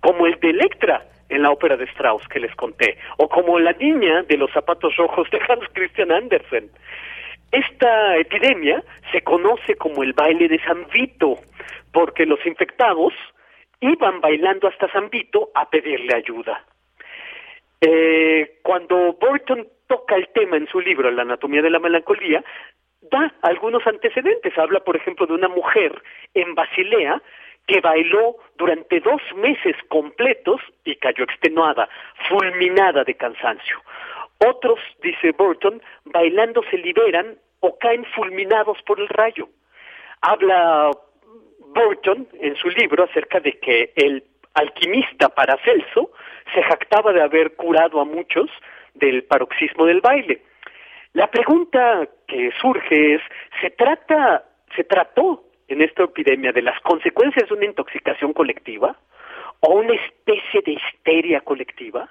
[0.00, 3.72] como el de Electra en la ópera de Strauss que les conté, o como la
[3.72, 6.68] niña de los zapatos rojos de Hans Christian Andersen.
[7.52, 11.38] Esta epidemia se conoce como el baile de San Vito,
[11.90, 13.14] porque los infectados
[13.80, 16.62] iban bailando hasta San Vito a pedirle ayuda.
[17.80, 22.44] Eh, cuando Burton toca el tema en su libro La anatomía de la melancolía,
[23.10, 24.56] da algunos antecedentes.
[24.58, 26.02] Habla, por ejemplo, de una mujer
[26.34, 27.20] en Basilea
[27.66, 31.88] que bailó durante dos meses completos y cayó extenuada,
[32.28, 33.80] fulminada de cansancio.
[34.46, 39.48] Otros, dice Burton, bailando se liberan o caen fulminados por el rayo.
[40.20, 40.90] Habla
[41.74, 44.22] Burton en su libro acerca de que el
[44.52, 46.10] alquimista Paracelso
[46.54, 48.50] se jactaba de haber curado a muchos
[48.94, 50.42] del paroxismo del baile.
[51.14, 53.22] La pregunta que surge es,
[53.60, 58.96] ¿se trata, se trató en esta epidemia de las consecuencias de una intoxicación colectiva
[59.60, 62.08] o una especie de histeria colectiva?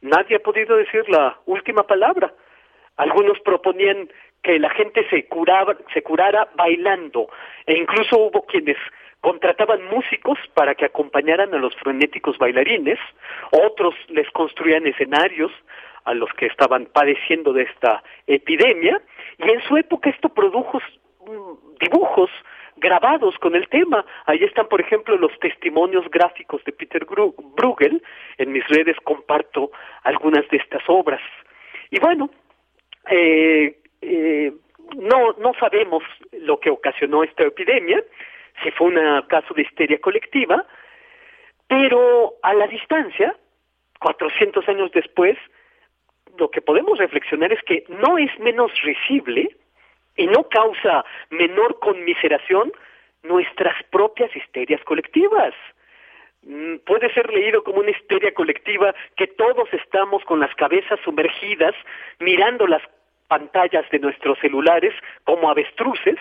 [0.00, 2.34] Nadie ha podido decir la última palabra.
[2.96, 4.10] Algunos proponían
[4.42, 7.28] que la gente se curaba, se curara bailando,
[7.66, 8.78] e incluso hubo quienes
[9.20, 12.98] contrataban músicos para que acompañaran a los frenéticos bailarines,
[13.52, 15.52] otros les construían escenarios
[16.04, 19.00] a los que estaban padeciendo de esta epidemia,
[19.38, 20.80] y en su época esto produjo
[21.26, 22.30] mm, dibujos
[22.76, 24.04] grabados con el tema.
[24.26, 28.02] Ahí están, por ejemplo, los testimonios gráficos de Peter Bruegel.
[28.38, 29.70] En mis redes comparto
[30.04, 31.20] algunas de estas obras.
[31.90, 32.30] Y bueno,
[33.10, 34.52] eh, eh,
[34.96, 36.02] no, no sabemos
[36.32, 38.02] lo que ocasionó esta epidemia,
[38.62, 40.64] si fue un caso de histeria colectiva,
[41.66, 43.36] pero a la distancia,
[44.00, 45.36] 400 años después,
[46.38, 49.56] lo que podemos reflexionar es que no es menos risible
[50.16, 52.72] y no causa menor conmiseración
[53.22, 55.54] nuestras propias histerias colectivas.
[56.42, 61.74] Mm, puede ser leído como una histeria colectiva que todos estamos con las cabezas sumergidas
[62.20, 62.82] mirando las
[63.26, 64.94] pantallas de nuestros celulares
[65.24, 66.16] como avestruces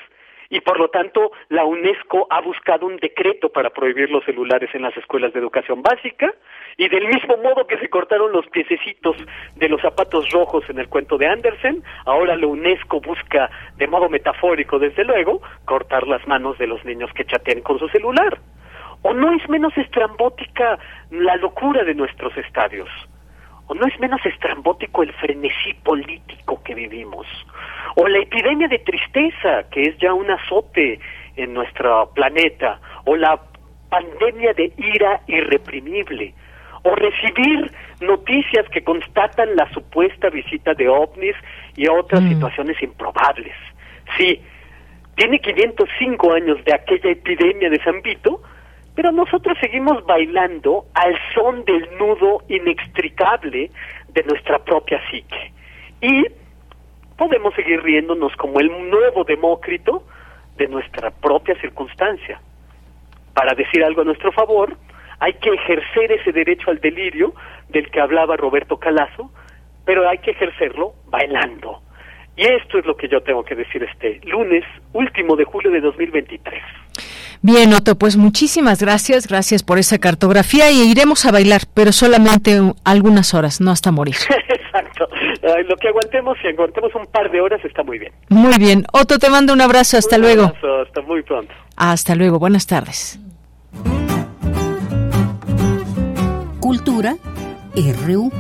[0.49, 4.83] y por lo tanto la UNESCO ha buscado un decreto para prohibir los celulares en
[4.83, 6.33] las escuelas de educación básica
[6.77, 9.17] y del mismo modo que se cortaron los piececitos
[9.55, 14.09] de los zapatos rojos en el cuento de Andersen, ahora la UNESCO busca de modo
[14.09, 18.37] metafórico desde luego cortar las manos de los niños que chatean con su celular.
[19.03, 20.79] ¿O no es menos estrambótica
[21.11, 22.89] la locura de nuestros estadios?
[23.67, 27.27] ¿O no es menos estrambótico el frenesí político que vivimos?
[27.95, 30.99] ¿O la epidemia de tristeza, que es ya un azote
[31.35, 32.79] en nuestro planeta?
[33.05, 33.39] ¿O la
[33.89, 36.33] pandemia de ira irreprimible?
[36.83, 41.35] ¿O recibir noticias que constatan la supuesta visita de ovnis
[41.75, 42.29] y otras mm.
[42.29, 43.55] situaciones improbables?
[44.17, 44.41] Sí,
[45.15, 48.41] tiene 505 años de aquella epidemia de San Vito,
[48.97, 53.69] pero nosotros seguimos bailando al son del nudo inextricable
[54.07, 55.51] de nuestra propia psique.
[56.01, 56.25] Y
[57.15, 60.03] podemos seguir riéndonos como el nuevo Demócrito
[60.57, 62.41] de nuestra propia circunstancia.
[63.35, 64.75] Para decir algo a nuestro favor,
[65.19, 67.35] hay que ejercer ese derecho al delirio
[67.69, 69.29] del que hablaba Roberto Calazo,
[69.85, 71.83] pero hay que ejercerlo bailando.
[72.35, 74.63] Y esto es lo que yo tengo que decir este lunes
[74.93, 76.63] último de julio de 2023.
[77.41, 82.59] Bien, Otto, pues muchísimas gracias, gracias por esa cartografía y iremos a bailar, pero solamente
[82.83, 84.15] algunas horas, no hasta morir.
[84.49, 85.07] Exacto.
[85.67, 88.11] lo que aguantemos, si aguantemos un par de horas, está muy bien.
[88.29, 88.85] Muy bien.
[88.91, 90.43] Otto, te mando un abrazo, hasta luego.
[90.43, 91.53] Abrazo, hasta muy pronto.
[91.75, 93.19] Hasta luego, buenas tardes.
[96.59, 97.15] Cultura
[98.05, 98.31] RU.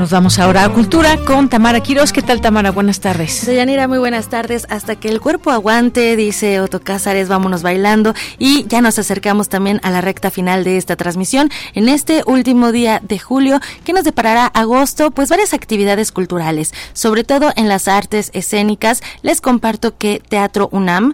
[0.00, 2.10] Nos vamos ahora a Cultura con Tamara Quiroz.
[2.10, 2.70] ¿Qué tal, Tamara?
[2.70, 3.44] Buenas tardes.
[3.44, 4.66] Deyanira, muy buenas tardes.
[4.70, 8.14] Hasta que el cuerpo aguante, dice Otto Cázares, vámonos bailando.
[8.38, 11.50] Y ya nos acercamos también a la recta final de esta transmisión.
[11.74, 17.22] En este último día de julio, que nos deparará agosto, pues varias actividades culturales, sobre
[17.22, 19.02] todo en las artes escénicas.
[19.20, 21.12] Les comparto que Teatro UNAM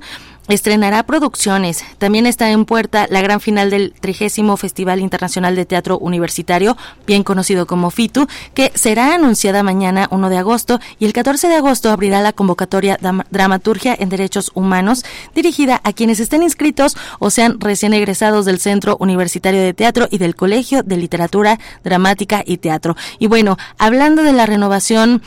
[0.49, 1.85] estrenará producciones.
[1.99, 7.23] También está en puerta la gran final del trigésimo Festival Internacional de Teatro Universitario, bien
[7.23, 11.91] conocido como FITU, que será anunciada mañana 1 de agosto y el 14 de agosto
[11.91, 12.99] abrirá la convocatoria
[13.31, 15.05] Dramaturgia en Derechos Humanos,
[15.35, 20.19] dirigida a quienes estén inscritos o sean recién egresados del Centro Universitario de Teatro y
[20.19, 22.97] del Colegio de Literatura Dramática y Teatro.
[23.19, 25.23] Y bueno, hablando de la renovación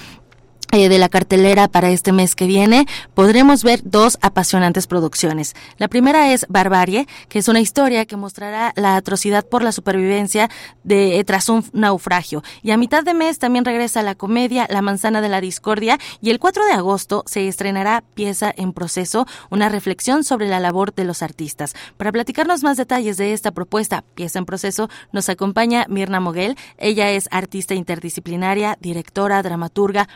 [0.72, 2.86] de la cartelera para este mes que viene,
[3.16, 5.56] podremos ver dos apasionantes producciones.
[5.78, 10.48] La primera es Barbarie, que es una historia que mostrará la atrocidad por la supervivencia
[10.84, 12.44] de tras un naufragio.
[12.62, 16.30] Y a mitad de mes también regresa la comedia La manzana de la discordia y
[16.30, 21.04] el 4 de agosto se estrenará Pieza en proceso, una reflexión sobre la labor de
[21.04, 21.74] los artistas.
[21.98, 26.58] Para platicarnos más detalles de esta propuesta, Pieza en proceso, nos acompaña Mirna Moguel.
[26.78, 30.08] Ella es artista interdisciplinaria, directora, dramaturga,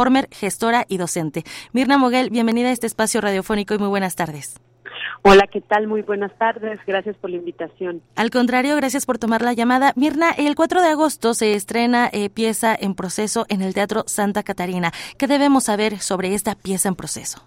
[0.00, 1.44] performer gestora y docente.
[1.74, 4.58] Mirna Moguel, bienvenida a este espacio radiofónico y muy buenas tardes.
[5.20, 5.88] Hola, ¿qué tal?
[5.88, 6.80] Muy buenas tardes.
[6.86, 8.00] Gracias por la invitación.
[8.16, 9.92] Al contrario, gracias por tomar la llamada.
[9.96, 14.42] Mirna, el 4 de agosto se estrena eh, pieza en proceso en el Teatro Santa
[14.42, 14.90] Catarina.
[15.18, 17.42] ¿Qué debemos saber sobre esta pieza en proceso?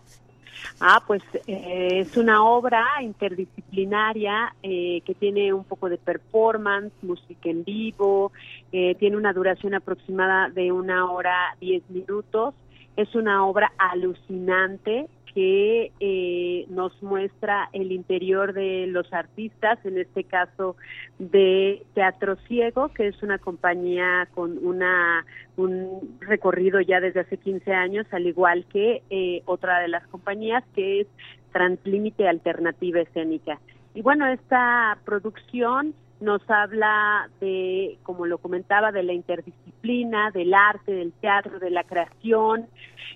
[0.80, 7.50] Ah, pues eh, es una obra interdisciplinaria eh, que tiene un poco de performance, música
[7.50, 8.32] en vivo,
[8.74, 12.56] eh, tiene una duración aproximada de una hora diez minutos.
[12.98, 20.24] Es una obra alucinante que eh, nos muestra el interior de los artistas, en este
[20.24, 20.76] caso
[21.20, 25.26] de Teatro Ciego, que es una compañía con una
[25.56, 30.64] un recorrido ya desde hace 15 años, al igual que eh, otra de las compañías
[30.74, 31.08] que es
[31.52, 33.60] Translímite Alternativa Escénica.
[33.94, 35.94] Y bueno, esta producción
[36.24, 41.84] nos habla de, como lo comentaba, de la interdisciplina, del arte, del teatro, de la
[41.84, 42.68] creación.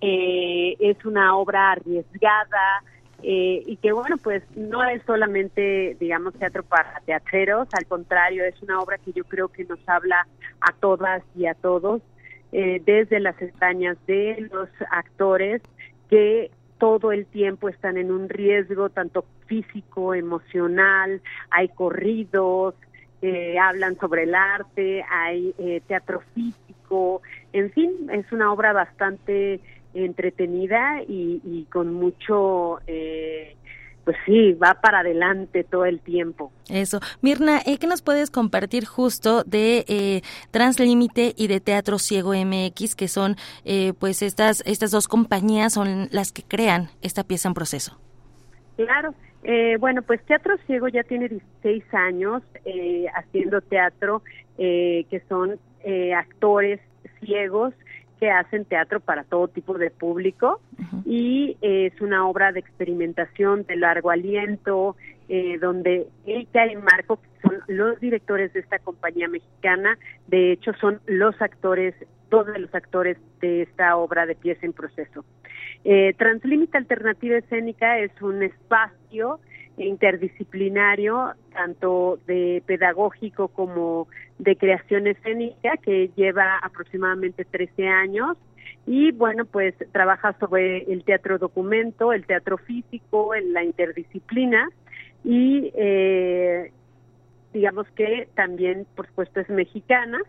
[0.01, 2.83] Eh, es una obra arriesgada
[3.23, 8.61] eh, y que, bueno, pues no es solamente, digamos, teatro para teatreros, al contrario, es
[8.61, 10.27] una obra que yo creo que nos habla
[10.61, 12.01] a todas y a todos,
[12.51, 15.61] eh, desde las entrañas de los actores
[16.09, 22.75] que todo el tiempo están en un riesgo tanto físico, emocional, hay corridos,
[23.21, 29.59] eh, hablan sobre el arte, hay eh, teatro físico, en fin, es una obra bastante
[29.95, 33.55] entretenida y, con mucho, eh,
[34.03, 36.51] pues sí, va para adelante todo el tiempo.
[36.69, 36.99] Eso.
[37.21, 40.21] Mirna, ¿qué nos puedes compartir justo de
[40.51, 43.35] Translímite y de Teatro Ciego MX, que son,
[43.97, 47.99] pues estas, estas dos compañías son las que crean esta pieza en proceso?
[48.75, 54.21] Claro, eh, bueno, pues Teatro Ciego ya tiene 16 años eh, haciendo teatro,
[54.57, 55.59] eh, que son
[56.17, 56.81] actores
[57.21, 57.73] ciegos
[58.19, 60.59] que hacen teatro para todo tipo de público.
[61.05, 64.97] Y es una obra de experimentación de largo aliento,
[65.61, 69.97] donde ella y Marco son los directores de esta compañía mexicana,
[70.27, 71.95] de hecho son los actores,
[72.29, 75.25] todos los actores de esta obra de pieza en proceso.
[75.83, 79.39] Eh, Translímite Alternativa Escénica es un espacio
[79.77, 84.07] interdisciplinario, tanto de pedagógico como
[84.39, 88.37] de creación escénica, que lleva aproximadamente 13 años.
[88.85, 94.69] Y bueno, pues trabaja sobre el teatro documento, el teatro físico, en la interdisciplina
[95.23, 96.71] y eh,
[97.53, 100.19] digamos que también, por supuesto, es mexicana,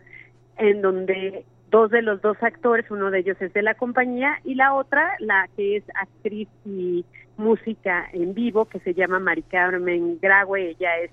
[0.57, 4.55] en donde dos de los dos actores, uno de ellos es de la compañía y
[4.55, 7.05] la otra, la que es actriz y
[7.37, 11.11] música en vivo, que se llama Mari Carmen Graue, ella es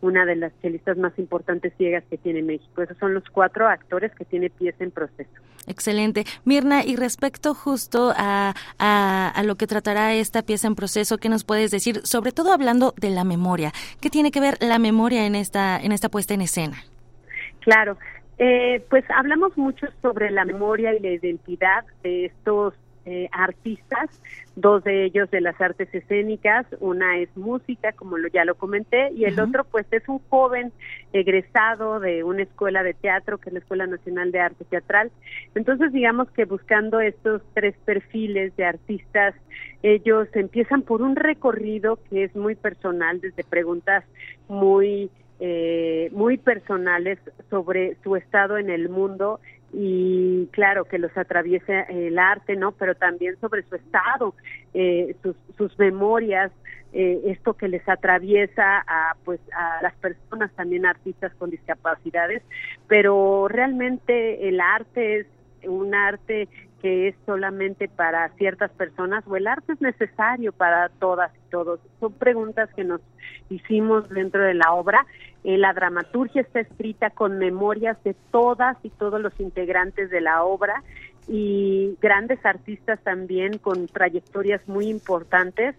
[0.00, 2.82] una de las chelistas más importantes ciegas que tiene México.
[2.82, 5.30] Esos son los cuatro actores que tiene pieza en proceso.
[5.66, 6.24] Excelente.
[6.44, 11.28] Mirna, y respecto justo a, a, a, lo que tratará esta pieza en proceso, ¿qué
[11.28, 12.06] nos puedes decir?
[12.06, 13.72] Sobre todo hablando de la memoria.
[14.00, 16.76] ¿Qué tiene que ver la memoria en esta, en esta puesta en escena?
[17.60, 17.96] Claro,
[18.38, 22.74] eh, pues hablamos mucho sobre la memoria y la identidad de estos
[23.08, 24.10] eh, artistas,
[24.56, 29.12] dos de ellos de las artes escénicas, una es música, como lo, ya lo comenté,
[29.12, 30.72] y el otro pues es un joven
[31.12, 35.12] egresado de una escuela de teatro, que es la Escuela Nacional de Arte Teatral.
[35.54, 39.36] Entonces digamos que buscando estos tres perfiles de artistas,
[39.84, 44.02] ellos empiezan por un recorrido que es muy personal, desde preguntas
[44.48, 45.10] muy
[45.40, 47.18] eh, muy personales
[47.50, 49.40] sobre su estado en el mundo
[49.72, 52.72] y claro que los atraviesa el arte, ¿no?
[52.72, 54.34] Pero también sobre su estado,
[54.72, 56.50] eh, sus, sus memorias,
[56.92, 62.42] eh, esto que les atraviesa a pues a las personas también artistas con discapacidades,
[62.88, 65.26] pero realmente el arte es
[65.68, 66.48] un arte
[66.86, 71.80] que es solamente para ciertas personas o el arte es necesario para todas y todos.
[71.98, 73.00] Son preguntas que nos
[73.50, 75.04] hicimos dentro de la obra.
[75.42, 80.44] Eh, la dramaturgia está escrita con memorias de todas y todos los integrantes de la
[80.44, 80.84] obra
[81.26, 85.74] y grandes artistas también con trayectorias muy importantes.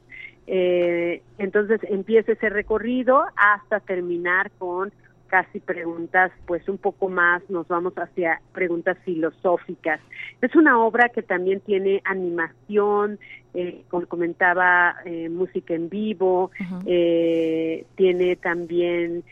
[0.46, 4.92] Eh, entonces empieza ese recorrido hasta terminar con
[5.28, 10.00] casi preguntas, pues un poco más nos vamos hacia preguntas filosóficas.
[10.42, 13.20] Es una obra que también tiene animación,
[13.54, 16.52] eh, como comentaba, eh, música en vivo,
[16.86, 19.24] eh, tiene también,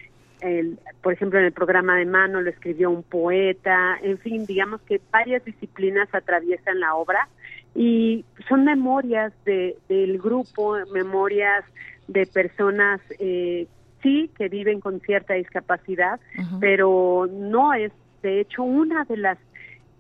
[0.42, 4.82] el, por ejemplo, en el programa de mano lo escribió un poeta, en fin, digamos
[4.82, 7.28] que varias disciplinas atraviesan la obra
[7.76, 11.66] y son memorias de, del grupo, memorias
[12.08, 13.68] de personas eh,
[14.06, 16.20] sí que viven con cierta discapacidad,
[16.60, 17.92] pero no es,
[18.22, 19.40] de hecho, una de las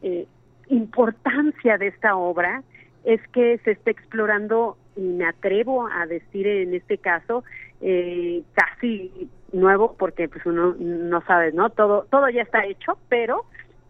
[0.03, 0.27] eh,
[0.69, 2.61] importancia de esta obra
[3.03, 7.43] es que se está explorando, y me atrevo a decir en este caso,
[7.81, 11.71] eh, casi nuevo, porque pues uno no sabe, ¿no?
[11.71, 13.45] Todo, todo ya está hecho, pero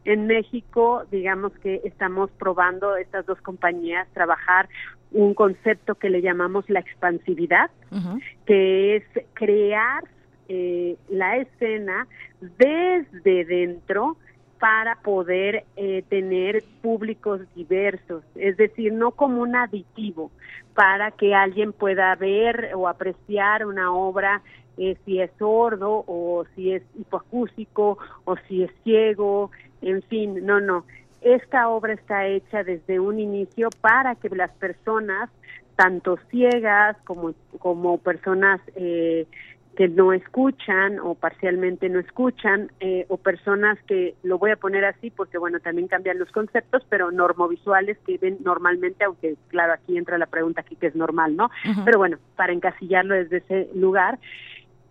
[0.05, 4.69] en México, digamos que estamos probando estas dos compañías trabajar
[5.11, 7.71] un concepto que le llamamos la expansividad,
[8.45, 9.03] que es
[9.33, 10.03] crear
[10.47, 12.07] eh, la escena
[12.39, 14.17] desde dentro
[14.59, 20.31] para poder eh, tener públicos diversos, es decir, no como un aditivo
[20.73, 24.41] para que alguien pueda ver o apreciar una obra
[24.77, 30.59] eh, si es sordo o si es hipoacústico o si es ciego, en fin, no,
[30.59, 30.85] no.
[31.21, 35.29] Esta obra está hecha desde un inicio para que las personas,
[35.75, 39.25] tanto ciegas como, como personas eh,
[39.75, 44.85] que no escuchan o parcialmente no escuchan, eh, o personas que, lo voy a poner
[44.85, 49.97] así porque, bueno, también cambian los conceptos, pero normovisuales que ven normalmente, aunque, claro, aquí
[49.97, 51.51] entra la pregunta aquí que es normal, ¿no?
[51.83, 54.17] Pero bueno, para encasillarlo desde ese lugar,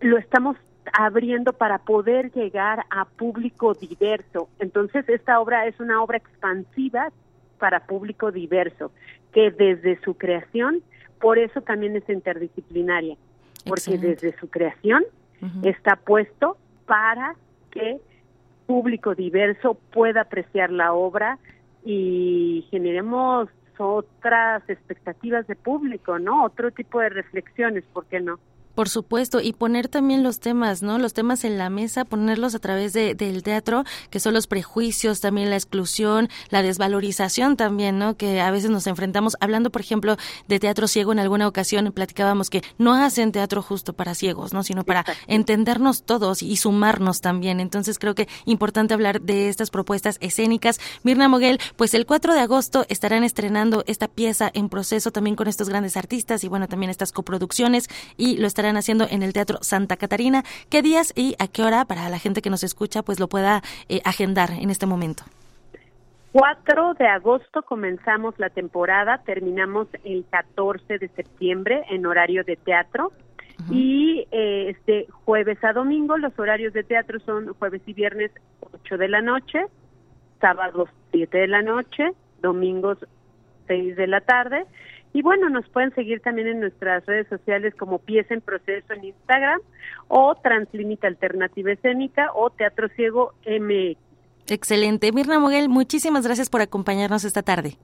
[0.05, 0.55] lo estamos
[0.93, 4.49] abriendo para poder llegar a público diverso.
[4.59, 7.11] Entonces, esta obra es una obra expansiva
[7.57, 8.91] para público diverso,
[9.33, 10.81] que desde su creación,
[11.19, 13.17] por eso también es interdisciplinaria,
[13.65, 15.03] porque desde su creación
[15.63, 17.35] está puesto para
[17.71, 17.99] que
[18.65, 21.37] público diverso pueda apreciar la obra
[21.83, 26.45] y generemos otras expectativas de público, ¿no?
[26.45, 28.39] Otro tipo de reflexiones, ¿por qué no?
[28.75, 30.97] Por supuesto, y poner también los temas, ¿no?
[30.97, 35.21] Los temas en la mesa, ponerlos a través de, del teatro, que son los prejuicios,
[35.21, 38.17] también la exclusión, la desvalorización también, ¿no?
[38.17, 39.37] Que a veces nos enfrentamos.
[39.39, 43.93] Hablando, por ejemplo, de teatro ciego, en alguna ocasión platicábamos que no hacen teatro justo
[43.93, 44.63] para ciegos, ¿no?
[44.63, 47.59] Sino para entendernos todos y sumarnos también.
[47.59, 50.79] Entonces creo que importante hablar de estas propuestas escénicas.
[51.03, 55.47] Mirna Moguel, pues el 4 de agosto estarán estrenando esta pieza en proceso también con
[55.47, 57.87] estos grandes artistas y bueno, también estas coproducciones
[58.17, 60.43] y lo estarán haciendo en el Teatro Santa Catarina.
[60.69, 63.61] ¿Qué días y a qué hora para la gente que nos escucha pues lo pueda
[63.87, 65.23] eh, agendar en este momento?
[66.31, 73.13] 4 de agosto comenzamos la temporada, terminamos el 14 de septiembre en horario de teatro.
[73.71, 78.97] Y eh, este jueves a domingo los horarios de teatro son jueves y viernes 8
[78.97, 79.65] de la noche,
[80.41, 82.11] sábados 7 de la noche,
[82.41, 82.97] domingos
[83.67, 84.65] 6 de la tarde
[85.15, 89.05] y bueno, nos pueden seguir también en nuestras redes sociales como Pieza en Proceso en
[89.05, 89.61] Instagram
[90.09, 93.97] o Translímite Alternativa Escénica o Teatro Ciego MX.
[94.51, 95.13] Excelente.
[95.13, 97.77] Mirna Moguel, muchísimas gracias por acompañarnos esta tarde.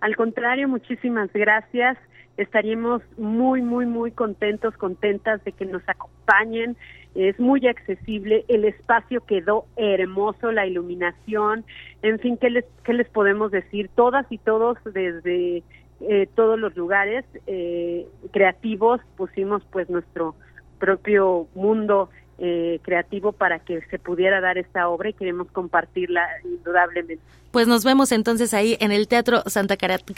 [0.00, 1.98] Al contrario, muchísimas gracias.
[2.36, 6.76] Estaríamos muy, muy, muy contentos, contentas de que nos acompañen.
[7.16, 11.64] Es muy accesible, el espacio quedó hermoso, la iluminación,
[12.02, 13.90] en fin, ¿qué les, qué les podemos decir?
[13.96, 15.62] Todas y todos desde
[16.08, 20.34] eh, todos los lugares eh, creativos pusimos pues nuestro
[20.78, 22.10] propio mundo
[22.44, 27.22] eh, creativo para que se pudiera dar esta obra y queremos compartirla indudablemente.
[27.52, 29.76] Pues nos vemos entonces ahí en el Teatro Santa,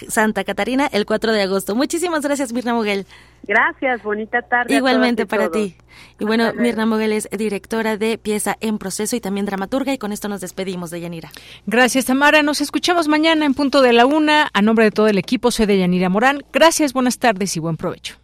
[0.08, 1.74] Santa Catarina el 4 de agosto.
[1.74, 3.04] Muchísimas gracias, Mirna Moguel.
[3.42, 4.74] Gracias, bonita tarde.
[4.74, 5.76] Igualmente para ti.
[6.18, 10.10] Y bueno, Mirna Moguel es directora de Pieza en Proceso y también dramaturga y con
[10.10, 11.30] esto nos despedimos de Yanira.
[11.66, 12.42] Gracias, Tamara.
[12.42, 14.48] Nos escuchamos mañana en punto de la una.
[14.54, 16.42] A nombre de todo el equipo, soy de Yanira Morán.
[16.54, 18.23] Gracias, buenas tardes y buen provecho.